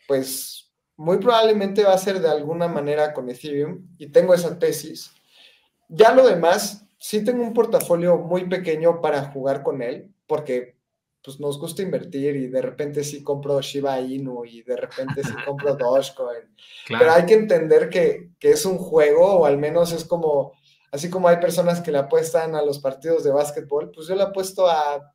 Pues 0.06 0.72
muy 0.96 1.18
probablemente 1.18 1.82
va 1.82 1.94
a 1.94 1.98
ser 1.98 2.20
de 2.20 2.28
alguna 2.28 2.68
manera 2.68 3.12
con 3.12 3.28
Ethereum 3.28 3.88
y 3.98 4.12
tengo 4.12 4.34
esa 4.34 4.58
tesis. 4.58 5.10
Ya 5.88 6.14
lo 6.14 6.26
demás, 6.26 6.84
sí 6.98 7.24
tengo 7.24 7.42
un 7.42 7.54
portafolio 7.54 8.18
muy 8.18 8.48
pequeño 8.48 9.00
para 9.00 9.32
jugar 9.32 9.62
con 9.62 9.82
él, 9.82 10.14
porque 10.26 10.76
pues 11.22 11.38
nos 11.38 11.58
gusta 11.58 11.82
invertir 11.82 12.34
y 12.36 12.48
de 12.48 12.60
repente 12.60 13.04
sí 13.04 13.22
compro 13.22 13.60
Shiba 13.60 14.00
Inu 14.00 14.44
y 14.44 14.62
de 14.62 14.76
repente 14.76 15.22
sí 15.22 15.32
compro 15.46 15.74
Dogecoin. 15.76 16.54
Pero 16.88 17.12
hay 17.12 17.26
que 17.26 17.34
entender 17.34 17.88
que, 17.88 18.30
es 18.40 18.66
un 18.66 18.78
juego 18.78 19.38
o 19.38 19.46
al 19.46 19.58
menos 19.58 19.92
es 19.92 20.04
como, 20.04 20.52
así 20.90 21.08
como 21.08 21.28
hay 21.28 21.36
personas 21.36 21.80
que 21.80 21.92
le 21.92 21.98
apuestan 21.98 22.56
a 22.56 22.62
los 22.62 22.80
partidos 22.80 23.22
de 23.22 23.30
básquetbol, 23.30 23.92
pues 23.92 24.08
yo 24.08 24.16
le 24.16 24.24
apuesto 24.24 24.68
a 24.68 25.14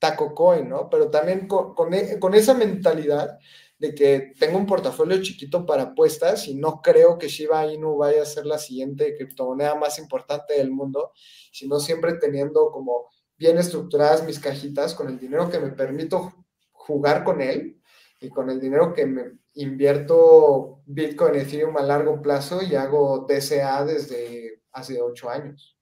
Taco 0.00 0.34
Coin, 0.34 0.68
¿no? 0.68 0.90
Pero 0.90 1.10
también 1.10 1.46
con, 1.46 1.94
e, 1.94 2.18
con 2.18 2.34
esa 2.34 2.54
mentalidad 2.54 3.38
de 3.78 3.94
que 3.94 4.32
tengo 4.38 4.58
un 4.58 4.66
portafolio 4.66 5.22
chiquito 5.22 5.64
para 5.64 5.82
apuestas 5.82 6.48
y 6.48 6.54
no 6.54 6.80
creo 6.82 7.18
que 7.18 7.28
Shiba 7.28 7.66
Inu 7.66 7.96
vaya 7.96 8.22
a 8.22 8.26
ser 8.26 8.46
la 8.46 8.58
siguiente 8.58 9.14
criptomoneda 9.16 9.74
más 9.74 9.98
importante 9.98 10.54
del 10.54 10.70
mundo, 10.70 11.12
sino 11.52 11.78
siempre 11.78 12.14
teniendo 12.14 12.70
como 12.72 13.10
bien 13.38 13.58
estructuradas 13.58 14.24
mis 14.24 14.38
cajitas 14.38 14.94
con 14.94 15.08
el 15.08 15.18
dinero 15.18 15.50
que 15.50 15.60
me 15.60 15.70
permito 15.70 16.32
jugar 16.72 17.24
con 17.24 17.40
él 17.40 17.80
y 18.20 18.28
con 18.28 18.50
el 18.50 18.60
dinero 18.60 18.94
que 18.94 19.06
me 19.06 19.32
invierto 19.54 20.82
Bitcoin, 20.86 21.34
Ethereum 21.34 21.76
a 21.76 21.82
largo 21.82 22.22
plazo 22.22 22.62
y 22.62 22.74
hago 22.74 23.26
DCA 23.28 23.84
desde 23.84 24.62
hace 24.72 25.00
ocho 25.00 25.30
años. 25.30 25.76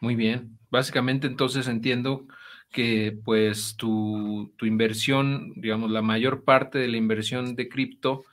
Muy 0.00 0.14
bien. 0.14 0.58
Básicamente 0.70 1.26
entonces 1.26 1.66
entiendo 1.68 2.26
que 2.70 3.16
pues 3.24 3.76
tu, 3.76 4.52
inversión, 4.60 5.52
digamos, 5.56 5.90
la 5.90 6.02
mayor 6.02 6.44
parte 6.44 6.78
de 6.78 6.88
la 6.88 6.96
inversión 6.96 7.54
de 7.54 7.68
cripto 7.68 8.24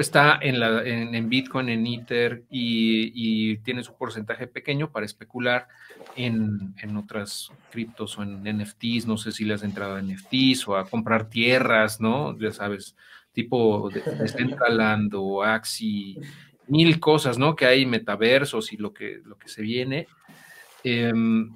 está 0.00 0.38
en, 0.40 0.60
la, 0.60 0.82
en, 0.84 1.28
Bitcoin, 1.28 1.68
en 1.68 1.86
Ether 1.86 2.44
y, 2.50 3.56
tienes 3.58 3.88
un 3.88 3.96
porcentaje 3.96 4.46
pequeño 4.46 4.90
para 4.90 5.06
especular 5.06 5.68
en, 6.16 6.74
otras 6.96 7.50
criptos 7.70 8.18
o 8.18 8.22
en 8.22 8.42
NFTs. 8.42 9.06
No 9.06 9.16
sé 9.16 9.32
si 9.32 9.44
le 9.44 9.54
has 9.54 9.62
entrado 9.62 9.96
a 9.96 10.02
NFTs 10.02 10.68
o 10.68 10.76
a 10.76 10.88
comprar 10.88 11.28
tierras, 11.28 12.00
¿no? 12.00 12.38
Ya 12.38 12.52
sabes, 12.52 12.96
tipo 13.32 13.90
de, 13.90 14.00
Decentraland 14.00 15.12
o 15.14 15.42
Axi, 15.42 16.18
mil 16.66 17.00
cosas, 17.00 17.38
¿no? 17.38 17.56
Que 17.56 17.66
hay 17.66 17.86
metaversos 17.86 18.72
y 18.72 18.76
lo 18.76 18.92
que, 18.92 19.20
lo 19.24 19.36
que 19.36 19.48
se 19.48 19.62
viene. 19.62 20.06
Em, 20.84 21.52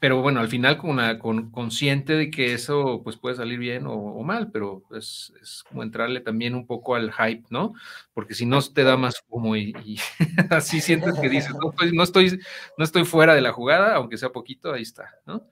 pero 0.00 0.22
bueno, 0.22 0.40
al 0.40 0.48
final 0.48 0.78
con, 0.78 0.90
una, 0.90 1.18
con 1.18 1.50
consciente 1.50 2.12
de 2.14 2.30
que 2.30 2.52
eso 2.52 3.00
pues 3.02 3.16
puede 3.16 3.36
salir 3.36 3.58
bien 3.58 3.84
o, 3.86 4.22
mal, 4.22 4.50
pero 4.52 4.82
es, 4.92 5.32
es, 5.40 5.64
como 5.68 5.82
entrarle 5.82 6.20
también 6.20 6.54
un 6.54 6.66
poco 6.66 6.94
al 6.94 7.12
hype, 7.12 7.44
¿no? 7.50 7.72
Porque 8.14 8.34
si 8.34 8.46
no 8.46 8.60
te 8.62 8.84
da 8.84 8.96
más 8.96 9.22
como 9.28 9.56
y, 9.56 9.74
así 10.50 10.80
sientes 10.80 11.18
que 11.18 11.28
dices, 11.28 11.52
no 11.54 11.70
estoy, 11.70 11.92
no 11.92 12.02
estoy, 12.02 12.40
no 12.76 12.84
estoy 12.84 13.04
fuera 13.04 13.34
de 13.34 13.40
la 13.40 13.52
jugada, 13.52 13.94
aunque 13.94 14.18
sea 14.18 14.30
poquito, 14.30 14.72
ahí 14.72 14.82
está, 14.82 15.14
¿no? 15.26 15.42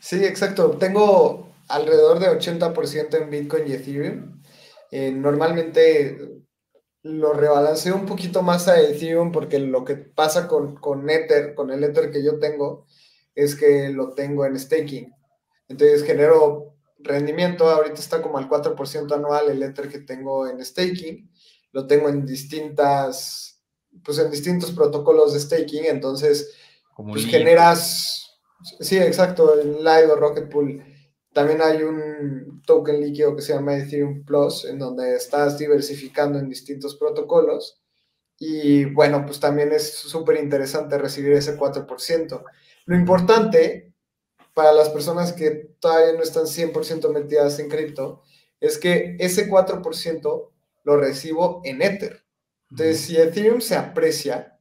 Sí, 0.00 0.24
exacto. 0.24 0.72
Tengo 0.72 1.52
alrededor 1.68 2.18
de 2.18 2.28
80% 2.28 3.22
en 3.22 3.30
Bitcoin 3.30 3.68
y 3.68 3.72
Ethereum. 3.74 4.42
Eh, 4.90 5.12
normalmente 5.12 6.42
lo 7.04 7.32
rebalanceo 7.32 7.94
un 7.94 8.06
poquito 8.06 8.42
más 8.42 8.68
a 8.68 8.80
Ethereum 8.80 9.32
porque 9.32 9.58
lo 9.58 9.84
que 9.84 9.96
pasa 9.96 10.48
con, 10.48 10.76
con 10.76 11.08
Ether, 11.08 11.54
con 11.54 11.70
el 11.70 11.84
Ether 11.84 12.10
que 12.10 12.24
yo 12.24 12.38
tengo, 12.38 12.86
es 13.34 13.54
que 13.56 13.88
lo 13.90 14.14
tengo 14.14 14.44
en 14.44 14.58
staking. 14.58 15.12
Entonces 15.68 16.04
genero 16.04 16.76
rendimiento, 16.98 17.68
ahorita 17.68 18.00
está 18.00 18.22
como 18.22 18.38
al 18.38 18.48
4% 18.48 19.12
anual 19.12 19.50
el 19.50 19.62
Ether 19.62 19.88
que 19.88 20.00
tengo 20.00 20.46
en 20.46 20.64
staking, 20.64 21.30
lo 21.72 21.86
tengo 21.86 22.08
en 22.08 22.26
distintas, 22.26 23.62
pues 24.04 24.18
en 24.18 24.30
distintos 24.30 24.72
protocolos 24.72 25.32
de 25.32 25.40
staking, 25.40 25.86
entonces 25.86 26.54
pues 26.96 27.26
generas, 27.26 28.38
sí, 28.80 28.98
exacto, 28.98 29.58
en 29.60 29.78
Lido, 29.78 30.16
Rocket 30.16 30.48
Pool, 30.48 30.84
también 31.32 31.62
hay 31.62 31.82
un 31.82 32.62
token 32.66 33.00
líquido 33.00 33.34
que 33.34 33.42
se 33.42 33.54
llama 33.54 33.76
Ethereum 33.76 34.24
Plus, 34.24 34.66
en 34.66 34.78
donde 34.78 35.16
estás 35.16 35.58
diversificando 35.58 36.38
en 36.38 36.48
distintos 36.48 36.96
protocolos. 36.96 37.80
Y 38.38 38.84
bueno, 38.86 39.24
pues 39.24 39.40
también 39.40 39.72
es 39.72 39.94
súper 39.94 40.36
interesante 40.36 40.98
recibir 40.98 41.32
ese 41.32 41.56
4%. 41.56 42.44
Lo 42.86 42.96
importante 42.96 43.92
para 44.54 44.72
las 44.72 44.90
personas 44.90 45.32
que 45.32 45.50
todavía 45.80 46.12
no 46.14 46.22
están 46.22 46.44
100% 46.44 47.12
metidas 47.12 47.58
en 47.58 47.68
cripto 47.68 48.22
es 48.60 48.78
que 48.78 49.16
ese 49.18 49.48
4% 49.48 50.50
lo 50.84 50.96
recibo 50.96 51.60
en 51.64 51.82
Ether. 51.82 52.24
Entonces, 52.70 53.00
si 53.00 53.16
Ethereum 53.16 53.60
se 53.60 53.76
aprecia, 53.76 54.58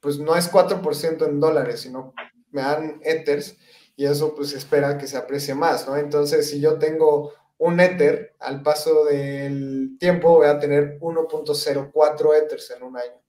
pues 0.00 0.18
no 0.18 0.36
es 0.36 0.50
4% 0.50 1.26
en 1.26 1.40
dólares, 1.40 1.80
sino 1.80 2.14
me 2.50 2.62
dan 2.62 3.00
Ethers 3.02 3.56
y 3.96 4.06
eso 4.06 4.34
pues 4.34 4.52
espera 4.52 4.98
que 4.98 5.06
se 5.06 5.16
aprecie 5.16 5.54
más, 5.54 5.86
¿no? 5.86 5.96
Entonces, 5.96 6.50
si 6.50 6.60
yo 6.60 6.78
tengo 6.78 7.32
un 7.58 7.80
Ether, 7.80 8.34
al 8.38 8.62
paso 8.62 9.04
del 9.04 9.96
tiempo 9.98 10.34
voy 10.34 10.46
a 10.46 10.58
tener 10.58 10.98
1.04 11.00 12.36
Ethers 12.36 12.70
en 12.70 12.82
un 12.82 12.96
año. 12.96 13.25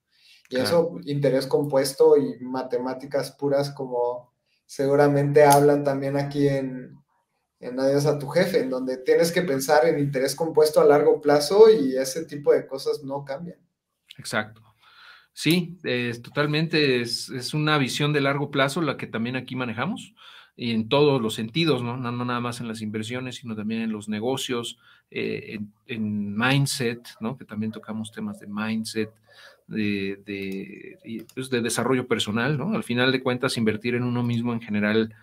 Y 0.50 0.58
eso, 0.58 0.98
interés 1.06 1.46
compuesto 1.46 2.16
y 2.18 2.40
matemáticas 2.40 3.32
puras, 3.32 3.72
como 3.72 4.34
seguramente 4.66 5.44
hablan 5.44 5.84
también 5.84 6.18
aquí 6.18 6.48
en, 6.48 6.98
en 7.60 7.80
Adiós 7.80 8.06
a 8.06 8.20
tu 8.20 8.28
jefe, 8.28 8.62
en 8.62 8.70
donde 8.70 8.98
tienes 8.98 9.32
que 9.32 9.42
pensar 9.42 9.86
en 9.86 10.00
interés 10.00 10.36
compuesto 10.36 10.80
a 10.80 10.86
largo 10.86 11.20
plazo 11.20 11.70
y 11.70 11.96
ese 11.96 12.26
tipo 12.26 12.54
de 12.54 12.68
cosas 12.68 13.04
no 13.04 13.26
cambian. 13.26 13.60
Exacto. 14.18 14.62
Sí, 15.34 15.78
es, 15.84 16.22
totalmente 16.22 17.02
es, 17.02 17.30
es, 17.30 17.54
una 17.54 17.78
visión 17.78 18.12
de 18.12 18.22
largo 18.22 18.50
plazo 18.50 18.82
la 18.82 18.98
que 18.98 19.06
también 19.06 19.36
aquí 19.36 19.56
manejamos 19.56 20.16
y 20.56 20.72
en 20.72 20.90
todos 20.90 21.22
los 21.22 21.36
sentidos, 21.36 21.84
¿no? 21.84 21.96
No, 21.96 22.12
nada 22.12 22.40
más 22.40 22.60
en 22.60 22.68
las 22.68 22.82
inversiones, 22.82 23.36
sino 23.36 23.56
también 23.56 23.82
en 23.82 23.92
los 23.92 24.10
negocios, 24.10 24.80
eh, 25.12 25.54
en, 25.54 25.72
en, 25.86 26.36
mindset, 26.36 27.08
¿no? 27.20 27.38
Que 27.38 27.46
también 27.46 27.72
tocamos 27.72 28.12
temas 28.12 28.40
de 28.40 28.48
mindset, 28.48 29.12
de, 29.68 30.20
de, 30.26 31.26
pues, 31.34 31.50
de, 31.50 31.62
desarrollo 31.62 32.08
personal, 32.08 32.58
¿no? 32.58 32.74
Al 32.76 32.84
final 32.84 33.12
de 33.12 33.22
cuentas, 33.22 33.58
invertir 33.58 33.96
en 33.96 34.04
uno 34.04 34.24
mismo 34.24 34.54
en 34.54 34.62
general 34.62 35.14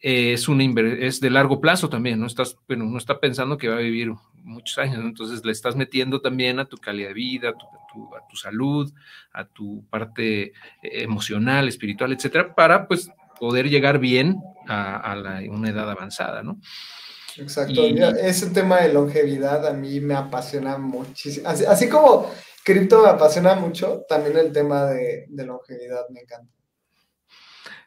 eh, 0.00 0.32
es, 0.32 0.48
una 0.48 0.64
es 0.64 1.20
de 1.20 1.30
largo 1.30 1.60
plazo 1.60 1.88
también, 1.88 2.20
¿no? 2.20 2.26
Estás, 2.26 2.56
bueno, 2.66 2.86
uno 2.86 2.98
está 2.98 3.20
pensando 3.20 3.58
que 3.58 3.68
va 3.68 3.76
a 3.76 3.80
vivir 3.80 4.12
muchos 4.42 4.78
años, 4.78 5.04
entonces 5.04 5.44
le 5.44 5.52
estás 5.52 5.76
metiendo 5.76 6.20
también 6.20 6.58
a 6.58 6.64
tu 6.64 6.76
calidad 6.76 7.08
de 7.08 7.14
vida, 7.14 7.50
a 7.50 7.52
tu, 7.52 8.14
a 8.14 8.26
tu, 8.28 8.36
salud, 8.36 8.92
a 9.32 9.44
tu 9.44 9.84
parte 9.90 10.52
emocional, 10.82 11.68
espiritual, 11.68 12.12
etcétera, 12.12 12.54
para 12.54 12.88
pues 12.88 13.10
poder 13.38 13.68
llegar 13.68 13.98
bien 13.98 14.40
a, 14.68 15.16
una 15.50 15.70
edad 15.70 15.90
avanzada, 15.90 16.42
¿no? 16.42 16.60
Exacto, 17.36 17.82
ese 17.82 18.50
tema 18.50 18.80
de 18.80 18.92
longevidad 18.92 19.66
a 19.66 19.72
mí 19.72 20.00
me 20.00 20.14
apasiona 20.14 20.76
muchísimo, 20.76 21.48
así, 21.48 21.64
así 21.64 21.88
como 21.88 22.30
cripto 22.64 23.02
me 23.02 23.08
apasiona 23.10 23.54
mucho, 23.54 24.04
también 24.08 24.36
el 24.38 24.52
tema 24.52 24.86
de, 24.86 25.26
longevidad 25.30 26.08
me 26.10 26.20
encanta. 26.20 26.52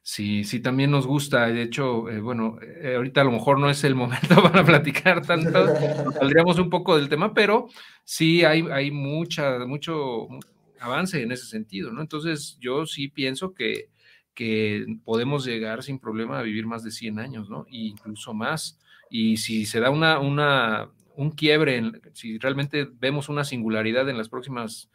Sí, 0.02 0.44
sí, 0.44 0.60
también 0.60 0.92
nos 0.92 1.08
gusta. 1.08 1.48
De 1.48 1.64
hecho, 1.64 2.10
eh, 2.10 2.20
bueno, 2.20 2.60
eh, 2.62 2.96
ahorita 2.96 3.22
a 3.22 3.24
lo 3.24 3.32
mejor 3.32 3.60
no 3.60 3.70
es 3.70 3.84
el 3.84 3.96
momento 3.96 4.36
para 4.44 4.64
platicar 4.64 5.26
tanto, 5.26 5.66
saldríamos 6.20 6.60
un 6.60 6.70
poco 6.70 6.96
del 6.96 7.10
tema, 7.10 7.34
pero 7.34 7.68
sí 8.04 8.44
hay, 8.44 8.68
hay 8.72 8.92
mucha, 8.92 9.60
mucho 9.66 10.28
avance 10.80 11.22
en 11.22 11.32
ese 11.32 11.46
sentido, 11.46 11.92
¿no? 11.92 12.02
Entonces, 12.02 12.58
yo 12.60 12.86
sí 12.86 13.08
pienso 13.08 13.54
que, 13.54 13.90
que 14.36 14.86
podemos 15.04 15.46
llegar 15.46 15.82
sin 15.82 15.98
problema 15.98 16.38
a 16.38 16.44
vivir 16.44 16.68
más 16.68 16.84
de 16.84 16.92
100 16.92 17.20
años, 17.20 17.50
¿no? 17.50 17.66
E 17.72 17.78
incluso 17.78 18.34
más. 18.34 18.78
Y 19.10 19.38
si 19.38 19.66
se 19.66 19.80
da 19.80 19.90
una, 19.90 20.20
una, 20.20 20.92
un 21.16 21.32
quiebre, 21.32 21.78
en, 21.78 22.02
si 22.14 22.38
realmente 22.38 22.88
vemos 23.00 23.30
una 23.30 23.44
singularidad 23.44 24.10
en 24.10 24.18
las 24.18 24.30
próximas 24.30 24.90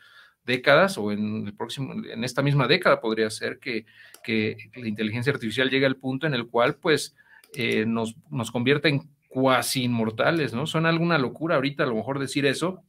décadas 0.45 0.99
o 0.99 1.13
en, 1.13 1.47
el 1.47 1.55
próximo, 1.55 1.93
en 1.93 2.25
esta 2.25 2.43
misma 2.43 2.67
década 2.67 3.01
podría 3.01 3.31
ser 3.31 3.59
que, 3.59 3.87
que 4.25 4.71
la 4.75 4.89
inteligencia 4.89 5.33
artificial 5.33 5.71
llegue 5.71 5.87
al 5.87 5.97
punto 5.97 6.27
en 6.27 6.35
el 6.35 6.47
cual 6.47 6.77
pues 6.77 7.15
eh, 7.55 7.85
nos, 7.87 8.17
nos 8.31 8.51
convierta 8.51 8.89
en 8.89 9.11
cuasi 9.29 9.85
inmortales, 9.85 10.53
¿no? 10.53 10.67
Suena 10.67 10.89
alguna 10.89 11.19
locura 11.19 11.57
ahorita 11.57 11.85
a 11.85 11.87
lo 11.87 11.95
mejor 11.95 12.19
decir 12.19 12.47
eso, 12.47 12.83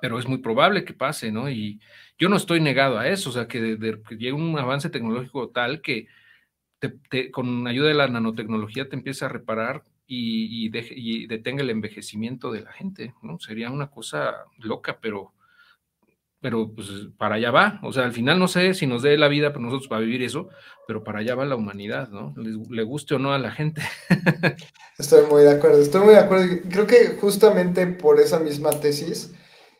pero 0.00 0.18
es 0.18 0.26
muy 0.26 0.38
probable 0.38 0.84
que 0.84 0.92
pase, 0.92 1.32
¿no? 1.32 1.48
Y 1.48 1.80
yo 2.18 2.28
no 2.28 2.36
estoy 2.36 2.60
negado 2.60 2.98
a 2.98 3.08
eso, 3.08 3.30
o 3.30 3.32
sea, 3.32 3.48
que, 3.48 3.78
llegue 4.10 4.32
un 4.32 4.58
avance 4.58 4.90
tecnológico 4.90 5.50
tal 5.50 5.80
que 5.80 6.08
con 7.30 7.66
ayuda 7.66 7.88
de 7.88 7.94
la 7.94 8.08
nanotecnología 8.08 8.88
te 8.88 8.96
empiece 8.96 9.24
a 9.24 9.28
reparar 9.28 9.84
y, 10.14 11.26
detenga 11.26 11.62
el 11.62 11.70
envejecimiento 11.70 12.52
de 12.52 12.60
la 12.60 12.72
gente, 12.72 13.14
¿no? 13.22 13.38
Sería 13.38 13.70
una 13.70 13.90
cosa 13.90 14.44
loca, 14.58 14.98
pero, 15.00 15.32
pero 16.40 16.70
pues 16.74 16.88
para 17.16 17.36
allá 17.36 17.50
va. 17.50 17.80
O 17.82 17.92
sea, 17.92 18.04
al 18.04 18.12
final 18.12 18.38
no 18.38 18.46
sé 18.46 18.74
si 18.74 18.86
nos 18.86 19.02
dé 19.02 19.16
la 19.16 19.28
vida 19.28 19.52
para 19.52 19.64
nosotros 19.64 19.88
para 19.88 20.02
vivir 20.02 20.22
eso, 20.22 20.48
pero 20.86 21.02
para 21.02 21.20
allá 21.20 21.34
va 21.34 21.46
la 21.46 21.56
humanidad, 21.56 22.10
¿no? 22.10 22.34
Le, 22.36 22.82
guste 22.82 23.14
o 23.14 23.18
no 23.18 23.32
a 23.32 23.38
la 23.38 23.52
gente. 23.52 23.82
Estoy 24.98 25.24
muy 25.30 25.42
de 25.42 25.52
acuerdo, 25.52 25.80
estoy 25.80 26.02
muy 26.02 26.14
de 26.14 26.20
acuerdo. 26.20 26.44
Creo 26.68 26.86
que 26.86 27.16
justamente 27.18 27.86
por 27.86 28.20
esa 28.20 28.38
misma 28.38 28.70
tesis 28.70 29.34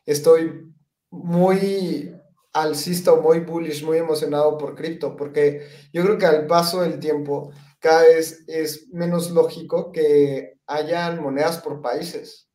estoy 0.07 0.73
muy 1.11 2.11
alcista 2.55 3.13
o 3.13 3.21
muy 3.21 3.41
bullish, 3.41 3.85
muy 3.85 3.99
emocionado 3.99 4.57
por 4.57 4.75
cripto, 4.75 5.15
porque 5.15 5.67
yo 5.93 6.03
creo 6.03 6.17
que 6.17 6.27
al 6.27 6.47
paso 6.47 6.81
del 6.81 6.99
tiempo 6.99 7.53
cada 7.83 8.03
vez 8.03 8.45
es 8.47 8.89
menos 8.93 9.33
lógico 9.33 9.91
que 9.91 10.61
hayan 10.67 11.21
monedas 11.21 11.59
por 11.59 11.83
países. 11.83 12.49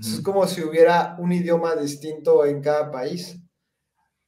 Es 0.00 0.22
como 0.22 0.46
si 0.46 0.62
hubiera 0.62 1.14
un 1.18 1.30
idioma 1.30 1.76
distinto 1.76 2.46
en 2.46 2.62
cada 2.62 2.90
país. 2.90 3.38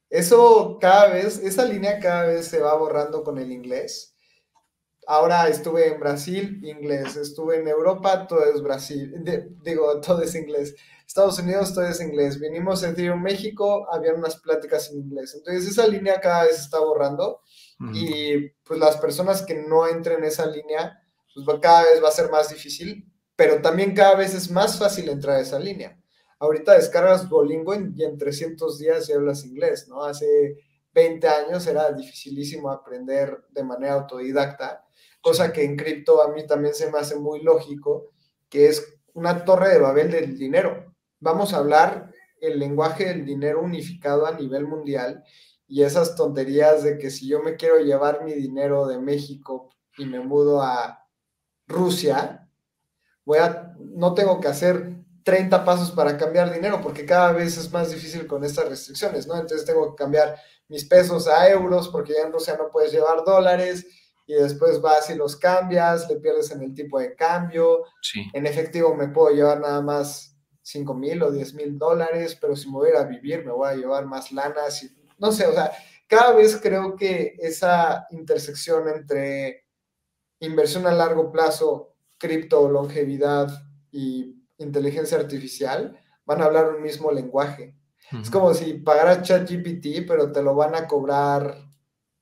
Eso 0.07 0.77
cada 0.79 1.07
vez, 1.07 1.39
esa 1.39 1.65
línea 1.65 1.99
cada 1.99 2.27
vez 2.27 2.45
se 2.45 2.59
va 2.59 2.77
borrando 2.77 3.23
con 3.23 3.39
el 3.39 3.51
inglés. 3.51 4.15
Ahora 5.07 5.47
estuve 5.47 5.87
en 5.87 5.99
Brasil, 5.99 6.61
inglés. 6.63 7.15
Estuve 7.15 7.57
en 7.57 7.67
Europa, 7.67 8.27
todo 8.27 8.45
es 8.45 8.61
Brasil. 8.61 9.15
digo, 9.63 9.99
todo 10.01 10.21
es 10.21 10.35
inglés. 10.35 10.75
Estados 11.07 11.39
Unidos, 11.39 11.73
todo 11.73 11.87
es 11.87 11.99
inglés. 11.99 12.39
Vinimos 12.39 12.83
a 12.83 12.89
Ethereum, 12.89 13.23
México, 13.23 13.87
había 13.91 14.13
unas 14.13 14.35
pláticas 14.35 14.91
en 14.91 14.99
inglés. 14.99 15.33
Entonces 15.33 15.67
esa 15.67 15.87
línea 15.87 16.21
cada 16.21 16.43
vez 16.43 16.57
se 16.57 16.63
está 16.63 16.79
borrando 16.79 17.41
y 17.93 18.49
pues 18.63 18.79
las 18.79 18.97
personas 18.97 19.43
que 19.43 19.55
no 19.55 19.87
entren 19.87 20.19
en 20.19 20.25
esa 20.25 20.45
línea, 20.47 20.99
pues 21.33 21.45
cada 21.61 21.83
vez 21.83 22.03
va 22.03 22.09
a 22.09 22.11
ser 22.11 22.29
más 22.31 22.49
difícil 22.49 23.11
pero 23.37 23.61
también 23.61 23.93
cada 23.93 24.15
vez 24.15 24.33
es 24.33 24.49
más 24.49 24.79
fácil 24.79 25.07
entrar 25.07 25.37
a 25.37 25.41
esa 25.41 25.59
línea. 25.59 25.97
Ahorita 26.39 26.73
descargas 26.73 27.29
Duolingo 27.29 27.73
y 27.75 28.03
en 28.03 28.17
300 28.17 28.79
días 28.79 29.07
ya 29.07 29.15
hablas 29.15 29.45
inglés, 29.45 29.87
¿no? 29.87 30.03
Hace 30.03 30.57
20 30.93 31.27
años 31.27 31.67
era 31.67 31.91
dificilísimo 31.91 32.71
aprender 32.71 33.43
de 33.51 33.63
manera 33.63 33.93
autodidacta, 33.93 34.83
cosa 35.21 35.53
que 35.53 35.63
en 35.63 35.77
cripto 35.77 36.21
a 36.21 36.33
mí 36.33 36.47
también 36.47 36.73
se 36.73 36.91
me 36.91 36.97
hace 36.97 37.15
muy 37.15 37.41
lógico, 37.43 38.11
que 38.49 38.69
es 38.69 38.95
una 39.13 39.45
torre 39.45 39.69
de 39.69 39.79
Babel 39.79 40.09
del 40.09 40.35
dinero. 40.35 40.95
Vamos 41.19 41.53
a 41.53 41.57
hablar 41.57 42.11
el 42.41 42.57
lenguaje 42.57 43.05
del 43.05 43.23
dinero 43.23 43.61
unificado 43.61 44.25
a 44.25 44.31
nivel 44.31 44.65
mundial 44.65 45.23
y 45.67 45.83
esas 45.83 46.15
tonterías 46.15 46.83
de 46.83 46.97
que 46.97 47.11
si 47.11 47.27
yo 47.27 47.41
me 47.41 47.55
quiero 47.55 47.79
llevar 47.79 48.23
mi 48.23 48.33
dinero 48.33 48.87
de 48.87 48.99
México 48.99 49.69
y 49.97 50.05
me 50.05 50.19
mudo 50.19 50.61
a 50.61 51.05
Rusia, 51.67 52.49
voy 53.25 53.39
a, 53.39 53.75
no 53.77 54.13
tengo 54.13 54.39
que 54.39 54.47
hacer 54.47 54.97
30 55.23 55.65
pasos 55.65 55.91
para 55.91 56.15
cambiar 56.15 56.53
dinero 56.53 56.79
porque 56.81 57.05
cada 57.05 57.33
vez 57.33 57.57
es 57.57 57.69
más 57.73 57.91
difícil 57.91 58.25
con 58.27 58.45
estas 58.45 58.69
restricciones, 58.69 59.27
¿no? 59.27 59.35
Entonces 59.35 59.65
tengo 59.65 59.93
que 59.93 60.01
cambiar 60.01 60.37
mis 60.69 60.85
pesos 60.85 61.27
a 61.27 61.49
euros 61.49 61.89
porque 61.89 62.13
ya 62.13 62.25
en 62.25 62.31
Rusia 62.31 62.55
no 62.57 62.69
puedes 62.71 62.93
llevar 62.93 63.25
dólares 63.25 63.85
y 64.25 64.33
después 64.33 64.79
vas 64.79 65.09
y 65.09 65.15
los 65.15 65.35
cambias, 65.35 66.09
le 66.09 66.17
pierdes 66.17 66.51
en 66.51 66.61
el 66.61 66.73
tipo 66.73 66.99
de 66.99 67.13
cambio. 67.15 67.83
En 68.33 68.45
efectivo 68.45 68.95
me 68.95 69.09
puedo 69.09 69.35
llevar 69.35 69.59
nada 69.59 69.81
más 69.81 70.37
5 70.61 70.93
mil 70.93 71.21
o 71.23 71.31
10 71.31 71.53
mil 71.55 71.77
dólares, 71.77 72.37
pero 72.39 72.55
si 72.55 72.67
me 72.67 72.75
voy 72.75 72.91
a 72.97 73.03
vivir 73.03 73.45
me 73.45 73.51
voy 73.51 73.69
a 73.69 73.75
llevar 73.75 74.05
más 74.05 74.31
lanas. 74.31 74.83
Y, 74.83 74.96
no 75.17 75.31
sé, 75.31 75.47
o 75.47 75.53
sea, 75.53 75.71
cada 76.07 76.33
vez 76.33 76.59
creo 76.61 76.95
que 76.95 77.35
esa 77.39 78.07
intersección 78.11 78.87
entre 78.87 79.65
inversión 80.39 80.87
a 80.87 80.91
largo 80.91 81.31
plazo, 81.31 81.95
cripto, 82.17 82.69
longevidad 82.69 83.49
y 83.91 84.35
inteligencia 84.57 85.17
artificial 85.17 85.99
van 86.25 86.41
a 86.41 86.45
hablar 86.45 86.69
un 86.69 86.81
mismo 86.81 87.11
lenguaje. 87.11 87.75
Es 88.21 88.29
como 88.29 88.53
si 88.53 88.75
pagaras 88.75 89.21
ChatGPT, 89.23 90.07
pero 90.07 90.31
te 90.31 90.41
lo 90.41 90.55
van 90.55 90.75
a 90.75 90.87
cobrar 90.87 91.67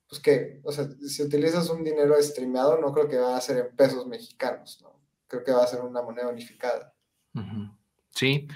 pues 0.07 0.21
que, 0.21 0.61
o 0.63 0.71
sea, 0.71 0.87
si 1.07 1.23
utilizas 1.23 1.69
un 1.69 1.83
dinero 1.83 2.15
streameado, 2.21 2.79
no 2.79 2.91
creo 2.93 3.07
que 3.07 3.17
va 3.17 3.35
a 3.35 3.41
ser 3.41 3.57
en 3.57 3.75
pesos 3.75 4.05
mexicanos, 4.07 4.79
¿no? 4.81 4.99
Creo 5.27 5.43
que 5.43 5.51
va 5.51 5.63
a 5.63 5.67
ser 5.67 5.81
una 5.81 6.01
moneda 6.01 6.27
unificada. 6.27 6.93
Sí, 8.09 8.47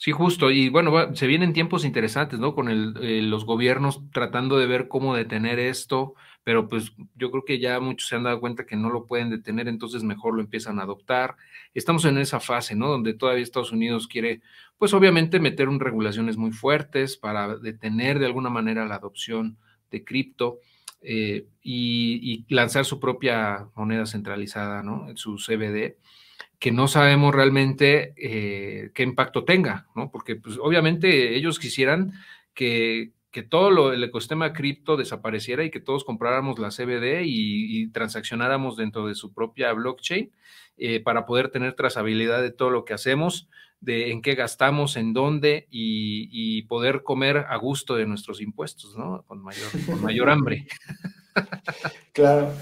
sí, 0.00 0.12
justo. 0.12 0.50
Y 0.50 0.68
bueno, 0.68 1.14
se 1.14 1.26
vienen 1.26 1.52
tiempos 1.52 1.84
interesantes, 1.84 2.38
¿no? 2.38 2.54
Con 2.54 2.68
el, 2.68 2.94
eh, 3.02 3.22
los 3.22 3.44
gobiernos 3.44 4.02
tratando 4.12 4.58
de 4.58 4.66
ver 4.66 4.88
cómo 4.88 5.14
detener 5.14 5.58
esto, 5.58 6.14
pero 6.44 6.68
pues 6.68 6.92
yo 7.14 7.30
creo 7.30 7.44
que 7.44 7.58
ya 7.58 7.80
muchos 7.80 8.08
se 8.08 8.16
han 8.16 8.22
dado 8.22 8.40
cuenta 8.40 8.66
que 8.66 8.76
no 8.76 8.90
lo 8.90 9.06
pueden 9.06 9.30
detener, 9.30 9.68
entonces 9.68 10.02
mejor 10.02 10.34
lo 10.34 10.40
empiezan 10.40 10.78
a 10.78 10.84
adoptar. 10.84 11.36
Estamos 11.74 12.04
en 12.04 12.18
esa 12.18 12.40
fase, 12.40 12.74
¿no? 12.74 12.88
Donde 12.88 13.14
todavía 13.14 13.42
Estados 13.42 13.72
Unidos 13.72 14.08
quiere, 14.08 14.40
pues 14.78 14.94
obviamente 14.94 15.40
meter 15.40 15.68
un 15.68 15.80
regulaciones 15.80 16.36
muy 16.36 16.52
fuertes 16.52 17.16
para 17.16 17.56
detener 17.56 18.18
de 18.18 18.26
alguna 18.26 18.50
manera 18.50 18.86
la 18.86 18.96
adopción 18.96 19.58
de 19.90 20.04
cripto. 20.04 20.60
Eh, 21.00 21.46
y, 21.62 22.44
lanzar 22.48 22.84
su 22.84 22.98
propia 22.98 23.68
moneda 23.76 24.06
centralizada, 24.06 24.82
¿no? 24.82 25.06
Su 25.16 25.36
CBD, 25.36 25.96
que 26.58 26.72
no 26.72 26.88
sabemos 26.88 27.34
realmente 27.34 28.14
eh, 28.16 28.90
qué 28.94 29.02
impacto 29.02 29.44
tenga, 29.44 29.86
¿no? 29.94 30.10
Porque 30.10 30.36
pues, 30.36 30.58
obviamente 30.60 31.36
ellos 31.36 31.58
quisieran 31.58 32.12
que, 32.54 33.12
todo 33.48 33.70
lo, 33.70 33.92
el 33.92 34.02
ecosistema 34.02 34.52
cripto 34.52 34.96
desapareciera 34.96 35.62
y 35.62 35.70
que 35.70 35.78
todos 35.78 36.02
compráramos 36.02 36.58
la 36.58 36.70
CBD 36.70 37.22
y, 37.24 37.86
transaccionáramos 37.92 38.76
dentro 38.76 39.06
de 39.06 39.14
su 39.14 39.32
propia 39.32 39.72
blockchain 39.72 40.32
eh, 40.76 40.98
para 40.98 41.24
poder 41.24 41.50
tener 41.50 41.74
trazabilidad 41.74 42.42
de 42.42 42.50
todo 42.50 42.70
lo 42.70 42.84
que 42.84 42.94
hacemos 42.94 43.48
de 43.80 44.10
en 44.10 44.22
qué 44.22 44.34
gastamos, 44.34 44.96
en 44.96 45.12
dónde 45.12 45.68
y, 45.70 46.62
poder 46.62 47.04
comer 47.04 47.46
a 47.48 47.56
gusto 47.56 47.94
de 47.94 48.06
nuestros 48.06 48.40
impuestos, 48.40 48.96
¿no? 48.96 49.22
Con 49.26 49.40
mayor, 49.40 49.68
con 49.86 50.02
mayor 50.02 50.30
hambre. 50.30 50.66
Claro. 52.12 52.52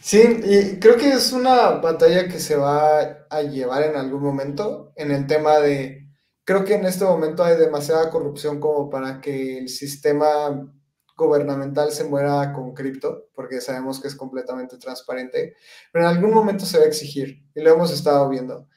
Sí, 0.00 0.22
y 0.44 0.78
creo 0.78 0.96
que 0.96 1.12
es 1.12 1.32
una 1.32 1.70
batalla 1.70 2.28
que 2.28 2.40
se 2.40 2.56
va 2.56 3.00
a 3.30 3.42
llevar 3.42 3.84
en 3.84 3.96
algún 3.96 4.22
momento 4.22 4.92
en 4.96 5.10
el 5.10 5.26
tema 5.26 5.58
de, 5.58 6.08
creo 6.44 6.64
que 6.64 6.74
en 6.74 6.84
este 6.86 7.04
momento 7.04 7.44
hay 7.44 7.56
demasiada 7.56 8.10
corrupción 8.10 8.60
como 8.60 8.90
para 8.90 9.20
que 9.20 9.58
el 9.58 9.68
sistema 9.68 10.70
gubernamental 11.16 11.92
se 11.92 12.04
muera 12.04 12.52
con 12.52 12.74
cripto, 12.74 13.28
porque 13.34 13.60
sabemos 13.60 14.00
que 14.00 14.08
es 14.08 14.16
completamente 14.16 14.76
transparente, 14.76 15.56
pero 15.92 16.04
en 16.04 16.16
algún 16.16 16.34
momento 16.34 16.66
se 16.66 16.78
va 16.78 16.84
a 16.84 16.88
exigir 16.88 17.42
y 17.54 17.62
lo 17.62 17.72
hemos 17.72 17.90
estado 17.92 18.28
viendo 18.28 18.68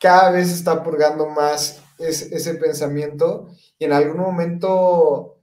cada 0.00 0.30
vez 0.30 0.50
está 0.50 0.82
purgando 0.82 1.28
más 1.28 1.82
ese 1.98 2.54
pensamiento 2.54 3.48
y 3.78 3.84
en 3.84 3.92
algún 3.92 4.16
momento 4.16 5.39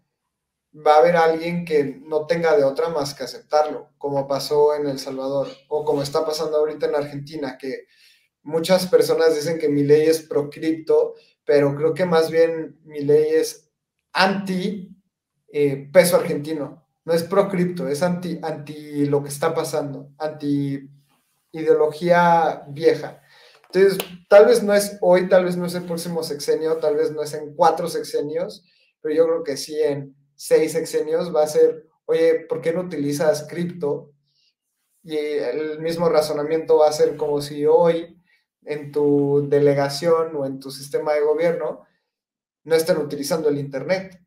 va 0.86 0.96
a 0.96 1.00
haber 1.00 1.16
alguien 1.16 1.66
que 1.66 2.00
no 2.04 2.26
tenga 2.26 2.56
de 2.56 2.64
otra 2.64 2.90
más 2.90 3.14
que 3.14 3.24
aceptarlo, 3.24 3.90
como 3.98 4.28
pasó 4.28 4.76
en 4.76 4.88
El 4.88 5.00
Salvador 5.00 5.48
o 5.70 5.84
como 5.84 6.02
está 6.02 6.26
pasando 6.26 6.58
ahorita 6.58 6.88
en 6.88 6.96
Argentina, 6.96 7.58
que 7.58 7.86
muchas 8.44 8.88
personas 8.88 9.36
dicen 9.36 9.60
que 9.60 9.70
mi 9.70 9.84
ley 9.84 10.08
es 10.08 10.22
pro 10.22 10.50
cripto, 10.50 11.16
pero 11.46 11.76
creo 11.76 11.94
que 11.94 12.06
más 12.06 12.30
bien 12.30 12.80
mi 12.84 13.02
ley 13.02 13.30
es 13.34 13.70
anti 14.14 14.96
eh, 15.48 15.90
peso 15.92 16.18
argentino. 16.18 16.86
No 17.06 17.14
es 17.14 17.24
pro 17.24 17.48
cripto, 17.48 17.88
es 17.88 18.04
anti, 18.04 18.38
anti 18.44 19.06
lo 19.06 19.24
que 19.24 19.30
está 19.30 19.54
pasando, 19.54 20.12
anti 20.18 20.90
ideología 21.54 22.66
vieja. 22.68 23.22
Entonces, 23.72 23.98
tal 24.30 24.46
vez 24.46 24.62
no 24.62 24.74
es 24.74 24.98
hoy, 25.02 25.30
tal 25.30 25.46
vez 25.46 25.56
no 25.56 25.66
es 25.66 25.76
el 25.76 25.86
próximo 25.86 26.22
sexenio, 26.24 26.78
tal 26.78 26.96
vez 26.96 27.12
no 27.12 27.22
es 27.24 27.34
en 27.34 27.56
cuatro 27.56 27.88
sexenios, 27.88 28.66
pero 29.02 29.16
yo 29.16 29.26
creo 29.26 29.44
que 29.44 29.56
sí 29.56 29.80
en 29.82 30.17
seis 30.38 30.72
sexenios 30.72 31.36
va 31.36 31.44
a 31.44 31.48
ser, 31.48 31.90
oye, 32.06 32.46
¿por 32.48 32.62
qué 32.62 32.72
no 32.72 32.82
utilizas 32.82 33.46
cripto? 33.50 34.14
Y 35.04 35.18
el 35.18 35.80
mismo 35.80 36.08
razonamiento 36.08 36.78
va 36.78 36.88
a 36.88 36.94
ser 36.94 37.18
como 37.18 37.42
si 37.42 37.66
hoy 37.66 38.22
en 38.64 38.92
tu 38.92 39.48
delegación 39.50 40.36
o 40.36 40.46
en 40.46 40.60
tu 40.60 40.72
sistema 40.72 41.14
de 41.14 41.22
gobierno 41.22 41.86
no 42.64 42.76
estén 42.76 42.98
utilizando 42.98 43.50
el 43.50 43.58
Internet. 43.58 44.22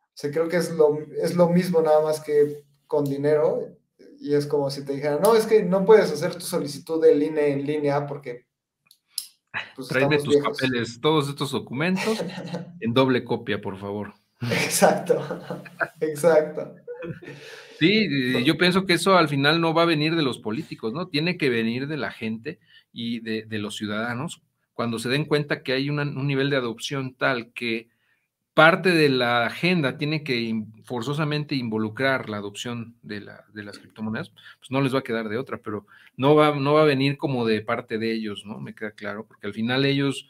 O 0.00 0.20
sea, 0.20 0.30
creo 0.30 0.48
que 0.48 0.56
es 0.56 0.70
lo, 0.72 0.98
es 1.16 1.34
lo 1.34 1.48
mismo 1.48 1.80
nada 1.80 2.02
más 2.02 2.20
que 2.20 2.64
con 2.86 3.04
dinero 3.04 3.76
y 4.20 4.34
es 4.34 4.46
como 4.46 4.70
si 4.70 4.84
te 4.84 4.92
dijeran, 4.92 5.20
no, 5.22 5.34
es 5.34 5.46
que 5.46 5.62
no 5.62 5.84
puedes 5.84 6.10
hacer 6.12 6.34
tu 6.34 6.44
solicitud 6.44 7.02
de 7.02 7.14
INE 7.16 7.52
en 7.52 7.66
línea 7.66 8.06
porque... 8.06 8.46
Pues, 9.74 9.88
Tráeme 9.88 10.18
tus 10.18 10.36
papeles, 10.36 11.00
todos 11.00 11.28
estos 11.28 11.52
documentos 11.52 12.18
en 12.80 12.92
doble 12.92 13.24
copia, 13.24 13.60
por 13.60 13.78
favor. 13.78 14.12
Exacto, 14.40 15.20
exacto. 16.00 16.76
Sí, 17.78 18.44
yo 18.44 18.56
pienso 18.56 18.86
que 18.86 18.94
eso 18.94 19.16
al 19.16 19.28
final 19.28 19.60
no 19.60 19.72
va 19.72 19.82
a 19.82 19.86
venir 19.86 20.16
de 20.16 20.22
los 20.22 20.38
políticos, 20.38 20.92
¿no? 20.92 21.08
Tiene 21.08 21.36
que 21.36 21.48
venir 21.48 21.86
de 21.86 21.96
la 21.96 22.10
gente 22.10 22.58
y 22.92 23.20
de, 23.20 23.58
los 23.58 23.76
ciudadanos 23.76 24.42
cuando 24.72 24.98
se 24.98 25.08
den 25.08 25.24
cuenta 25.24 25.62
que 25.62 25.72
hay 25.72 25.90
un 25.90 26.26
nivel 26.26 26.50
de 26.50 26.56
adopción 26.56 27.14
tal 27.14 27.52
que 27.52 27.88
parte 28.54 28.90
de 28.90 29.08
la 29.08 29.46
agenda 29.46 29.96
tiene 29.96 30.24
que 30.24 30.64
forzosamente 30.82 31.54
involucrar 31.54 32.28
la 32.28 32.38
adopción 32.38 32.96
de, 33.02 33.20
las 33.20 33.78
criptomonedas, 33.78 34.30
pues 34.30 34.70
no 34.70 34.80
les 34.80 34.92
va 34.92 34.98
a 34.98 35.04
quedar 35.04 35.28
de 35.28 35.38
otra, 35.38 35.58
pero 35.58 35.86
no 36.16 36.34
va, 36.34 36.56
no 36.56 36.74
va 36.74 36.82
a 36.82 36.84
venir 36.84 37.16
como 37.18 37.46
de 37.46 37.60
parte 37.60 37.98
de 37.98 38.12
ellos, 38.12 38.44
¿no? 38.44 38.58
Me 38.58 38.74
queda 38.74 38.90
claro, 38.90 39.26
porque 39.26 39.46
al 39.46 39.54
final 39.54 39.84
ellos 39.84 40.28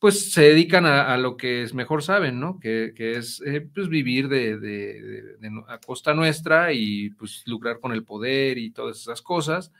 pues 0.00 0.32
se 0.32 0.42
dedican 0.42 0.86
a, 0.86 1.16
lo 1.18 1.36
que 1.36 1.62
es 1.62 1.74
mejor 1.74 2.02
saben, 2.02 2.40
¿no? 2.40 2.58
Que, 2.58 2.92
es 2.96 3.42
eh, 3.46 3.60
pues 3.60 3.88
vivir 3.88 4.28
de, 4.28 5.36
a 5.68 5.78
costa 5.78 6.14
nuestra 6.14 6.72
y 6.72 7.10
pues 7.10 7.42
lucrar 7.46 7.78
con 7.78 7.92
el 7.92 8.02
poder 8.02 8.58
y 8.58 8.70
todas 8.70 8.98
esas 8.98 9.22
cosas. 9.22 9.72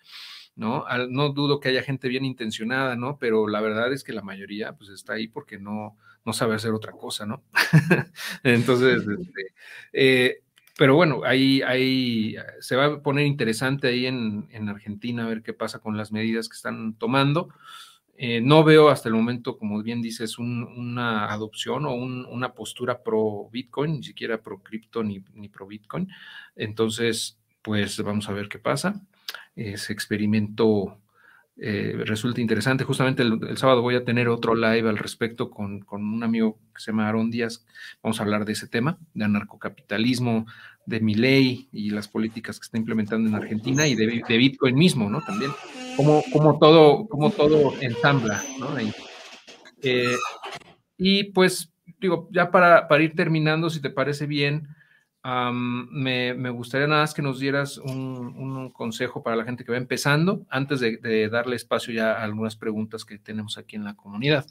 ¿no? 0.56 0.84
no 1.08 1.30
dudo 1.30 1.58
que 1.58 1.70
haya 1.70 1.82
gente 1.82 2.08
bien 2.08 2.26
intencionada, 2.26 2.94
¿no? 2.94 3.16
Pero 3.18 3.48
la 3.48 3.62
verdad 3.62 3.92
es 3.94 4.04
que 4.04 4.12
la 4.12 4.20
mayoría 4.20 4.74
pues 4.74 4.90
está 4.90 5.14
ahí 5.14 5.26
porque 5.26 5.58
no, 5.58 5.96
no 6.24 6.32
sabe 6.32 6.54
hacer 6.54 6.72
otra 6.72 6.92
cosa, 6.92 7.24
¿no? 7.24 7.42
Entonces, 8.42 9.06
este, 9.06 9.54
eh, 9.92 10.42
pero 10.76 10.94
bueno, 10.94 11.22
ahí, 11.24 11.62
ahí 11.62 12.36
se 12.60 12.76
va 12.76 12.86
a 12.86 13.02
poner 13.02 13.26
interesante 13.26 13.88
ahí 13.88 14.06
en, 14.06 14.68
Argentina 14.68 15.24
a 15.24 15.28
ver 15.28 15.42
qué 15.42 15.52
pasa 15.52 15.78
con 15.78 15.96
las 15.96 16.12
medidas 16.12 16.48
que 16.48 16.56
están 16.56 16.94
tomando. 16.94 17.48
Eh, 18.22 18.42
no 18.42 18.64
veo 18.64 18.90
hasta 18.90 19.08
el 19.08 19.14
momento, 19.14 19.56
como 19.56 19.82
bien 19.82 20.02
dices, 20.02 20.38
una 20.38 21.32
adopción 21.32 21.86
o 21.86 21.94
una 21.94 22.52
postura 22.52 23.02
pro 23.02 23.48
Bitcoin, 23.50 23.92
ni 23.92 24.02
siquiera 24.02 24.42
pro 24.42 24.62
cripto 24.62 25.02
ni, 25.02 25.24
ni 25.34 25.48
pro 25.48 25.66
Bitcoin. 25.66 26.08
Entonces, 26.54 27.38
pues 27.62 28.02
vamos 28.02 28.28
a 28.28 28.32
ver 28.32 28.48
qué 28.48 28.58
pasa 28.58 29.00
ese 29.54 29.92
experimento 29.92 30.98
eh, 31.56 31.94
resulta 32.06 32.40
interesante. 32.40 32.84
Justamente 32.84 33.22
el, 33.22 33.56
sábado 33.58 33.82
voy 33.82 33.94
a 33.94 34.04
tener 34.04 34.28
otro 34.28 34.54
live 34.54 34.88
al 34.88 34.98
respecto 34.98 35.50
con, 35.50 35.84
un 35.90 36.22
amigo 36.22 36.58
que 36.74 36.80
se 36.80 36.90
llama 36.90 37.08
Aaron 37.08 37.30
Díaz. 37.30 37.66
Vamos 38.02 38.18
a 38.18 38.22
hablar 38.22 38.44
de 38.44 38.52
ese 38.52 38.66
tema, 38.66 38.98
de 39.14 39.24
anarcocapitalismo, 39.24 40.46
de 40.86 41.00
mi 41.00 41.14
ley 41.14 41.68
y 41.72 41.90
las 41.90 42.08
políticas 42.08 42.58
que 42.58 42.64
está 42.64 42.78
implementando 42.78 43.28
en 43.28 43.34
Argentina 43.34 43.86
y 43.86 43.94
de, 43.94 44.22
Bitcoin 44.38 44.74
mismo, 44.74 45.10
¿no? 45.10 45.20
También, 45.20 45.50
cómo, 46.00 46.24
cómo, 46.32 46.58
todo, 46.58 47.06
cómo 47.08 47.30
todo 47.30 47.74
ensambla, 47.80 48.42
¿no? 48.58 48.68
Eh, 49.82 50.16
y 50.96 51.24
pues, 51.24 51.72
digo, 52.00 52.28
ya 52.32 52.50
para, 52.50 52.88
para, 52.88 53.02
ir 53.02 53.14
terminando, 53.14 53.68
si 53.68 53.82
te 53.82 53.90
parece 53.90 54.26
bien, 54.26 54.68
me, 55.22 56.32
me, 56.32 56.48
gustaría 56.48 56.86
nada 56.86 57.02
más 57.02 57.12
que 57.12 57.20
nos 57.20 57.38
dieras 57.38 57.76
un, 57.76 57.92
un, 57.94 58.70
consejo 58.70 59.22
para 59.22 59.36
la 59.36 59.44
gente 59.44 59.62
que 59.62 59.72
va 59.72 59.76
empezando, 59.76 60.46
antes 60.48 60.80
de, 60.80 61.28
darle 61.28 61.56
espacio 61.56 61.92
ya 61.92 62.12
a 62.12 62.24
algunas 62.24 62.56
preguntas 62.56 63.04
que 63.04 63.18
tenemos 63.18 63.58
aquí 63.58 63.76
en 63.76 63.84
la 63.84 63.94
comunidad. 63.94 64.46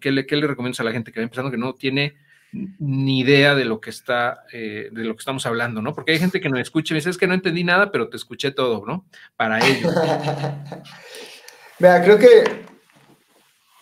¿Qué, 0.00 0.10
le, 0.10 0.26
¿Qué 0.26 0.36
le 0.36 0.48
recomiendas 0.48 0.80
a 0.80 0.84
la 0.84 0.92
gente 0.92 1.12
que 1.12 1.20
va 1.20 1.24
empezando 1.24 1.52
que 1.52 1.58
no 1.58 1.74
tiene 1.74 2.16
ni 2.52 3.20
idea 3.20 3.54
de 3.54 3.64
lo 3.64 3.80
que 3.80 3.90
está, 3.90 4.44
eh, 4.52 4.88
de 4.90 5.04
lo 5.04 5.14
que 5.14 5.20
estamos 5.20 5.44
hablando, 5.46 5.82
¿no? 5.82 5.94
Porque 5.94 6.12
hay 6.12 6.18
gente 6.18 6.40
que 6.40 6.48
nos 6.48 6.60
escucha 6.60 6.92
y 6.92 6.94
me 6.94 6.98
dice, 6.98 7.10
es 7.10 7.18
que 7.18 7.26
no 7.26 7.34
entendí 7.34 7.64
nada, 7.64 7.92
pero 7.92 8.08
te 8.08 8.16
escuché 8.16 8.50
todo, 8.52 8.84
¿no? 8.86 9.06
Para 9.36 9.58
ello. 9.66 9.90
Vea, 11.78 12.02
creo 12.02 12.18
que 12.18 12.66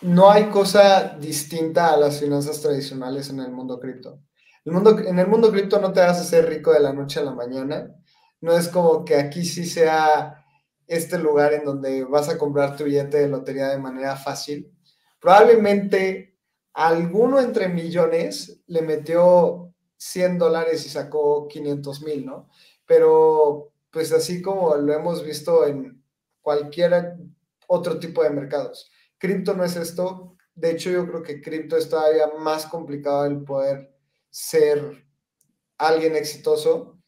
no 0.02 0.30
hay 0.30 0.44
cosa 0.46 1.16
distinta 1.18 1.92
a 1.92 1.96
las 1.96 2.20
finanzas 2.20 2.60
tradicionales 2.60 3.30
en 3.30 3.40
el 3.40 3.50
mundo 3.50 3.78
cripto. 3.78 4.20
El 4.64 4.72
mundo, 4.72 4.98
en 4.98 5.18
el 5.18 5.28
mundo 5.28 5.50
cripto 5.50 5.80
no 5.80 5.92
te 5.92 6.00
vas 6.00 6.18
a 6.18 6.22
hacer 6.22 6.48
rico 6.48 6.72
de 6.72 6.80
la 6.80 6.92
noche 6.92 7.20
a 7.20 7.24
la 7.24 7.34
mañana. 7.34 7.94
No 8.40 8.56
es 8.56 8.68
como 8.68 9.04
que 9.04 9.16
aquí 9.16 9.44
sí 9.44 9.64
sea 9.64 10.44
este 10.86 11.18
lugar 11.18 11.52
en 11.54 11.64
donde 11.64 12.04
vas 12.04 12.28
a 12.28 12.36
comprar 12.36 12.76
tu 12.76 12.84
billete 12.84 13.18
de 13.18 13.28
lotería 13.28 13.68
de 13.68 13.78
manera 13.78 14.16
fácil. 14.16 14.70
Probablemente 15.20 16.35
alguno 16.76 17.40
entre 17.40 17.68
millones 17.68 18.60
le 18.66 18.82
metió 18.82 19.74
100 19.96 20.38
dólares 20.38 20.84
y 20.84 20.90
sacó 20.90 21.48
500 21.48 22.02
mil, 22.02 22.26
¿no? 22.26 22.50
Pero 22.84 23.72
pues 23.90 24.12
así 24.12 24.42
como 24.42 24.76
lo 24.76 24.92
hemos 24.92 25.24
visto 25.24 25.66
en 25.66 26.04
cualquier 26.42 27.16
otro 27.66 27.98
tipo 27.98 28.22
de 28.22 28.30
mercados. 28.30 28.90
Cripto 29.16 29.54
no 29.54 29.64
es 29.64 29.74
esto. 29.76 30.36
De 30.54 30.70
hecho, 30.70 30.90
yo 30.90 31.08
creo 31.08 31.22
que 31.22 31.40
cripto 31.40 31.78
es 31.78 31.88
todavía 31.88 32.28
más 32.38 32.66
complicado 32.66 33.24
el 33.24 33.42
poder 33.42 33.94
ser 34.28 35.06
alguien 35.78 36.14
exitoso, 36.14 36.98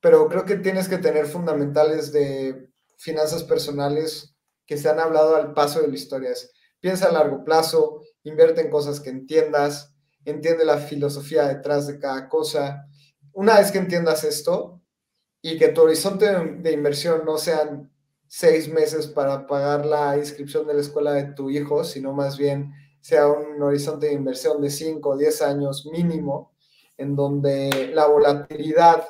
pero 0.00 0.28
creo 0.28 0.44
que 0.44 0.56
tienes 0.56 0.88
que 0.88 0.98
tener 0.98 1.26
fundamentales 1.26 2.12
de 2.12 2.68
finanzas 2.98 3.44
personales 3.44 4.34
que 4.66 4.76
se 4.76 4.88
han 4.88 4.98
hablado 4.98 5.36
al 5.36 5.54
paso 5.54 5.80
de 5.80 5.88
la 5.88 5.94
historia. 5.94 6.32
piensa 6.80 7.06
a 7.08 7.12
largo 7.12 7.44
plazo, 7.44 8.02
invierte 8.24 8.62
en 8.62 8.70
cosas 8.70 9.00
que 9.00 9.10
entiendas, 9.10 9.94
entiende 10.24 10.64
la 10.64 10.78
filosofía 10.78 11.46
detrás 11.46 11.86
de 11.86 11.98
cada 11.98 12.28
cosa. 12.28 12.86
Una 13.32 13.58
vez 13.58 13.70
que 13.70 13.78
entiendas 13.78 14.24
esto 14.24 14.82
y 15.40 15.58
que 15.58 15.68
tu 15.68 15.82
horizonte 15.82 16.26
de, 16.26 16.72
inversión 16.72 17.24
no 17.24 17.38
sean 17.38 17.92
seis 18.26 18.68
meses 18.68 19.06
para 19.06 19.46
pagar 19.46 19.86
la 19.86 20.16
inscripción 20.16 20.66
de 20.66 20.74
la 20.74 20.80
escuela 20.80 21.12
de 21.12 21.34
tu 21.34 21.50
hijo, 21.50 21.84
sino 21.84 22.12
más 22.12 22.38
bien 22.38 22.72
sea 23.00 23.28
un 23.28 23.62
horizonte 23.62 24.06
de 24.06 24.14
inversión 24.14 24.62
de 24.62 24.70
5 24.70 25.10
o 25.10 25.16
10 25.16 25.42
años 25.42 25.86
mínimo, 25.86 26.54
en 26.96 27.14
donde 27.14 27.90
la 27.92 28.06
volatilidad 28.06 29.04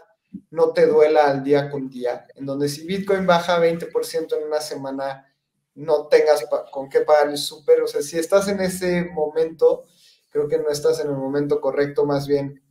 no 0.51 0.73
te 0.73 0.87
duela 0.87 1.31
al 1.31 1.45
día 1.45 1.71
con 1.71 1.89
día, 1.89 2.27
en 2.35 2.45
donde 2.45 2.69
si 2.69 2.85
Bitcoin 2.87 3.25
baja 3.25 3.61
20% 3.61 4.37
en 4.37 4.49
una 4.49 4.61
semana, 4.61 5.33
no 5.75 6.07
tengas 6.07 6.45
con 6.70 6.89
qué 6.89 7.01
pagar 7.01 7.29
el 7.29 7.39
súper. 7.39 7.83
O 7.83 7.87
sea, 7.87 8.03
si 8.03 8.18
estás 8.18 8.49
en 8.49 8.61
ese 8.61 9.05
momento, 9.05 9.87
creo 10.31 10.49
que 10.49 10.59
no 10.59 10.68
estás 10.68 11.01
en 11.01 11.09
el 11.09 11.16
momento 11.16 11.61
correcto, 11.61 12.05
más 12.05 12.27
bien 12.27 12.62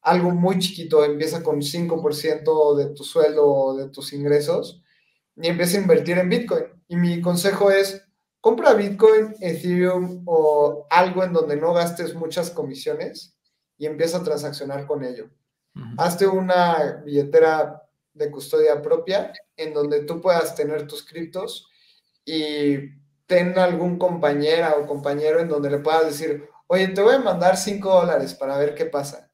algo 0.00 0.30
muy 0.30 0.58
chiquito, 0.58 1.04
empieza 1.04 1.42
con 1.42 1.60
5% 1.60 2.76
de 2.76 2.86
tu 2.94 3.04
sueldo 3.04 3.46
o 3.46 3.76
de 3.76 3.88
tus 3.90 4.12
ingresos 4.12 4.82
y 5.36 5.48
empieza 5.48 5.76
a 5.76 5.82
invertir 5.82 6.18
en 6.18 6.28
Bitcoin. 6.28 6.64
Y 6.86 6.96
mi 6.96 7.20
consejo 7.20 7.70
es, 7.70 8.02
compra 8.40 8.74
Bitcoin, 8.74 9.34
Ethereum 9.40 10.22
o 10.26 10.86
algo 10.90 11.24
en 11.24 11.32
donde 11.32 11.56
no 11.56 11.72
gastes 11.74 12.14
muchas 12.14 12.50
comisiones 12.50 13.36
y 13.76 13.86
empieza 13.86 14.18
a 14.18 14.24
transaccionar 14.24 14.86
con 14.86 15.04
ello. 15.04 15.30
Hazte 15.96 16.26
una 16.26 17.02
billetera 17.04 17.82
de 18.12 18.30
custodia 18.30 18.82
propia 18.82 19.32
en 19.56 19.74
donde 19.74 20.04
tú 20.04 20.20
puedas 20.20 20.56
tener 20.56 20.86
tus 20.88 21.04
criptos 21.04 21.67
y 22.30 22.90
ten 23.26 23.58
algún 23.58 23.98
compañera 23.98 24.76
o 24.76 24.86
compañero 24.86 25.40
en 25.40 25.48
donde 25.48 25.70
le 25.70 25.78
puedas 25.78 26.04
decir, 26.04 26.46
oye, 26.66 26.88
te 26.88 27.00
voy 27.00 27.14
a 27.14 27.20
mandar 27.20 27.56
5 27.56 27.88
dólares 27.88 28.34
para 28.34 28.58
ver 28.58 28.74
qué 28.74 28.84
pasa. 28.84 29.30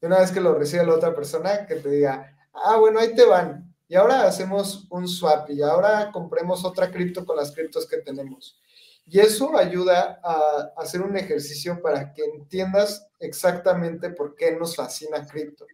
Y 0.00 0.06
una 0.06 0.20
vez 0.20 0.30
que 0.30 0.40
lo 0.40 0.54
recibe 0.54 0.86
la 0.86 0.94
otra 0.94 1.12
persona, 1.12 1.66
que 1.66 1.74
te 1.74 1.88
diga, 1.88 2.36
ah, 2.52 2.76
bueno, 2.76 3.00
ahí 3.00 3.16
te 3.16 3.24
van. 3.24 3.74
Y 3.88 3.96
ahora 3.96 4.28
hacemos 4.28 4.86
un 4.90 5.08
swap 5.08 5.50
y 5.50 5.60
ahora 5.60 6.12
compremos 6.12 6.64
otra 6.64 6.88
cripto 6.92 7.26
con 7.26 7.36
las 7.36 7.50
criptos 7.50 7.84
que 7.88 7.96
tenemos. 7.96 8.60
Y 9.06 9.18
eso 9.18 9.56
ayuda 9.56 10.20
a 10.22 10.72
hacer 10.76 11.02
un 11.02 11.16
ejercicio 11.16 11.82
para 11.82 12.12
que 12.12 12.22
entiendas 12.24 13.08
exactamente 13.18 14.10
por 14.10 14.36
qué 14.36 14.54
nos 14.54 14.76
fascina 14.76 15.26
cripto. 15.26 15.66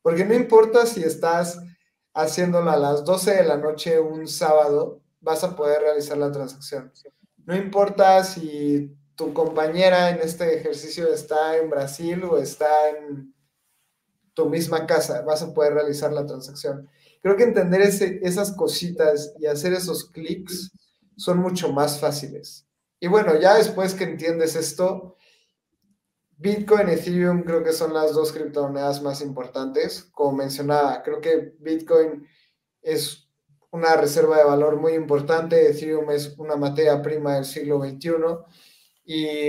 Porque 0.00 0.24
no 0.24 0.34
importa 0.34 0.86
si 0.86 1.02
estás 1.02 1.60
haciéndolo 2.12 2.70
a 2.70 2.76
las 2.76 3.04
12 3.04 3.34
de 3.34 3.44
la 3.44 3.56
noche 3.56 3.98
un 3.98 4.28
sábado, 4.28 5.03
vas 5.24 5.42
a 5.42 5.56
poder 5.56 5.80
realizar 5.80 6.16
la 6.18 6.30
transacción. 6.30 6.92
No 7.44 7.56
importa 7.56 8.22
si 8.22 8.96
tu 9.16 9.32
compañera 9.32 10.10
en 10.10 10.20
este 10.20 10.56
ejercicio 10.56 11.12
está 11.12 11.56
en 11.56 11.70
Brasil 11.70 12.22
o 12.24 12.38
está 12.38 12.90
en 12.90 13.34
tu 14.34 14.48
misma 14.48 14.86
casa, 14.86 15.22
vas 15.22 15.42
a 15.42 15.54
poder 15.54 15.74
realizar 15.74 16.12
la 16.12 16.26
transacción. 16.26 16.88
Creo 17.22 17.36
que 17.36 17.44
entender 17.44 17.80
esas 17.80 18.52
cositas 18.52 19.32
y 19.38 19.46
hacer 19.46 19.72
esos 19.72 20.10
clics 20.10 20.72
son 21.16 21.38
mucho 21.38 21.72
más 21.72 21.98
fáciles. 21.98 22.66
Y 23.00 23.06
bueno, 23.06 23.38
ya 23.38 23.54
después 23.54 23.94
que 23.94 24.04
entiendes 24.04 24.56
esto, 24.56 25.16
Bitcoin 26.36 26.88
y 26.88 26.92
Ethereum 26.92 27.42
creo 27.44 27.62
que 27.62 27.72
son 27.72 27.94
las 27.94 28.12
dos 28.12 28.32
criptomonedas 28.32 29.00
más 29.02 29.20
importantes. 29.20 30.02
Como 30.12 30.36
mencionaba, 30.36 31.02
creo 31.02 31.20
que 31.20 31.54
Bitcoin 31.60 32.26
es 32.82 33.23
una 33.74 33.96
reserva 33.96 34.38
de 34.38 34.44
valor 34.44 34.76
muy 34.76 34.92
importante. 34.92 35.68
Ethereum 35.68 36.08
es 36.12 36.38
una 36.38 36.54
materia 36.54 37.02
prima 37.02 37.34
del 37.34 37.44
siglo 37.44 37.80
XXI 37.80 38.12
y 39.04 39.48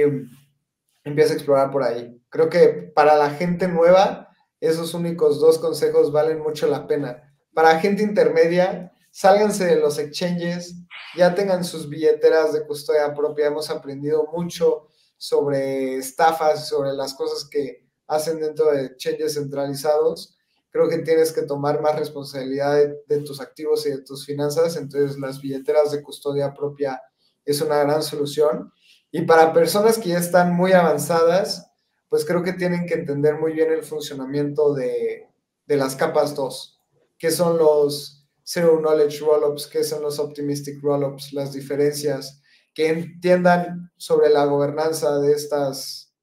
empieza 1.03 1.33
a 1.33 1.35
explorar 1.35 1.69
por 1.69 1.83
ahí. 1.83 2.19
Creo 2.29 2.49
que 2.49 2.69
para 2.95 3.15
la 3.17 3.29
gente 3.29 3.67
nueva, 3.67 4.29
esos 4.59 4.95
únicos 4.95 5.39
dos 5.39 5.59
consejos 5.59 6.11
valen 6.11 6.39
mucho 6.39 6.65
la 6.65 6.87
pena. 6.87 7.37
Para 7.53 7.79
gente 7.79 8.01
intermedia, 8.01 8.91
sálganse 9.11 9.63
de 9.63 9.75
los 9.75 9.99
exchanges, 9.99 10.73
ya 11.15 11.35
tengan 11.35 11.63
sus 11.63 11.87
billeteras 11.87 12.51
de 12.51 12.65
custodia 12.65 13.13
propia. 13.13 13.45
Hemos 13.45 13.69
aprendido 13.69 14.27
mucho 14.35 14.87
sobre 15.17 15.97
estafas, 15.97 16.67
sobre 16.67 16.93
las 16.93 17.13
cosas 17.13 17.47
que 17.47 17.87
hacen 18.07 18.39
dentro 18.39 18.71
de 18.71 18.85
exchanges 18.85 19.35
centralizados 19.35 20.34
creo 20.75 20.89
que 20.89 20.97
tienes 20.97 21.31
que 21.31 21.43
tomar 21.43 21.81
más 21.81 21.97
responsabilidad 21.97 22.85
de, 23.07 23.19
tus 23.21 23.39
activos 23.39 23.85
y 23.85 23.91
de 23.91 24.01
tus 24.01 24.25
finanzas, 24.25 24.75
entonces 24.75 25.17
las 25.17 25.39
billeteras 25.39 25.93
de 25.93 26.03
custodia 26.03 26.53
propia 26.53 27.01
es 27.45 27.61
una 27.61 27.77
gran 27.77 28.03
solución. 28.03 28.73
Y 29.09 29.21
para 29.21 29.53
personas 29.53 29.97
que 29.97 30.09
ya 30.09 30.17
están 30.17 30.53
muy 30.53 30.73
avanzadas, 30.73 31.71
pues 32.09 32.25
creo 32.25 32.43
que 32.43 32.51
tienen 32.51 32.85
que 32.87 32.95
entender 32.95 33.39
muy 33.39 33.53
bien 33.53 33.71
el 33.71 33.83
funcionamiento 33.83 34.73
de, 34.73 35.29
de 35.65 35.77
las 35.77 35.95
capas 35.95 36.35
2, 36.35 36.77
que 37.17 37.31
son 37.31 37.57
los 37.57 38.27
Zero 38.43 38.77
Knowledge 38.81 39.21
Rollups, 39.21 39.67
que 39.67 39.81
son 39.81 40.01
los 40.01 40.19
Optimistic 40.19 40.83
Rollups, 40.83 41.31
las 41.31 41.53
diferencias, 41.53 42.41
que 42.73 42.89
entiendan 42.89 43.93
sobre 43.95 44.27
la 44.27 44.43
gobernanza 44.43 45.19
de 45.19 45.31
estas, 45.31 46.13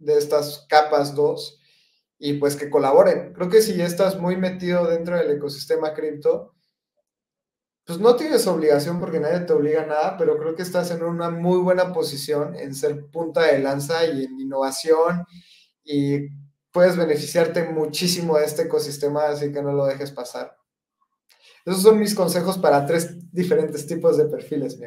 de 0.00 0.18
estas 0.18 0.66
capas 0.68 1.14
2 1.14 1.60
y 2.24 2.34
pues 2.34 2.54
que 2.54 2.70
colaboren. 2.70 3.32
Creo 3.32 3.50
que 3.50 3.60
si 3.60 3.74
ya 3.74 3.84
estás 3.84 4.16
muy 4.16 4.36
metido 4.36 4.86
dentro 4.86 5.16
del 5.16 5.32
ecosistema 5.32 5.92
cripto, 5.92 6.54
pues 7.84 7.98
no 7.98 8.14
tienes 8.14 8.46
obligación 8.46 9.00
porque 9.00 9.18
nadie 9.18 9.40
te 9.40 9.52
obliga 9.52 9.82
a 9.82 9.86
nada, 9.86 10.16
pero 10.16 10.38
creo 10.38 10.54
que 10.54 10.62
estás 10.62 10.92
en 10.92 11.02
una 11.02 11.30
muy 11.30 11.58
buena 11.58 11.92
posición 11.92 12.54
en 12.54 12.76
ser 12.76 13.06
punta 13.06 13.46
de 13.46 13.58
lanza 13.58 14.04
y 14.06 14.22
en 14.22 14.38
innovación 14.38 15.26
y 15.82 16.28
puedes 16.70 16.96
beneficiarte 16.96 17.64
muchísimo 17.64 18.38
de 18.38 18.44
este 18.44 18.62
ecosistema, 18.62 19.24
así 19.24 19.50
que 19.50 19.60
no 19.60 19.72
lo 19.72 19.84
dejes 19.86 20.12
pasar. 20.12 20.56
Esos 21.66 21.82
son 21.82 21.98
mis 21.98 22.14
consejos 22.14 22.56
para 22.56 22.86
tres 22.86 23.32
diferentes 23.32 23.84
tipos 23.84 24.16
de 24.16 24.26
perfiles, 24.26 24.78
mi. 24.78 24.86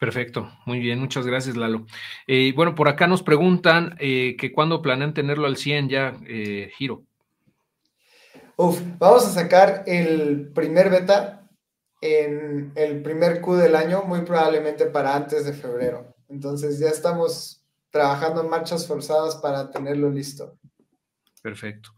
Perfecto, 0.00 0.50
muy 0.64 0.78
bien, 0.78 0.98
muchas 0.98 1.26
gracias 1.26 1.58
Lalo. 1.58 1.84
Eh, 2.26 2.54
bueno, 2.56 2.74
por 2.74 2.88
acá 2.88 3.06
nos 3.06 3.22
preguntan 3.22 3.96
eh, 4.00 4.34
que 4.38 4.50
cuándo 4.50 4.80
planean 4.80 5.12
tenerlo 5.12 5.46
al 5.46 5.58
100 5.58 5.90
ya, 5.90 6.18
eh, 6.26 6.70
Giro. 6.78 7.04
Uf, 8.56 8.80
vamos 8.98 9.26
a 9.26 9.30
sacar 9.30 9.84
el 9.86 10.52
primer 10.54 10.88
beta 10.88 11.46
en 12.00 12.72
el 12.76 13.02
primer 13.02 13.42
Q 13.42 13.56
del 13.56 13.76
año, 13.76 14.04
muy 14.04 14.22
probablemente 14.22 14.86
para 14.86 15.14
antes 15.14 15.44
de 15.44 15.52
febrero. 15.52 16.14
Entonces 16.30 16.78
ya 16.78 16.88
estamos 16.88 17.62
trabajando 17.90 18.40
en 18.40 18.48
marchas 18.48 18.86
forzadas 18.86 19.36
para 19.36 19.70
tenerlo 19.70 20.08
listo. 20.08 20.56
Perfecto. 21.42 21.90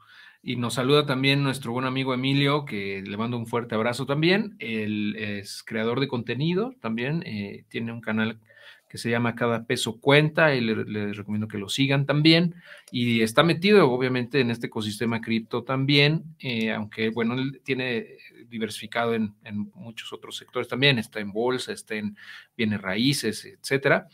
Y 0.44 0.56
nos 0.56 0.74
saluda 0.74 1.06
también 1.06 1.44
nuestro 1.44 1.70
buen 1.70 1.84
amigo 1.84 2.14
Emilio, 2.14 2.64
que 2.64 3.00
le 3.00 3.16
mando 3.16 3.36
un 3.36 3.46
fuerte 3.46 3.76
abrazo 3.76 4.06
también. 4.06 4.56
Él 4.58 5.14
es 5.16 5.62
creador 5.62 6.00
de 6.00 6.08
contenido 6.08 6.74
también, 6.80 7.22
eh, 7.24 7.64
tiene 7.68 7.92
un 7.92 8.00
canal 8.00 8.40
que 8.88 8.98
se 8.98 9.08
llama 9.08 9.36
Cada 9.36 9.64
Peso 9.64 10.00
Cuenta 10.00 10.54
y 10.54 10.60
les 10.60 11.16
recomiendo 11.16 11.46
que 11.46 11.58
lo 11.58 11.68
sigan 11.68 12.06
también. 12.06 12.56
Y 12.90 13.22
está 13.22 13.44
metido 13.44 13.88
obviamente 13.88 14.40
en 14.40 14.50
este 14.50 14.66
ecosistema 14.66 15.20
cripto 15.20 15.62
también, 15.62 16.24
eh, 16.40 16.72
aunque 16.72 17.10
bueno, 17.10 17.36
tiene 17.62 18.18
diversificado 18.48 19.14
en, 19.14 19.34
en, 19.44 19.70
muchos 19.74 20.12
otros 20.12 20.36
sectores 20.36 20.66
también, 20.66 20.98
está 20.98 21.20
en 21.20 21.32
bolsa, 21.32 21.72
está 21.72 21.94
en 21.94 22.16
bienes 22.56 22.82
raíces, 22.82 23.44
etcétera 23.44 24.08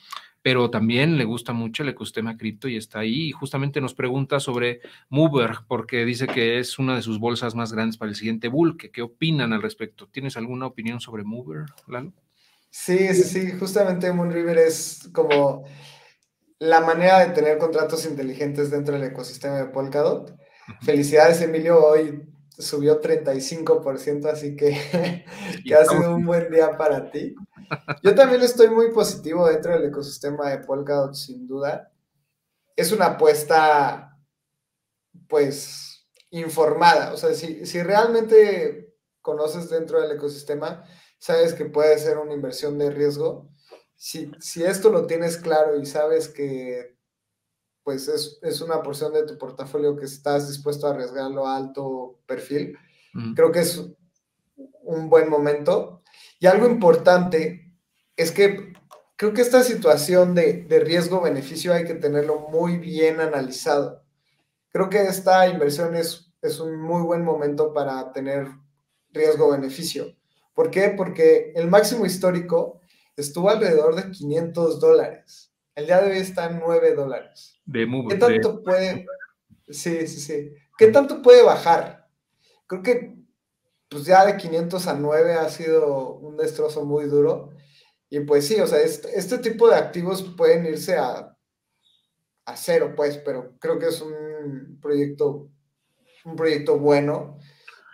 pero 0.48 0.70
también 0.70 1.18
le 1.18 1.26
gusta 1.26 1.52
mucho 1.52 1.82
el 1.82 1.90
ecosistema 1.90 2.38
cripto 2.38 2.68
y 2.68 2.78
está 2.78 3.00
ahí. 3.00 3.28
Y 3.28 3.32
justamente 3.32 3.82
nos 3.82 3.92
pregunta 3.92 4.40
sobre 4.40 4.80
Mover, 5.10 5.58
porque 5.68 6.06
dice 6.06 6.26
que 6.26 6.58
es 6.58 6.78
una 6.78 6.96
de 6.96 7.02
sus 7.02 7.20
bolsas 7.20 7.54
más 7.54 7.70
grandes 7.70 7.98
para 7.98 8.08
el 8.08 8.16
siguiente 8.16 8.48
bull. 8.48 8.78
¿Qué, 8.78 9.02
opinan 9.02 9.52
al 9.52 9.60
respecto? 9.60 10.08
¿Tienes 10.10 10.38
alguna 10.38 10.64
opinión 10.64 11.02
sobre 11.02 11.22
Mover, 11.22 11.66
Lalo? 11.86 12.14
Sí, 12.70 12.96
sí, 13.12 13.24
sí. 13.24 13.52
Justamente 13.60 14.10
Moonriver 14.10 14.56
es 14.56 15.10
como 15.12 15.66
la 16.58 16.80
manera 16.80 17.18
de 17.18 17.34
tener 17.34 17.58
contratos 17.58 18.06
inteligentes 18.06 18.70
dentro 18.70 18.94
del 18.94 19.04
ecosistema 19.04 19.56
de 19.56 19.66
Polkadot. 19.66 20.34
Felicidades, 20.80 21.42
Emilio. 21.42 21.78
Hoy 21.84 22.22
subió 22.58 23.00
35%, 23.00 24.26
así 24.26 24.56
que, 24.56 25.24
que 25.64 25.74
ha 25.74 25.84
sido 25.84 26.14
un 26.14 26.26
buen 26.26 26.50
día 26.50 26.76
para 26.76 27.10
ti. 27.10 27.34
Yo 28.02 28.14
también 28.14 28.42
estoy 28.42 28.68
muy 28.68 28.90
positivo 28.92 29.48
dentro 29.48 29.72
del 29.72 29.88
ecosistema 29.88 30.50
de 30.50 30.58
Polkadot, 30.58 31.14
sin 31.14 31.46
duda. 31.46 31.92
Es 32.76 32.92
una 32.92 33.06
apuesta, 33.06 34.18
pues, 35.28 36.08
informada. 36.30 37.12
O 37.12 37.16
sea, 37.16 37.34
si, 37.34 37.64
si 37.66 37.82
realmente 37.82 38.94
conoces 39.22 39.68
dentro 39.70 40.00
del 40.00 40.12
ecosistema, 40.12 40.84
sabes 41.18 41.54
que 41.54 41.66
puede 41.66 41.98
ser 41.98 42.18
una 42.18 42.34
inversión 42.34 42.78
de 42.78 42.90
riesgo. 42.90 43.50
Si, 43.94 44.30
si 44.40 44.64
esto 44.64 44.90
lo 44.90 45.06
tienes 45.06 45.36
claro 45.38 45.78
y 45.78 45.86
sabes 45.86 46.28
que 46.28 46.97
pues 47.88 48.06
es, 48.06 48.38
es, 48.42 48.60
una 48.60 48.82
porción 48.82 49.14
de 49.14 49.22
tu 49.22 49.38
portafolio 49.38 49.96
que 49.96 50.04
estás 50.04 50.46
dispuesto 50.46 50.86
a 50.86 50.90
arriesgarlo 50.90 51.46
a 51.46 51.56
alto 51.56 52.18
perfil, 52.26 52.76
creo 53.34 53.50
que 53.50 53.60
es 53.60 53.82
un 54.82 55.08
buen 55.08 55.30
momento. 55.30 56.02
Y 56.38 56.48
algo 56.48 56.66
importante 56.66 57.72
es 58.14 58.30
que 58.30 58.74
creo 59.16 59.32
que 59.32 59.40
esta 59.40 59.62
situación 59.62 60.34
de, 60.34 60.64
de 60.64 60.80
riesgo-beneficio 60.80 61.72
hay 61.72 61.84
que 61.84 61.94
tenerlo 61.94 62.40
muy 62.50 62.76
bien 62.76 63.20
analizado. 63.20 64.04
Creo 64.68 64.90
que 64.90 65.04
esta 65.04 65.48
inversión 65.48 65.96
es, 65.96 66.30
es 66.42 66.60
un 66.60 66.78
muy 66.78 67.00
buen 67.00 67.24
momento 67.24 67.72
para 67.72 68.12
tener 68.12 68.48
riesgo-beneficio. 69.12 70.14
¿Por 70.52 70.70
qué? 70.70 70.90
Porque 70.90 71.52
el 71.54 71.68
máximo 71.68 72.04
histórico 72.04 72.82
estuvo 73.16 73.48
alrededor 73.48 73.94
de 73.94 74.10
500 74.10 74.78
dólares. 74.78 75.54
El 75.74 75.86
día 75.86 76.02
de 76.02 76.10
hoy 76.10 76.18
está 76.18 76.50
en 76.50 76.58
9 76.58 76.94
dólares. 76.94 77.57
De 77.68 77.86
¿Qué 78.08 78.16
tanto 78.16 78.62
puede... 78.62 79.06
Sí, 79.68 80.06
sí, 80.06 80.20
sí. 80.20 80.54
¿Qué 80.78 80.86
tanto 80.86 81.20
puede 81.20 81.42
bajar? 81.42 82.08
Creo 82.66 82.82
que 82.82 83.14
pues 83.90 84.04
ya 84.04 84.24
de 84.24 84.38
500 84.38 84.86
a 84.86 84.94
9 84.94 85.34
ha 85.34 85.48
sido 85.50 86.14
un 86.14 86.38
destrozo 86.38 86.86
muy 86.86 87.04
duro. 87.04 87.50
Y 88.08 88.20
pues 88.20 88.46
sí, 88.46 88.58
o 88.58 88.66
sea, 88.66 88.80
este, 88.80 89.18
este 89.18 89.38
tipo 89.38 89.68
de 89.68 89.76
activos 89.76 90.22
pueden 90.36 90.64
irse 90.64 90.96
a, 90.96 91.36
a 92.46 92.56
cero, 92.56 92.94
pues, 92.96 93.18
pero 93.18 93.58
creo 93.58 93.78
que 93.78 93.88
es 93.88 94.00
un 94.00 94.78
proyecto, 94.80 95.50
un 96.24 96.36
proyecto 96.36 96.78
bueno, 96.78 97.38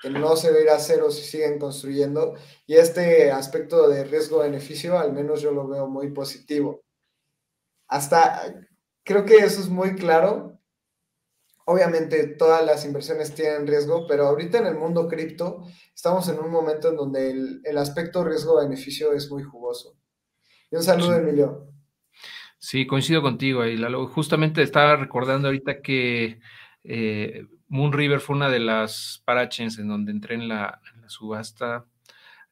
que 0.02 0.10
no 0.10 0.36
se 0.36 0.52
va 0.52 0.58
a 0.58 0.60
ir 0.60 0.70
a 0.70 0.78
cero 0.78 1.10
si 1.10 1.22
siguen 1.22 1.58
construyendo. 1.58 2.34
Y 2.64 2.74
este 2.74 3.32
aspecto 3.32 3.88
de 3.88 4.04
riesgo-beneficio, 4.04 4.96
al 4.96 5.12
menos 5.12 5.42
yo 5.42 5.50
lo 5.50 5.66
veo 5.66 5.88
muy 5.88 6.12
positivo. 6.12 6.84
Hasta, 7.88 8.54
creo 9.04 9.24
que 9.24 9.36
eso 9.36 9.60
es 9.60 9.68
muy 9.68 9.94
claro 9.94 10.54
Obviamente 11.66 12.26
todas 12.26 12.64
las 12.64 12.84
inversiones 12.84 13.34
tienen 13.34 13.66
riesgo, 13.66 14.06
pero 14.06 14.26
ahorita 14.26 14.58
en 14.58 14.66
el 14.66 14.74
mundo 14.74 15.08
cripto 15.08 15.64
estamos 15.94 16.28
en 16.28 16.38
un 16.38 16.50
momento 16.50 16.90
en 16.90 16.96
donde 16.96 17.30
el, 17.64 17.78
aspecto 17.78 18.22
riesgo-beneficio 18.22 19.14
es 19.14 19.30
muy 19.30 19.42
jugoso. 19.42 19.96
Y 20.70 20.76
un 20.76 20.82
saludo, 20.82 21.14
Emilio. 21.14 21.68
Sí, 22.58 22.86
coincido 22.86 23.22
contigo 23.22 23.62
ahí, 23.62 23.78
Lalo. 23.78 24.06
Justamente 24.08 24.60
estaba 24.60 24.96
recordando 24.96 25.48
ahorita 25.48 25.80
que 25.80 26.38
eh, 26.82 27.46
Moon 27.68 27.92
River 27.92 28.20
fue 28.20 28.36
una 28.36 28.50
de 28.50 28.60
las 28.60 29.22
parachains 29.24 29.78
en 29.78 29.88
donde 29.88 30.12
entré 30.12 30.34
en 30.34 30.48
la, 30.48 30.82
subasta 31.06 31.86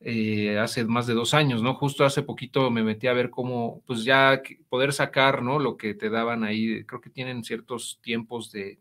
eh, 0.04 0.58
hace 0.58 0.84
más 0.84 1.06
de 1.06 1.14
dos 1.14 1.34
años, 1.34 1.62
¿no? 1.62 1.74
Justo 1.74 2.04
hace 2.04 2.22
poquito 2.22 2.70
me 2.70 2.82
metí 2.82 3.06
a 3.06 3.12
ver 3.12 3.30
cómo, 3.30 3.82
pues 3.86 4.04
ya 4.04 4.42
poder 4.68 4.92
sacar, 4.92 5.42
¿no? 5.42 5.58
Lo 5.58 5.76
que 5.76 5.94
te 5.94 6.10
daban 6.10 6.44
ahí, 6.44 6.84
creo 6.84 7.00
que 7.00 7.10
tienen 7.10 7.44
ciertos 7.44 8.00
tiempos 8.02 8.50
de, 8.52 8.78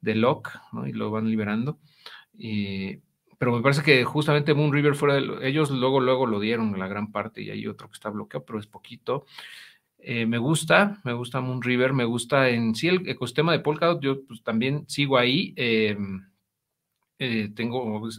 de 0.00 0.14
lock, 0.14 0.50
¿no? 0.72 0.86
Y 0.86 0.92
lo 0.92 1.10
van 1.10 1.30
liberando. 1.30 1.78
pero 3.38 3.52
me 3.52 3.62
parece 3.62 3.82
que 3.82 4.04
justamente 4.04 4.54
Moon 4.54 4.72
River 4.72 4.94
fuera 4.94 5.14
de 5.14 5.48
ellos 5.48 5.70
luego, 5.70 6.00
luego 6.00 6.26
lo 6.26 6.40
dieron 6.40 6.78
la 6.78 6.88
gran 6.88 7.10
parte 7.10 7.42
y 7.42 7.50
hay 7.50 7.66
otro 7.66 7.88
que 7.88 7.94
está 7.94 8.10
bloqueado, 8.10 8.44
pero 8.44 8.58
es 8.58 8.66
poquito. 8.66 9.24
Eh, 10.02 10.26
me 10.26 10.38
gusta, 10.38 11.00
me 11.04 11.12
gusta 11.12 11.40
Moon 11.40 11.62
River, 11.62 11.92
me 11.92 12.04
gusta 12.04 12.48
en 12.48 12.74
sí 12.74 12.88
el 12.88 13.08
ecosistema 13.08 13.52
de 13.52 13.60
Polkadot, 13.60 14.02
yo 14.02 14.24
pues, 14.26 14.42
también 14.42 14.84
sigo 14.88 15.18
ahí. 15.18 15.52
Eh, 15.56 15.96
eh, 17.22 17.50
tengo, 17.54 18.00
pues, 18.00 18.18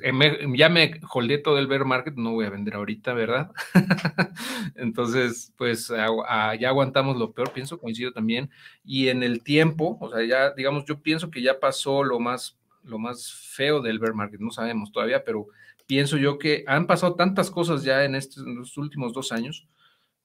ya 0.56 0.70
me 0.70 1.02
holdeé 1.12 1.39
todo 1.39 1.58
el 1.58 1.66
bear 1.66 1.86
market, 1.86 2.14
no 2.14 2.34
voy 2.34 2.45
a 2.45 2.52
vender 2.52 2.76
ahorita, 2.76 3.14
¿verdad? 3.16 3.49
Entonces, 4.76 5.52
pues 5.58 5.88
ya 5.88 6.70
aguantamos 6.70 7.18
lo 7.18 7.32
peor, 7.32 7.52
pienso, 7.52 7.80
coincido 7.80 8.12
también. 8.12 8.52
Y 8.86 9.08
en 9.08 9.24
el 9.24 9.41
tiempo, 9.41 9.97
o 9.99 10.12
sea, 10.12 10.24
ya, 10.24 10.52
digamos, 10.54 10.86
yo 10.86 11.02
pienso 11.02 11.32
que 11.32 11.41
ya 11.41 11.60
pasó 11.60 12.04
lo 12.04 12.20
más, 12.20 12.60
lo 12.84 12.99
más 12.99 13.34
feo 13.34 13.82
del 13.82 13.97
bear 13.97 14.14
market, 14.14 14.39
no 14.39 14.52
sabemos 14.52 14.91
todavía, 14.91 15.24
pero 15.24 15.47
pienso 15.88 16.18
yo 16.18 16.38
que 16.38 16.64
han 16.68 16.86
pasado 16.86 17.16
tantas 17.16 17.49
cosas 17.49 17.84
ya 17.84 18.06
en, 18.06 18.14
estos, 18.14 18.78
últimos 18.78 19.14
dos 19.14 19.32
años 19.32 19.68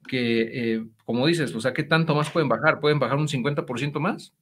que, 0.06 0.74
eh, 0.74 0.86
como 1.06 1.26
dices, 1.26 1.54
o 1.54 1.62
sea, 1.62 1.72
¿qué 1.72 1.82
tanto 1.82 2.14
más 2.14 2.28
pueden 2.28 2.50
bajar? 2.50 2.78
¿Pueden 2.80 2.98
bajar 2.98 3.16
un 3.16 3.26
50% 3.26 4.00
más? 4.00 4.34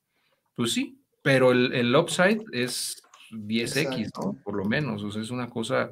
Pues 0.56 0.72
sí, 0.72 0.98
pero 1.22 1.52
el, 1.52 1.72
el 1.72 1.94
upside 1.94 2.42
es 2.50 3.03
10x, 3.34 4.10
¿no? 4.22 4.36
Por 4.42 4.54
lo 4.54 4.64
menos, 4.64 5.02
o 5.02 5.10
sea, 5.10 5.22
es 5.22 5.30
una 5.30 5.48
cosa 5.48 5.90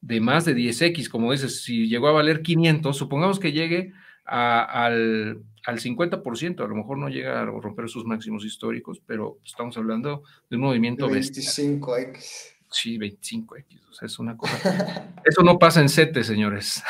de 0.00 0.20
más 0.20 0.44
de 0.44 0.54
10x, 0.54 1.08
como 1.08 1.32
dices, 1.32 1.62
si 1.62 1.88
llegó 1.88 2.08
a 2.08 2.12
valer 2.12 2.42
500, 2.42 2.96
supongamos 2.96 3.38
que 3.38 3.52
llegue 3.52 3.92
al, 4.24 5.42
al 5.66 5.78
50%, 5.78 6.64
a 6.64 6.68
lo 6.68 6.74
mejor 6.74 6.98
no 6.98 7.08
llega 7.08 7.40
a 7.40 7.44
romper 7.44 7.88
sus 7.88 8.04
máximos 8.04 8.44
históricos, 8.44 9.02
pero 9.06 9.38
estamos 9.44 9.76
hablando 9.76 10.22
de 10.48 10.56
un 10.56 10.62
movimiento 10.62 11.08
25x. 11.08 12.54
Sí, 12.72 12.98
25x, 12.98 13.88
o 13.90 13.92
sea, 13.92 14.06
es 14.06 14.18
una 14.18 14.36
cosa. 14.36 15.12
Eso 15.24 15.42
no 15.42 15.58
pasa 15.58 15.80
en 15.80 15.88
CETE, 15.88 16.22
señores. 16.22 16.82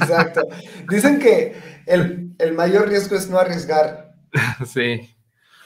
Exacto. 0.00 0.42
Dicen 0.88 1.18
que 1.18 1.56
el, 1.86 2.34
el 2.38 2.52
mayor 2.54 2.88
riesgo 2.88 3.16
es 3.16 3.28
no 3.28 3.38
arriesgar. 3.38 4.14
Sí. 4.66 5.17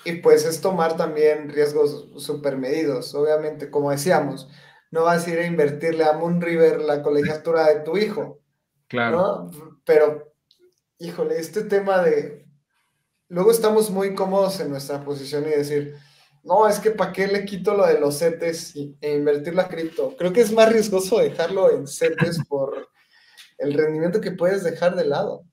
Y 0.04 0.14
pues 0.16 0.44
es 0.44 0.60
tomar 0.60 0.96
también 0.96 1.48
riesgos 1.48 2.08
supermedidos. 2.16 3.14
Obviamente, 3.14 3.70
como 3.70 3.90
decíamos, 3.90 4.48
no 4.90 5.04
vas 5.04 5.26
a 5.26 5.30
ir 5.30 5.38
a 5.38 5.46
invertirle 5.46 6.04
a 6.04 6.12
Moon 6.12 6.40
River 6.40 6.80
la 6.80 7.02
colegiatura 7.02 7.66
de 7.66 7.80
tu 7.80 7.96
hijo. 7.96 8.40
Claro. 8.88 9.50
Pero, 9.84 10.34
híjole, 10.98 11.38
este 11.38 11.62
tema 11.64 12.02
de... 12.02 12.46
Luego 13.28 13.50
estamos 13.50 13.90
muy 13.90 14.14
cómodos 14.14 14.60
en 14.60 14.70
nuestra 14.70 15.02
posición 15.02 15.44
y 15.46 15.50
decir, 15.50 15.96
no, 16.44 16.66
es 16.68 16.80
que 16.80 16.90
¿para 16.90 17.12
qué 17.12 17.28
le 17.28 17.44
quito 17.44 17.74
lo 17.74 17.86
de 17.86 18.00
los 18.00 18.18
CETES 18.18 18.74
e 19.00 19.14
invertir 19.14 19.54
la 19.54 19.68
cripto? 19.68 20.14
Creo 20.18 20.32
que 20.32 20.40
es 20.40 20.52
más 20.52 20.70
riesgoso 20.70 21.18
dejarlo 21.18 21.70
en 21.70 21.86
CETES 21.86 22.40
por 22.48 22.88
el 23.58 23.74
rendimiento 23.74 24.20
que 24.20 24.32
puedes 24.32 24.64
dejar 24.64 24.96
de 24.96 25.04
lado. 25.04 25.44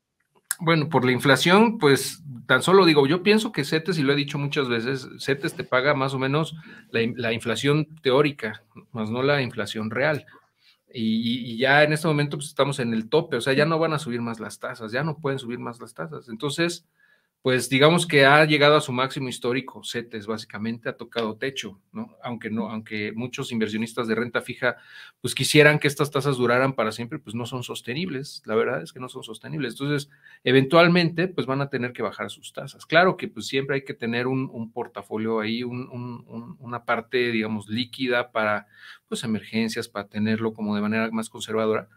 Bueno, 0.59 0.89
por 0.89 1.05
la 1.05 1.11
inflación, 1.11 1.77
pues 1.77 2.21
tan 2.49 2.63
solo 2.63 2.83
digo, 2.83 3.05
yo 3.05 3.21
pienso 3.21 3.51
que 3.51 3.63
CETES, 3.63 3.99
y 3.99 4.01
lo 4.01 4.11
he 4.11 4.15
dicho 4.15 4.39
muchas 4.39 4.67
veces, 4.67 5.07
CETES 5.19 5.53
te 5.53 5.63
paga 5.63 5.93
más 5.93 6.15
o 6.15 6.17
menos 6.17 6.55
la, 6.89 7.31
inflación 7.31 7.85
teórica, 8.01 8.63
más 8.91 9.11
no 9.11 9.21
la 9.21 9.43
inflación 9.43 9.91
real. 9.91 10.25
Y, 10.91 11.57
ya 11.57 11.83
en 11.83 11.93
este 11.93 12.07
momento 12.07 12.37
pues, 12.37 12.47
estamos 12.47 12.79
en 12.79 12.95
el 12.95 13.07
tope, 13.07 13.37
o 13.37 13.41
sea, 13.41 13.53
ya 13.53 13.67
no 13.67 13.77
van 13.77 13.93
a 13.93 13.99
subir 13.99 14.21
más 14.21 14.39
las 14.39 14.57
tasas, 14.57 14.91
ya 14.91 15.03
no 15.03 15.19
pueden 15.19 15.37
subir 15.37 15.59
más 15.59 15.79
las 15.79 15.93
tasas. 15.93 16.27
Entonces, 16.27 16.87
pues 17.41 17.69
digamos 17.69 18.05
que 18.05 18.25
ha 18.25 18.43
llegado 18.43 18.75
a 18.75 18.81
su 18.81 18.91
máximo 18.91 19.29
histórico, 19.29 19.81
CETES 19.83 20.27
básicamente 20.27 20.89
ha 20.89 20.97
tocado 20.97 21.37
techo, 21.37 21.79
¿no? 21.93 22.17
Aunque 22.21 22.49
no, 22.49 22.69
aunque 22.69 23.13
muchos 23.13 23.53
inversionistas 23.53 24.09
de 24.09 24.15
renta 24.15 24.41
fija 24.41 24.75
pues 25.21 25.35
quisieran 25.35 25.79
que 25.79 25.87
estas 25.87 26.11
tasas 26.11 26.35
duraran 26.35 26.73
para 26.73 26.91
siempre, 26.91 27.17
pues 27.17 27.35
no 27.35 27.45
son 27.45 27.63
sostenibles, 27.63 28.41
la 28.45 28.55
verdad 28.55 28.81
es 28.81 28.91
que 28.91 28.99
no 28.99 29.07
son 29.07 29.23
sostenibles. 29.23 29.73
Entonces, 29.73 30.09
eventualmente 30.43 31.29
pues 31.29 31.47
van 31.47 31.61
a 31.61 31.69
tener 31.69 31.93
que 31.93 32.01
bajar 32.01 32.29
sus 32.29 32.51
tasas. 32.51 32.85
Claro 32.85 33.15
que 33.15 33.29
pues 33.29 33.47
siempre 33.47 33.77
hay 33.77 33.85
que 33.85 33.93
tener 33.93 34.27
un, 34.27 34.49
portafolio 34.73 35.39
ahí, 35.39 35.63
una 35.63 36.83
parte, 36.83 37.31
digamos, 37.31 37.69
líquida 37.69 38.31
para 38.31 38.67
pues 39.07 39.23
emergencias, 39.23 39.87
para 39.87 40.07
tenerlo 40.07 40.53
como 40.53 40.75
de 40.75 40.81
manera 40.81 41.09
más 41.11 41.29
conservadora 41.29 41.87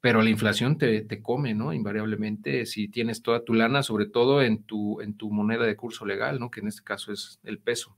pero 0.00 0.22
la 0.22 0.30
inflación 0.30 0.78
te, 0.78 1.02
te, 1.02 1.20
come, 1.20 1.54
¿no? 1.54 1.72
Invariablemente, 1.72 2.64
si 2.66 2.88
tienes 2.88 3.22
toda 3.22 3.44
tu 3.44 3.52
lana, 3.54 3.82
sobre 3.82 4.06
todo 4.06 4.42
en 4.42 4.62
tu, 4.62 5.00
en 5.00 5.14
tu 5.14 5.30
moneda 5.30 5.64
de 5.64 5.76
curso 5.76 6.06
legal, 6.06 6.40
¿no? 6.40 6.50
Que 6.50 6.60
en 6.60 6.68
este 6.68 6.82
caso 6.82 7.12
es 7.12 7.38
el 7.44 7.58
peso 7.58 7.96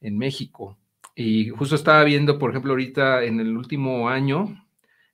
en 0.00 0.18
México. 0.18 0.78
Y 1.14 1.50
justo 1.50 1.74
estaba 1.74 2.04
viendo, 2.04 2.38
por 2.38 2.50
ejemplo, 2.50 2.72
ahorita 2.72 3.24
en 3.24 3.40
el 3.40 3.56
último 3.56 4.08
año, 4.08 4.66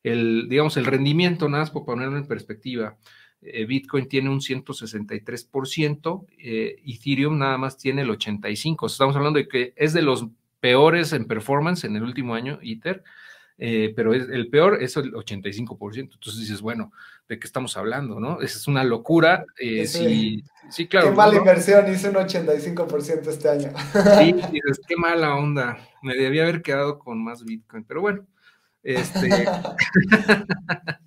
el, 0.02 0.48
digamos, 0.48 0.76
el 0.76 0.86
rendimiento, 0.86 1.48
nada 1.48 1.64
más 1.64 1.70
por 1.70 1.84
ponerlo 1.84 2.18
en 2.18 2.26
perspectiva. 2.26 2.98
Eh, 3.40 3.64
Bitcoin 3.64 4.08
tiene 4.08 4.30
un 4.30 4.40
163%, 4.40 6.26
eh, 6.38 6.76
Ethereum 6.84 7.38
nada 7.38 7.56
más 7.56 7.78
tiene 7.78 8.02
el 8.02 8.10
85%. 8.10 8.86
Estamos 8.86 9.16
hablando 9.16 9.38
de 9.38 9.48
que 9.48 9.72
es 9.76 9.92
de 9.92 10.02
los 10.02 10.26
peores 10.60 11.12
en 11.12 11.26
performance 11.26 11.84
en 11.84 11.96
el 11.96 12.02
último 12.02 12.34
año, 12.34 12.58
Ether, 12.62 13.02
eh, 13.60 13.92
pero 13.96 14.14
es, 14.14 14.28
el 14.28 14.48
peor 14.48 14.80
es 14.80 14.96
el 14.96 15.12
85%. 15.12 15.98
Entonces 15.98 16.38
dices, 16.38 16.60
bueno, 16.60 16.92
¿de 17.28 17.38
qué 17.40 17.46
estamos 17.46 17.76
hablando? 17.76 18.20
¿no? 18.20 18.40
Es 18.40 18.68
una 18.68 18.84
locura. 18.84 19.44
Eh, 19.58 19.86
sí, 19.86 20.44
sí, 20.70 20.86
claro. 20.86 21.10
Qué 21.10 21.16
mala 21.16 21.36
inversión, 21.36 21.92
hice 21.92 22.08
un 22.08 22.14
85% 22.14 23.26
este 23.26 23.48
año. 23.48 23.72
Sí, 24.18 24.32
dices, 24.52 24.80
qué 24.86 24.96
mala 24.96 25.34
onda. 25.34 25.76
Me 26.02 26.14
debía 26.14 26.44
haber 26.44 26.62
quedado 26.62 27.00
con 27.00 27.22
más 27.22 27.44
Bitcoin, 27.44 27.82
pero 27.82 28.00
bueno. 28.00 28.24
Este. 28.84 29.28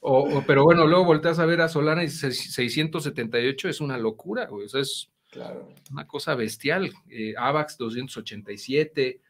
o, 0.00 0.42
pero 0.46 0.64
bueno, 0.64 0.86
luego 0.86 1.04
volteas 1.04 1.38
a 1.38 1.44
ver 1.44 1.60
a 1.60 1.68
Solana 1.68 2.02
y 2.02 2.08
678 2.08 3.68
es 3.68 3.80
una 3.82 3.98
locura, 3.98 4.46
güey. 4.46 4.66
Eso 4.66 4.78
es 4.78 5.10
una 5.90 6.06
cosa 6.06 6.34
bestial. 6.34 6.90
Eh, 7.10 7.34
AVAX 7.36 7.76
287. 7.76 9.20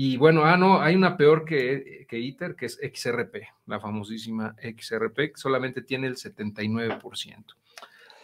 Y 0.00 0.16
bueno, 0.16 0.44
ah, 0.44 0.56
no, 0.56 0.80
hay 0.80 0.94
una 0.94 1.16
peor 1.16 1.44
que, 1.44 2.06
que 2.08 2.20
ITER, 2.20 2.54
que 2.54 2.66
es 2.66 2.78
XRP, 2.80 3.34
la 3.66 3.80
famosísima 3.80 4.54
XRP, 4.62 5.16
que 5.16 5.32
solamente 5.34 5.82
tiene 5.82 6.06
el 6.06 6.14
79%. 6.14 7.44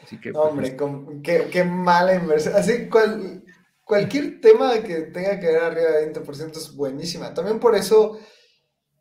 Así 0.01 0.21
que, 0.21 0.33
pues, 0.33 0.47
Hombre, 0.47 0.77
qué, 1.21 1.49
qué, 1.51 1.65
mala 1.65 2.15
inversión. 2.15 2.55
Así, 2.55 2.89
cual, 2.89 3.43
cualquier 3.83 4.41
tema 4.41 4.73
que 4.85 5.01
tenga 5.01 5.41
que 5.41 5.47
ver 5.47 5.63
arriba 5.65 5.91
de 5.91 6.15
20% 6.15 6.53
es 6.53 6.77
buenísima. 6.77 7.35
También 7.35 7.59
por 7.59 7.75
eso, 7.75 8.21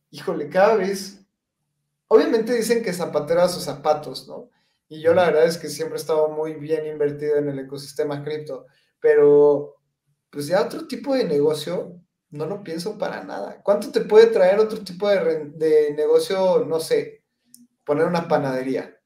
híjole, 0.09 0.49
cada 0.49 0.76
vez, 0.76 1.24
obviamente 2.07 2.55
dicen 2.55 2.82
que 2.82 2.91
zapatero 2.91 3.43
a 3.43 3.49
sus 3.49 3.65
zapatos, 3.65 4.28
¿no? 4.28 4.49
Y 4.89 4.99
yo 4.99 5.13
la 5.13 5.26
verdad 5.26 5.45
es 5.45 5.59
que 5.59 5.69
siempre 5.69 5.99
he 5.99 6.01
estado 6.01 6.28
muy 6.30 6.55
bien 6.55 6.88
invertido 6.88 7.38
en 7.38 7.49
el 7.49 7.59
ecosistema 7.59 8.24
cripto, 8.24 8.65
pero 8.99 9.76
pues 10.32 10.47
ya 10.47 10.63
otro 10.63 10.88
tipo 10.88 11.13
de 11.13 11.26
negocio 11.26 11.99
no 12.34 12.47
lo 12.47 12.63
pienso 12.63 12.97
para 12.97 13.23
nada. 13.23 13.61
¿Cuánto 13.63 13.91
te 13.91 14.01
puede 14.01 14.27
traer 14.27 14.59
otro 14.59 14.79
tipo 14.79 15.07
de, 15.07 15.93
negocio, 15.95 16.65
no 16.67 16.79
sé, 16.79 17.23
poner 17.86 18.07
una 18.07 18.27
panadería? 18.27 18.97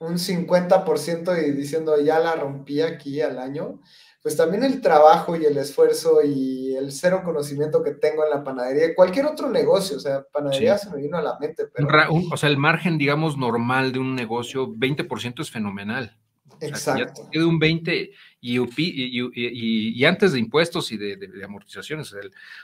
Un 0.00 0.18
50% 0.18 1.42
y 1.42 1.50
diciendo 1.52 1.98
ya 2.00 2.18
la 2.20 2.36
rompí 2.36 2.82
aquí 2.82 3.20
al 3.22 3.38
año. 3.38 3.80
Pues 4.22 4.36
también 4.36 4.64
el 4.64 4.82
trabajo 4.82 5.34
y 5.36 5.46
el 5.46 5.56
esfuerzo 5.56 6.22
y 6.22 6.74
el 6.76 6.92
cero 6.92 7.22
conocimiento 7.24 7.82
que 7.82 7.92
tengo 7.92 8.24
en 8.24 8.30
la 8.30 8.44
panadería, 8.44 8.94
cualquier 8.94 9.24
otro 9.26 9.48
negocio, 9.48 9.96
o 9.96 10.00
sea, 10.00 10.22
panadería 10.30 10.76
se 10.76 10.90
me 10.90 11.00
vino 11.00 11.16
a 11.16 11.22
la 11.22 11.38
mente. 11.38 11.66
Pero... 11.72 11.88
o 12.30 12.36
sea, 12.36 12.50
el 12.50 12.58
margen, 12.58 12.98
digamos, 12.98 13.38
normal 13.38 13.92
de 13.92 14.00
un 14.00 14.14
negocio, 14.14 14.68
20% 14.68 15.40
es 15.40 15.50
fenomenal. 15.50 16.17
Exacto. 16.60 17.22
O 17.22 17.30
de 17.30 17.44
un 17.44 17.58
20 17.58 18.10
y, 18.40 18.58
y, 18.60 20.04
antes 20.04 20.32
de 20.32 20.38
impuestos 20.38 20.92
y 20.92 20.96
de, 20.96 21.44
amortizaciones, 21.44 22.12
o 22.12 22.18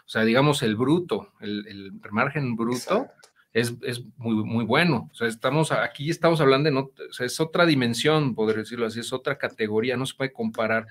sea, 0.06 0.24
digamos 0.24 0.62
el 0.62 0.76
bruto, 0.76 1.32
el, 1.40 1.92
margen 2.10 2.56
bruto 2.56 3.08
es, 3.52 3.72
muy, 4.16 4.34
muy 4.44 4.64
bueno. 4.64 5.08
O 5.12 5.14
sea, 5.14 5.28
estamos 5.28 5.72
aquí 5.72 6.10
estamos 6.10 6.40
hablando 6.40 6.68
de, 6.68 6.74
no, 6.74 6.80
o 7.08 7.12
sea, 7.12 7.26
es 7.26 7.40
otra 7.40 7.66
dimensión, 7.66 8.34
poder 8.34 8.56
decirlo 8.56 8.86
así, 8.86 9.00
es 9.00 9.12
otra 9.12 9.36
categoría, 9.36 9.96
no 9.96 10.06
se 10.06 10.14
puede 10.14 10.32
comparar. 10.32 10.86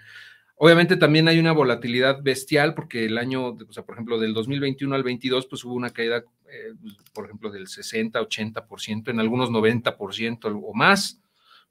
Obviamente 0.56 0.97
también 0.97 1.28
hay 1.28 1.39
una 1.39 1.51
volatilidad 1.51 2.22
bestial 2.22 2.74
porque 2.74 3.06
el 3.06 3.18
año, 3.18 3.47
o 3.49 3.74
sea, 3.74 3.84
por 3.84 3.95
ejemplo, 3.95 4.20
del 4.20 4.34
2021 4.34 4.95
al 4.95 5.04
22, 5.04 5.47
pues 5.47 5.64
hubo 5.66 5.74
una 5.74 5.89
caída, 5.89 6.24
eh, 6.47 6.74
por 7.14 7.26
ejemplo, 7.26 7.51
del 7.51 7.68
60, 7.68 8.22
80%, 8.22 9.10
en 9.10 9.20
algunos 9.20 9.49
90% 9.49 10.62
o 10.64 10.74
más 10.74 11.22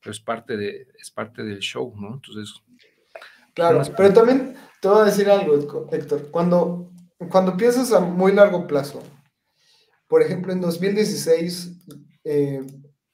pero 0.02 0.12
es 0.12 0.20
parte, 0.20 0.56
de, 0.56 0.88
es 0.98 1.10
parte 1.10 1.42
del 1.42 1.60
show, 1.60 1.94
¿no? 1.96 2.14
Entonces. 2.14 2.54
Claro, 3.54 3.82
pero 3.96 4.12
también 4.12 4.56
te 4.80 4.88
voy 4.88 5.02
a 5.02 5.04
decir 5.04 5.30
algo, 5.30 5.88
Héctor. 5.92 6.30
Cuando, 6.30 6.90
cuando 7.30 7.56
piensas 7.56 7.92
a 7.92 8.00
muy 8.00 8.32
largo 8.32 8.66
plazo, 8.66 9.02
por 10.08 10.22
ejemplo, 10.22 10.52
en 10.52 10.60
2016, 10.60 11.86
eh, 12.24 12.66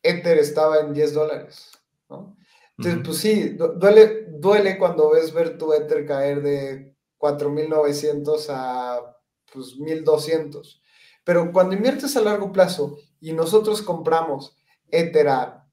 Ether 0.03 0.39
estaba 0.39 0.80
en 0.80 0.95
10 0.95 1.14
dólares, 1.14 1.70
¿no? 2.09 2.36
Entonces, 2.78 3.03
pues 3.05 3.18
sí, 3.18 3.57
duele, 3.76 4.26
duele 4.39 4.78
cuando 4.78 5.11
ves 5.11 5.32
ver 5.32 5.59
tu 5.59 5.72
Ether 5.72 6.07
caer 6.07 6.43
de 6.43 6.97
4.900 7.18 8.47
a 8.51 9.16
pues, 9.53 9.76
1.200. 9.76 10.80
Pero 11.24 11.53
cuando 11.53 11.74
inviertes 11.74 12.16
a 12.16 12.22
largo 12.22 12.53
plazo 12.53 12.97
y 13.20 13.32
nosotros 13.32 13.82
compramos 13.82 14.57
Ether 14.91 15.28
a 15.28 15.68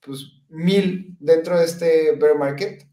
pues, 0.00 0.35
mil 0.48 1.16
dentro 1.20 1.58
de 1.58 1.64
este 1.64 2.12
bear 2.16 2.36
market, 2.36 2.88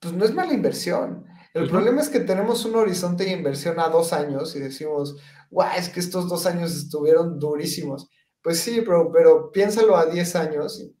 pues 0.00 0.14
no 0.14 0.24
es 0.24 0.34
mala 0.34 0.52
inversión. 0.52 1.26
El 1.54 1.68
problema 1.68 2.00
es 2.00 2.08
que 2.08 2.20
tenemos 2.20 2.64
un 2.64 2.76
horizonte 2.76 3.24
de 3.24 3.32
inversión 3.32 3.80
a 3.80 3.88
dos 3.88 4.12
años 4.12 4.54
y 4.54 4.60
decimos, 4.60 5.16
guau, 5.50 5.76
es 5.76 5.88
que 5.88 6.00
estos 6.00 6.28
dos 6.28 6.46
años 6.46 6.74
estuvieron 6.76 7.38
durísimos. 7.38 8.08
Pues 8.42 8.60
sí, 8.60 8.82
pero, 8.82 9.10
pero 9.12 9.50
piénsalo 9.50 9.96
a 9.96 10.06
10 10.06 10.36
años 10.36 10.80
y, 10.80 10.94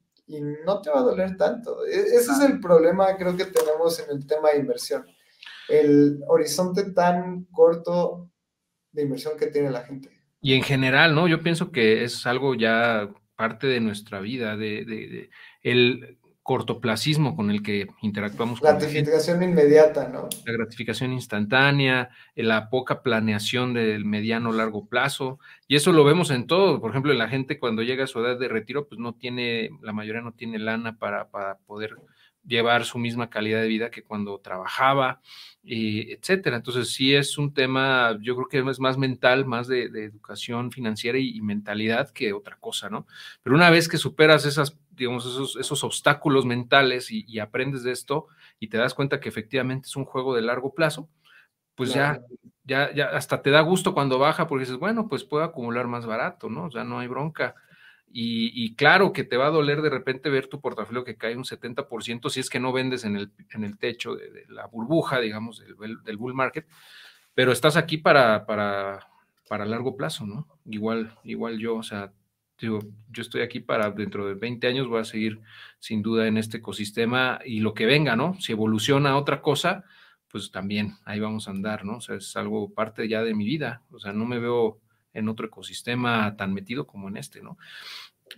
no 0.66 0.82
te 0.82 0.90
va 0.90 0.98
a 0.98 1.04
doler 1.04 1.36
tanto. 1.38 1.86
E, 1.86 1.98
ese 1.98 2.32
es 2.32 2.40
el 2.40 2.60
problema, 2.60 3.16
creo 3.16 3.34
que 3.36 3.46
tenemos 3.46 3.98
en 4.00 4.10
el 4.10 4.26
tema 4.26 4.50
de 4.50 4.58
inversión. 4.58 5.06
El 5.68 6.20
horizonte 6.26 6.92
tan 6.92 7.44
corto 7.44 8.30
de 8.92 9.02
inversión 9.02 9.38
que 9.38 9.46
tiene 9.46 9.70
la 9.70 9.82
gente. 9.82 10.10
Y 10.42 10.54
en 10.54 10.62
general, 10.62 11.14
¿no? 11.14 11.28
Yo 11.28 11.42
pienso 11.42 11.72
que 11.72 12.04
es 12.04 12.26
algo 12.26 12.54
ya 12.54 13.08
parte 13.38 13.68
de 13.68 13.78
nuestra 13.80 14.18
vida, 14.18 14.56
de, 14.56 15.30
el 15.62 16.18
cortoplacismo 16.42 17.36
con 17.36 17.52
el 17.52 17.62
que 17.62 17.86
interactuamos. 18.02 18.60
Gratificación 18.60 19.44
inmediata, 19.44 20.08
¿no? 20.08 20.28
La 20.44 20.52
gratificación 20.54 21.12
instantánea, 21.12 22.10
la 22.34 22.68
poca 22.68 23.02
planeación 23.02 23.74
del 23.74 24.04
mediano 24.04 24.50
largo 24.50 24.88
plazo, 24.88 25.38
y 25.68 25.76
eso 25.76 25.92
lo 25.92 26.02
vemos 26.02 26.32
en 26.32 26.48
todo. 26.48 26.80
Por 26.80 26.90
ejemplo, 26.90 27.14
la 27.14 27.28
gente 27.28 27.60
cuando 27.60 27.82
llega 27.82 28.04
a 28.04 28.08
su 28.08 28.18
edad 28.18 28.40
de 28.40 28.48
retiro, 28.48 28.88
pues 28.88 28.98
no 28.98 29.14
tiene, 29.14 29.70
la 29.82 29.92
mayoría 29.92 30.22
no 30.22 30.32
tiene 30.32 30.58
lana 30.58 30.98
para, 30.98 31.28
para 31.28 31.58
poder 31.58 31.94
llevar 32.48 32.84
su 32.84 32.98
misma 32.98 33.30
calidad 33.30 33.60
de 33.60 33.68
vida 33.68 33.90
que 33.90 34.02
cuando 34.02 34.40
trabajaba, 34.40 35.20
y 35.62 36.12
etcétera. 36.12 36.56
Entonces, 36.56 36.92
sí 36.92 37.14
es 37.14 37.36
un 37.36 37.52
tema, 37.52 38.18
yo 38.22 38.34
creo 38.36 38.48
que 38.48 38.70
es 38.70 38.80
más 38.80 38.96
mental, 38.96 39.44
más 39.44 39.68
de, 39.68 39.84
educación 39.84 40.72
financiera 40.72 41.18
y, 41.18 41.40
mentalidad 41.42 42.10
que 42.10 42.32
otra 42.32 42.56
cosa, 42.58 42.88
¿no? 42.88 43.06
Pero 43.42 43.54
una 43.54 43.70
vez 43.70 43.88
que 43.88 43.98
superas 43.98 44.46
esas, 44.46 44.78
digamos, 44.90 45.26
esos, 45.26 45.56
esos 45.56 45.84
obstáculos 45.84 46.46
mentales 46.46 47.10
y, 47.10 47.38
aprendes 47.38 47.82
de 47.82 47.92
esto 47.92 48.28
y 48.58 48.68
te 48.68 48.78
das 48.78 48.94
cuenta 48.94 49.20
que 49.20 49.28
efectivamente 49.28 49.86
es 49.86 49.96
un 49.96 50.06
juego 50.06 50.34
de 50.34 50.42
largo 50.42 50.74
plazo, 50.74 51.08
pues 51.74 51.94
ya, 51.94 52.22
ya, 52.64 52.92
ya 52.92 53.06
hasta 53.10 53.40
te 53.40 53.50
da 53.50 53.60
gusto 53.60 53.94
cuando 53.94 54.18
baja 54.18 54.48
porque 54.48 54.64
dices, 54.64 54.78
bueno, 54.78 55.08
pues 55.08 55.22
puedo 55.22 55.44
acumular 55.44 55.86
más 55.86 56.06
barato, 56.06 56.48
¿no? 56.48 56.64
O 56.64 56.70
sea, 56.70 56.82
no 56.82 56.98
hay 56.98 57.06
bronca. 57.06 57.54
Y, 58.10 58.74
claro 58.74 59.12
que 59.12 59.24
te 59.24 59.36
va 59.36 59.46
a 59.46 59.50
doler 59.50 59.82
de 59.82 59.90
repente 59.90 60.30
ver 60.30 60.46
tu 60.46 60.60
portafolio 60.60 61.04
que 61.04 61.16
cae 61.16 61.36
un 61.36 61.44
70% 61.44 62.30
si 62.30 62.40
es 62.40 62.50
que 62.50 62.58
no 62.58 62.72
vendes 62.72 63.04
en 63.04 63.16
el, 63.16 63.30
en 63.50 63.64
el 63.64 63.78
techo 63.78 64.14
de, 64.16 64.44
la 64.48 64.66
burbuja, 64.66 65.20
digamos, 65.20 65.62
del, 65.78 66.16
bull 66.16 66.34
market, 66.34 66.66
pero 67.34 67.52
estás 67.52 67.76
aquí 67.76 67.98
para, 67.98 68.46
para, 68.46 69.06
para 69.48 69.66
largo 69.66 69.96
plazo, 69.96 70.26
¿no? 70.26 70.48
Igual, 70.64 71.14
igual 71.22 71.58
yo, 71.58 71.76
o 71.76 71.82
sea, 71.82 72.12
yo 72.58 72.80
estoy 73.16 73.42
aquí 73.42 73.60
para 73.60 73.90
dentro 73.90 74.26
de 74.26 74.34
20 74.34 74.66
años, 74.66 74.88
voy 74.88 75.00
a 75.00 75.04
seguir 75.04 75.40
sin 75.78 76.02
duda 76.02 76.26
en 76.26 76.38
este 76.38 76.58
ecosistema 76.58 77.38
y 77.44 77.60
lo 77.60 77.74
que 77.74 77.86
venga, 77.86 78.16
¿no? 78.16 78.34
Si 78.40 78.52
evoluciona 78.52 79.16
otra 79.16 79.40
cosa, 79.42 79.84
pues 80.30 80.50
también 80.50 80.96
ahí 81.04 81.20
vamos 81.20 81.48
a 81.48 81.52
andar, 81.52 81.84
¿no? 81.84 81.96
O 81.98 82.00
sea, 82.00 82.16
es 82.16 82.36
algo 82.36 82.72
parte 82.72 83.08
ya 83.08 83.22
de 83.22 83.34
mi 83.34 83.44
vida, 83.44 83.82
o 83.90 83.98
sea, 83.98 84.12
no 84.12 84.24
me 84.24 84.38
veo 84.38 84.80
en 85.18 85.28
otro 85.28 85.46
ecosistema 85.46 86.36
tan 86.36 86.54
metido 86.54 86.86
como 86.86 87.08
en 87.08 87.16
este, 87.16 87.42
¿no? 87.42 87.58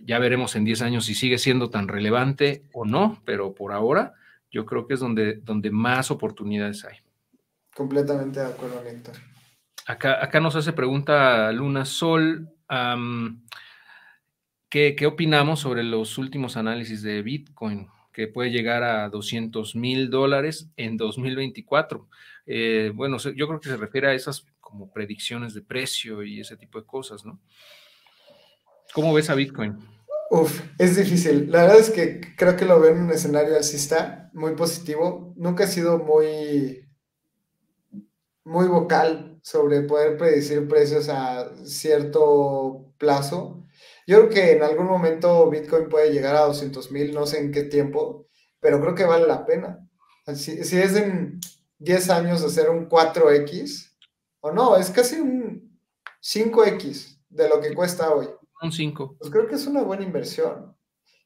Ya 0.01 0.19
veremos 0.19 0.55
en 0.55 0.63
10 0.63 0.81
años 0.83 1.05
si 1.05 1.15
sigue 1.15 1.37
siendo 1.37 1.69
tan 1.69 1.87
relevante 1.87 2.63
o 2.73 2.85
no, 2.85 3.21
pero 3.25 3.53
por 3.53 3.73
ahora 3.73 4.13
yo 4.49 4.65
creo 4.65 4.87
que 4.87 4.95
es 4.95 4.99
donde, 4.99 5.35
donde 5.35 5.71
más 5.71 6.11
oportunidades 6.11 6.85
hay. 6.85 6.97
Completamente 7.75 8.39
de 8.39 8.47
acuerdo, 8.47 8.83
Néctor. 8.83 9.15
Acá, 9.85 10.23
acá 10.23 10.39
nos 10.39 10.55
hace 10.55 10.73
pregunta 10.73 11.51
Luna 11.51 11.85
Sol. 11.85 12.49
¿qué, 14.69 14.95
¿Qué 14.95 15.05
opinamos 15.05 15.59
sobre 15.59 15.83
los 15.83 16.17
últimos 16.17 16.57
análisis 16.57 17.01
de 17.01 17.21
Bitcoin? 17.21 17.87
que 18.11 18.27
puede 18.27 18.51
llegar 18.51 18.83
a 18.83 19.09
200 19.09 19.75
mil 19.75 20.09
dólares 20.09 20.69
en 20.77 20.97
2024. 20.97 22.07
Eh, 22.45 22.91
bueno, 22.93 23.17
yo 23.17 23.47
creo 23.47 23.59
que 23.59 23.69
se 23.69 23.77
refiere 23.77 24.07
a 24.07 24.13
esas 24.13 24.45
como 24.71 24.91
predicciones 24.91 25.53
de 25.53 25.61
precio 25.61 26.23
y 26.23 26.39
ese 26.39 26.57
tipo 26.57 26.79
de 26.79 26.85
cosas, 26.85 27.25
¿no? 27.25 27.39
¿Cómo 28.93 29.13
ves 29.13 29.29
a 29.29 29.35
Bitcoin? 29.35 29.77
Uf, 30.31 30.61
es 30.79 30.95
difícil. 30.95 31.51
La 31.51 31.63
verdad 31.63 31.79
es 31.79 31.89
que 31.89 32.21
creo 32.37 32.55
que 32.55 32.65
lo 32.65 32.79
veo 32.79 32.91
en 32.91 33.01
un 33.01 33.11
escenario 33.11 33.55
alcista 33.55 34.29
muy 34.33 34.55
positivo. 34.55 35.33
Nunca 35.35 35.65
he 35.65 35.67
sido 35.67 35.99
muy, 35.99 36.87
muy 38.45 38.67
vocal 38.67 39.39
sobre 39.43 39.81
poder 39.81 40.17
predecir 40.17 40.67
precios 40.67 41.09
a 41.09 41.51
cierto 41.65 42.93
plazo. 42.97 43.65
Yo 44.07 44.17
creo 44.17 44.29
que 44.29 44.51
en 44.53 44.63
algún 44.63 44.87
momento 44.87 45.49
Bitcoin 45.49 45.89
puede 45.89 46.13
llegar 46.13 46.35
a 46.35 46.45
200 46.45 46.91
mil, 46.91 47.13
no 47.13 47.25
sé 47.25 47.39
en 47.39 47.51
qué 47.51 47.63
tiempo, 47.63 48.27
pero 48.61 48.79
creo 48.79 48.95
que 48.95 49.05
vale 49.05 49.27
la 49.27 49.45
pena. 49.45 49.85
Si, 50.33 50.63
si 50.63 50.77
es 50.77 50.95
en 50.95 51.39
10 51.79 52.09
años 52.09 52.43
hacer 52.43 52.69
un 52.69 52.87
4X, 52.87 53.90
o 54.41 54.51
no, 54.51 54.75
es 54.75 54.89
casi 54.89 55.19
un 55.19 55.79
5X 56.21 57.19
de 57.29 57.49
lo 57.49 57.61
que 57.61 57.73
cuesta 57.73 58.13
hoy. 58.13 58.27
Un 58.61 58.71
5. 58.71 59.15
Pues 59.19 59.31
creo 59.31 59.47
que 59.47 59.55
es 59.55 59.65
una 59.65 59.83
buena 59.83 60.03
inversión. 60.03 60.75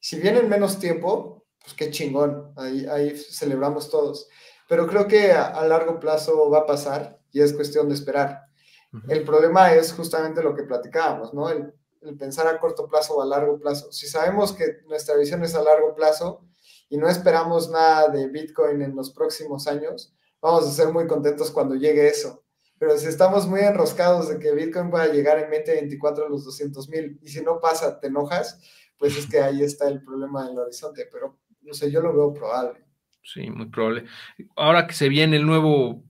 Si 0.00 0.18
viene 0.20 0.38
en 0.38 0.48
menos 0.48 0.78
tiempo, 0.78 1.46
pues 1.60 1.74
qué 1.74 1.90
chingón, 1.90 2.52
ahí, 2.56 2.86
ahí 2.86 3.16
celebramos 3.16 3.90
todos. 3.90 4.28
Pero 4.68 4.86
creo 4.86 5.06
que 5.06 5.32
a, 5.32 5.66
largo 5.66 5.98
plazo 5.98 6.50
va 6.50 6.60
a 6.60 6.66
pasar 6.66 7.20
y 7.32 7.40
es 7.40 7.52
cuestión 7.52 7.88
de 7.88 7.94
esperar. 7.94 8.42
El 9.08 9.24
problema 9.24 9.72
es 9.72 9.92
justamente 9.92 10.42
lo 10.42 10.54
que 10.54 10.62
platicábamos, 10.62 11.34
¿no? 11.34 11.50
El, 11.50 11.74
el 12.02 12.16
pensar 12.16 12.46
a 12.46 12.58
corto 12.58 12.88
plazo 12.88 13.16
o 13.16 13.22
a 13.22 13.26
largo 13.26 13.58
plazo. 13.58 13.92
Si 13.92 14.06
sabemos 14.06 14.52
que 14.52 14.78
nuestra 14.86 15.16
visión 15.16 15.42
es 15.44 15.54
a 15.54 15.62
largo 15.62 15.94
plazo 15.94 16.44
y 16.88 16.96
no 16.96 17.08
esperamos 17.08 17.68
nada 17.68 18.08
de 18.08 18.28
Bitcoin 18.28 18.82
en 18.82 18.94
los 18.94 19.10
próximos 19.10 19.66
años, 19.66 20.14
vamos 20.40 20.66
a 20.66 20.70
ser 20.70 20.92
muy 20.92 21.06
contentos 21.06 21.50
cuando 21.50 21.74
llegue 21.74 22.08
eso. 22.08 22.45
Pero 22.78 22.98
si 22.98 23.06
estamos 23.06 23.46
muy 23.46 23.60
enroscados 23.60 24.28
de 24.28 24.38
que 24.38 24.54
Bitcoin 24.54 24.90
pueda 24.90 25.06
llegar 25.06 25.38
en 25.38 25.50
2024 25.50 26.26
a 26.26 26.28
los 26.28 26.44
200 26.44 26.88
mil 26.90 27.18
y 27.22 27.28
si 27.28 27.42
no 27.42 27.58
pasa, 27.60 27.98
te 27.98 28.08
enojas, 28.08 28.60
pues 28.98 29.16
es 29.16 29.26
que 29.26 29.40
ahí 29.40 29.62
está 29.62 29.88
el 29.88 30.02
problema 30.02 30.46
del 30.46 30.58
horizonte. 30.58 31.08
Pero 31.10 31.38
no 31.62 31.72
sé, 31.72 31.90
yo 31.90 32.00
lo 32.00 32.14
veo 32.14 32.34
probable. 32.34 32.84
Sí, 33.22 33.50
muy 33.50 33.66
probable. 33.66 34.04
Ahora 34.56 34.86
que 34.86 34.94
se 34.94 35.08
viene 35.08 35.36
el 35.36 35.46
nuevo 35.46 36.02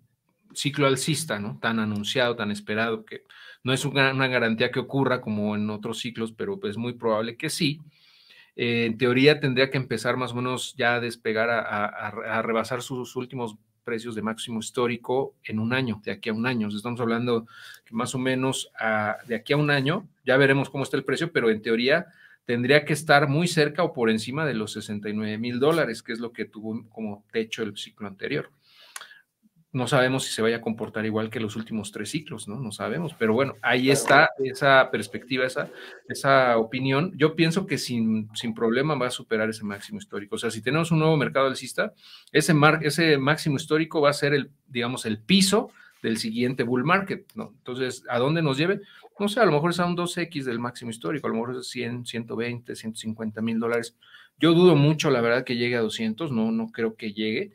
ciclo 0.54 0.86
alcista, 0.86 1.38
¿no? 1.38 1.58
Tan 1.60 1.78
anunciado, 1.78 2.36
tan 2.36 2.50
esperado, 2.50 3.04
que 3.04 3.24
no 3.62 3.72
es 3.72 3.84
una, 3.84 4.12
garantía 4.28 4.70
que 4.70 4.80
ocurra 4.80 5.20
como 5.20 5.54
en 5.56 5.70
otros 5.70 5.98
ciclos, 5.98 6.32
pero 6.32 6.58
es 6.64 6.76
muy 6.76 6.94
probable 6.94 7.36
que 7.36 7.50
sí. 7.50 7.80
Eh, 8.54 8.86
en 8.86 8.98
teoría 8.98 9.40
tendría 9.40 9.70
que 9.70 9.76
empezar 9.76 10.16
más 10.16 10.32
o 10.32 10.36
menos 10.36 10.74
ya 10.76 10.94
a 10.94 11.00
despegar, 11.00 11.50
a, 11.50 12.42
rebasar 12.42 12.82
sus 12.82 13.16
últimos 13.16 13.56
precios 13.86 14.16
de 14.16 14.20
máximo 14.20 14.58
histórico 14.58 15.34
en 15.44 15.60
un 15.60 15.72
año, 15.72 16.02
de 16.04 16.10
aquí 16.10 16.28
a 16.28 16.34
un 16.34 16.44
año. 16.44 16.66
Estamos 16.68 17.00
hablando 17.00 17.46
que 17.84 17.94
más 17.94 18.14
o 18.16 18.18
menos 18.18 18.70
de 19.28 19.36
aquí 19.36 19.52
a 19.52 19.56
un 19.56 19.70
año, 19.70 20.06
ya 20.24 20.36
veremos 20.36 20.68
cómo 20.68 20.82
está 20.82 20.96
el 20.96 21.04
precio, 21.04 21.30
pero 21.32 21.50
en 21.50 21.62
teoría 21.62 22.08
tendría 22.44 22.84
que 22.84 22.92
estar 22.92 23.28
muy 23.28 23.46
cerca 23.46 23.84
o 23.84 23.92
por 23.92 24.10
encima 24.10 24.44
de 24.44 24.54
los 24.54 24.72
69 24.72 25.38
mil 25.38 25.60
dólares, 25.60 26.02
que 26.02 26.12
es 26.12 26.18
lo 26.18 26.32
que 26.32 26.44
tuvo 26.44 26.84
como 26.90 27.24
techo 27.30 27.62
el 27.62 27.76
ciclo 27.76 28.08
anterior 28.08 28.50
no 29.76 29.86
sabemos 29.86 30.24
si 30.24 30.32
se 30.32 30.40
vaya 30.40 30.56
a 30.56 30.60
comportar 30.62 31.04
igual 31.04 31.28
que 31.28 31.38
los 31.38 31.54
últimos 31.54 31.92
tres 31.92 32.08
ciclos, 32.10 32.48
¿no? 32.48 32.58
No 32.58 32.72
sabemos, 32.72 33.14
pero 33.18 33.34
bueno, 33.34 33.56
ahí 33.60 33.90
está 33.90 34.30
esa 34.38 34.90
perspectiva, 34.90 35.44
esa, 35.44 35.70
esa 36.08 36.56
opinión. 36.56 37.12
Yo 37.14 37.36
pienso 37.36 37.66
que 37.66 37.76
sin, 37.76 38.30
sin 38.34 38.54
problema 38.54 38.94
va 38.94 39.08
a 39.08 39.10
superar 39.10 39.50
ese 39.50 39.64
máximo 39.64 39.98
histórico. 39.98 40.36
O 40.36 40.38
sea, 40.38 40.50
si 40.50 40.62
tenemos 40.62 40.92
un 40.92 41.00
nuevo 41.00 41.18
mercado 41.18 41.46
alcista, 41.46 41.92
ese, 42.32 42.54
mar, 42.54 42.80
ese 42.84 43.18
máximo 43.18 43.56
histórico 43.56 44.00
va 44.00 44.08
a 44.08 44.14
ser 44.14 44.32
el, 44.32 44.50
digamos, 44.66 45.04
el 45.04 45.18
piso 45.18 45.68
del 46.02 46.16
siguiente 46.16 46.62
bull 46.62 46.84
market, 46.84 47.26
¿no? 47.34 47.52
Entonces, 47.58 48.02
¿a 48.08 48.18
dónde 48.18 48.40
nos 48.40 48.56
lleve? 48.56 48.80
No 49.20 49.28
sé, 49.28 49.40
a 49.40 49.44
lo 49.44 49.52
mejor 49.52 49.72
es 49.72 49.80
a 49.80 49.84
un 49.84 49.94
2X 49.94 50.44
del 50.44 50.58
máximo 50.58 50.90
histórico, 50.90 51.26
a 51.26 51.30
lo 51.30 51.36
mejor 51.36 51.54
es 51.54 51.68
100, 51.68 52.06
120, 52.06 52.74
150 52.74 53.42
mil 53.42 53.60
dólares. 53.60 53.94
Yo 54.38 54.54
dudo 54.54 54.74
mucho, 54.74 55.10
la 55.10 55.20
verdad, 55.20 55.44
que 55.44 55.56
llegue 55.56 55.76
a 55.76 55.80
200, 55.80 56.32
no, 56.32 56.50
no 56.50 56.72
creo 56.72 56.96
que 56.96 57.12
llegue. 57.12 57.52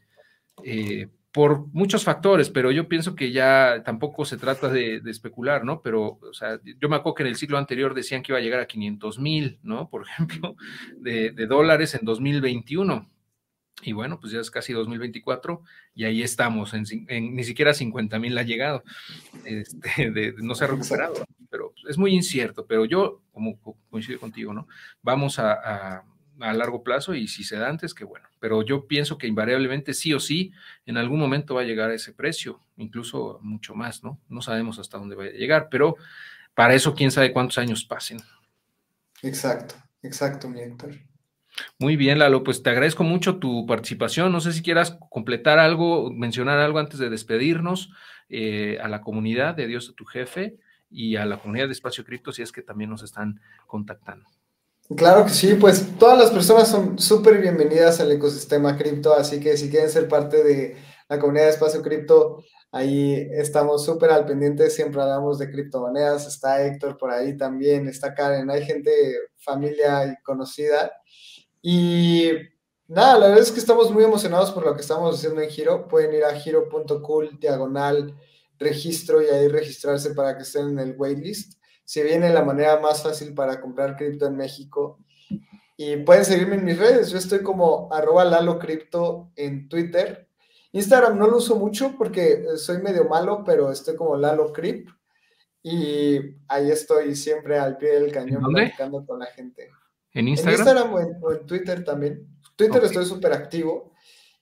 Eh, 0.64 1.08
por 1.32 1.68
muchos 1.68 2.04
factores, 2.04 2.50
pero 2.50 2.72
yo 2.72 2.90
pienso 2.90 3.16
que 3.16 3.32
ya 3.32 3.84
tampoco 3.86 4.26
se 4.26 4.38
trata 4.38 4.68
de, 4.68 5.02
especular, 5.06 5.64
¿no? 5.64 5.82
Pero, 5.82 6.20
o 6.22 6.34
sea, 6.34 6.60
yo 6.64 6.90
me 6.90 6.98
acuerdo 6.98 7.16
que 7.16 7.24
en 7.24 7.30
el 7.30 7.36
siglo 7.38 7.58
anterior 7.58 7.94
decían 7.94 8.22
que 8.22 8.34
iba 8.34 8.40
a 8.40 8.42
llegar 8.42 8.60
a 8.60 8.68
500 8.68 9.20
mil, 9.20 9.60
¿no? 9.64 9.90
Por 9.90 10.04
ejemplo, 10.08 10.56
de, 10.98 11.32
dólares 11.48 11.96
en 11.96 12.06
2021. 12.06 13.10
Y 13.84 13.94
bueno, 13.94 14.20
pues 14.20 14.34
ya 14.34 14.40
es 14.40 14.52
casi 14.52 14.74
2024 14.74 15.64
y 15.96 16.04
ahí 16.04 16.22
estamos, 16.22 16.74
en, 16.74 16.86
ni 17.36 17.44
siquiera 17.44 17.74
50 17.74 18.20
mil 18.20 18.38
ha 18.38 18.44
llegado, 18.44 18.84
este, 19.44 20.36
no 20.38 20.54
se 20.54 20.66
ha 20.66 20.68
recuperado, 20.68 21.16
pero 21.50 21.74
es 21.90 21.98
muy 21.98 22.14
incierto, 22.14 22.68
pero 22.68 22.86
yo, 22.86 23.24
como 23.32 23.60
coincido 23.90 24.20
contigo, 24.20 24.54
¿no? 24.54 24.68
Vamos 25.02 25.40
a 25.40 25.54
a 25.54 26.04
largo 26.54 26.84
plazo 26.84 27.14
y 27.14 27.28
si 27.28 27.44
se 27.44 27.58
da 27.58 27.70
antes, 27.70 27.94
que 27.94 28.04
bueno. 28.04 28.28
Pero 28.40 28.64
yo 28.64 28.88
pienso 28.88 29.18
que 29.18 29.28
invariablemente 29.28 29.94
sí 29.94 30.14
o 30.14 30.20
sí, 30.20 30.52
en 30.86 30.98
algún 30.98 31.20
momento 31.20 31.56
va 31.56 31.62
a 31.62 31.66
llegar 31.66 31.92
a 31.92 31.96
ese 31.96 32.14
precio, 32.14 32.60
incluso 32.78 33.40
mucho 33.42 33.76
más, 33.76 34.04
¿no? 34.04 34.20
No 34.30 34.42
sabemos 34.42 34.80
hasta 34.80 34.98
dónde 34.98 35.16
va 35.16 35.26
a 35.26 35.30
llegar, 35.30 35.70
pero 35.70 35.96
para 36.54 36.74
eso 36.74 36.96
quién 36.96 37.12
sabe 37.12 37.32
cuántos 37.32 37.58
años 37.58 37.86
pasen. 37.86 38.20
Exacto, 39.22 39.76
exacto, 40.02 40.50
mi 40.50 40.62
Héctor. 40.62 40.96
Muy 41.78 41.96
bien, 41.96 42.20
Lalo, 42.20 42.44
pues 42.44 42.64
te 42.64 42.70
agradezco 42.70 43.04
mucho 43.04 43.38
tu 43.38 43.66
participación. 43.66 44.32
No 44.32 44.40
sé 44.42 44.54
si 44.54 44.62
quieras 44.62 44.98
completar 45.10 45.60
algo, 45.60 46.12
mencionar 46.12 46.60
algo 46.60 46.80
antes 46.80 47.00
de 47.00 47.10
despedirnos 47.10 47.92
eh, 48.30 48.80
a 48.82 48.88
la 48.88 49.02
comunidad 49.02 49.56
de 49.56 49.68
Dios 49.68 49.90
a 49.90 49.94
tu 49.94 50.06
jefe 50.06 50.58
y 50.90 51.16
a 51.16 51.26
la 51.26 51.38
comunidad 51.38 51.68
de 51.68 51.74
Espacio 51.74 52.04
Cripto, 52.04 52.32
si 52.32 52.42
es 52.42 52.52
que 52.52 52.62
también 52.62 52.90
nos 52.90 53.04
están 53.04 53.42
contactando. 53.68 54.30
Claro 54.98 55.26
que 55.26 55.32
sí, 55.32 55.54
pues 55.56 55.98
todas 55.98 56.18
las 56.18 56.32
personas 56.32 56.68
son 56.68 57.00
súper 57.00 57.40
bienvenidas 57.40 58.00
al 58.02 58.12
ecosistema 58.12 58.78
cripto, 58.78 59.14
así 59.14 59.40
que 59.40 59.56
si 59.56 59.70
quieren 59.70 59.90
ser 59.90 60.08
parte 60.08 60.44
de 60.44 60.76
la 61.08 61.20
comunidad 61.20 61.46
de 61.46 61.52
espacio 61.52 61.82
cripto, 61.82 62.44
ahí 62.72 63.28
estamos 63.32 63.86
súper 63.86 64.12
al 64.12 64.26
pendiente, 64.26 64.70
siempre 64.70 65.02
hablamos 65.02 65.40
de 65.40 65.50
criptomonedas, 65.50 66.28
está 66.28 66.66
Héctor 66.66 66.98
por 66.98 67.12
ahí 67.12 67.38
también, 67.38 67.88
está 67.88 68.14
Karen, 68.14 68.50
hay 68.50 68.66
gente, 68.66 68.92
familia 69.38 70.08
y 70.08 70.22
conocida. 70.24 70.92
Y 71.62 72.32
nada, 72.88 73.20
la 73.20 73.28
verdad 73.28 73.44
es 73.44 73.52
que 73.52 73.60
estamos 73.60 73.92
muy 73.92 74.04
emocionados 74.04 74.52
por 74.52 74.66
lo 74.66 74.76
que 74.76 74.82
estamos 74.82 75.16
haciendo 75.16 75.42
en 75.42 75.50
Giro, 75.50 75.88
pueden 75.88 76.14
ir 76.16 76.26
a 76.26 76.34
giro.cool 76.34 77.40
diagonal 77.40 78.16
registro 78.58 79.22
y 79.22 79.28
ahí 79.28 79.48
registrarse 79.48 80.14
para 80.16 80.36
que 80.36 80.44
estén 80.44 80.70
en 80.70 80.80
el 80.80 80.96
waitlist 80.98 81.61
se 81.92 82.04
viene 82.04 82.30
la 82.30 82.46
manera 82.46 82.80
más 82.80 83.04
fácil 83.04 83.34
para 83.34 83.60
comprar 83.60 83.98
cripto 83.98 84.26
en 84.26 84.38
México. 84.38 84.98
Y 85.76 85.98
pueden 85.98 86.24
seguirme 86.24 86.56
en 86.56 86.64
mis 86.64 86.80
redes. 86.80 87.12
Yo 87.12 87.18
estoy 87.18 87.44
como 87.44 87.90
arroba 87.92 88.24
Lalo 88.24 88.60
Cripto 88.60 89.30
en 89.36 89.68
Twitter. 89.68 90.30
Instagram 90.72 91.20
no 91.20 91.28
lo 91.28 91.40
uso 91.40 91.58
mucho 91.58 91.96
porque 91.98 92.46
soy 92.56 92.82
medio 92.82 93.10
malo, 93.10 93.44
pero 93.46 93.70
estoy 93.74 93.98
como 93.98 94.16
Lalo 94.16 94.54
Crip. 94.54 94.88
Y 95.62 96.18
ahí 96.48 96.72
estoy 96.72 97.14
siempre 97.14 97.60
al 97.60 97.76
pie 97.76 98.00
del 98.00 98.10
cañón 98.14 98.42
platicando 98.42 99.06
con 99.06 99.20
la 99.20 99.26
gente. 99.26 99.70
¿En 100.14 100.30
Instagram? 100.30 100.54
En 100.54 100.60
Instagram 100.62 100.94
o 101.22 101.32
en, 101.34 101.46
Twitter 101.46 101.84
también. 101.84 102.26
Twitter 102.56 102.86
estoy 102.86 103.04
súper 103.04 103.34
activo 103.34 103.92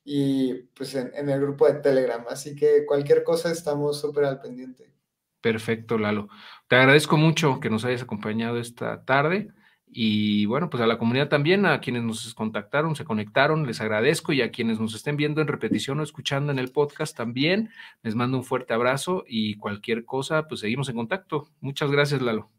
y 0.04 0.54
pues 0.54 0.94
en, 0.94 1.12
en, 1.16 1.28
el 1.28 1.42
grupo 1.42 1.66
de 1.66 1.80
Telegram. 1.80 2.24
Así 2.30 2.56
que 2.56 2.86
cualquier 2.86 3.24
cosa 3.24 3.52
estamos 3.52 4.00
súper 4.00 4.26
al 4.26 4.40
pendiente. 4.40 4.99
Perfecto, 5.42 5.98
Lalo. 5.98 6.30
Te 6.68 6.76
agradezco 6.76 7.18
mucho 7.18 7.60
que 7.60 7.70
nos 7.70 7.86
hayas 7.86 8.04
acompañado 8.04 8.58
esta 8.58 9.04
tarde 9.06 9.50
y 9.92 10.46
bueno, 10.46 10.70
pues 10.70 10.84
a 10.84 10.88
la 10.88 11.00
comunidad 11.00 11.30
también, 11.30 11.66
a 11.66 11.80
quienes 11.82 12.04
nos 12.04 12.34
contactaron, 12.36 12.96
se 12.96 13.06
conectaron, 13.06 13.66
les 13.66 13.82
agradezco 13.82 14.34
y 14.34 14.42
a 14.42 14.52
quienes 14.52 14.80
nos 14.80 14.94
estén 14.94 15.18
viendo 15.18 15.42
en 15.42 15.48
repetición 15.48 16.00
o 16.00 16.04
escuchando 16.04 16.52
en 16.52 16.60
el 16.60 16.72
podcast 16.72 17.18
también, 17.18 17.72
les 18.04 18.14
mando 18.14 18.38
un 18.38 18.44
fuerte 18.44 18.74
abrazo 18.74 19.24
y 19.28 19.56
cualquier 19.56 20.06
cosa, 20.06 20.48
pues 20.48 20.62
seguimos 20.62 20.90
en 20.90 20.96
contacto. 20.96 21.50
Muchas 21.60 21.90
gracias, 21.90 22.22
Lalo. 22.22 22.50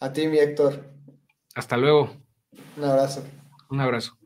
A 0.00 0.12
ti, 0.12 0.26
mi 0.26 0.38
Héctor. 0.38 0.84
Hasta 1.54 1.76
luego. 1.76 2.16
Un 2.76 2.84
abrazo. 2.84 3.24
Un 3.68 3.80
abrazo. 3.80 4.16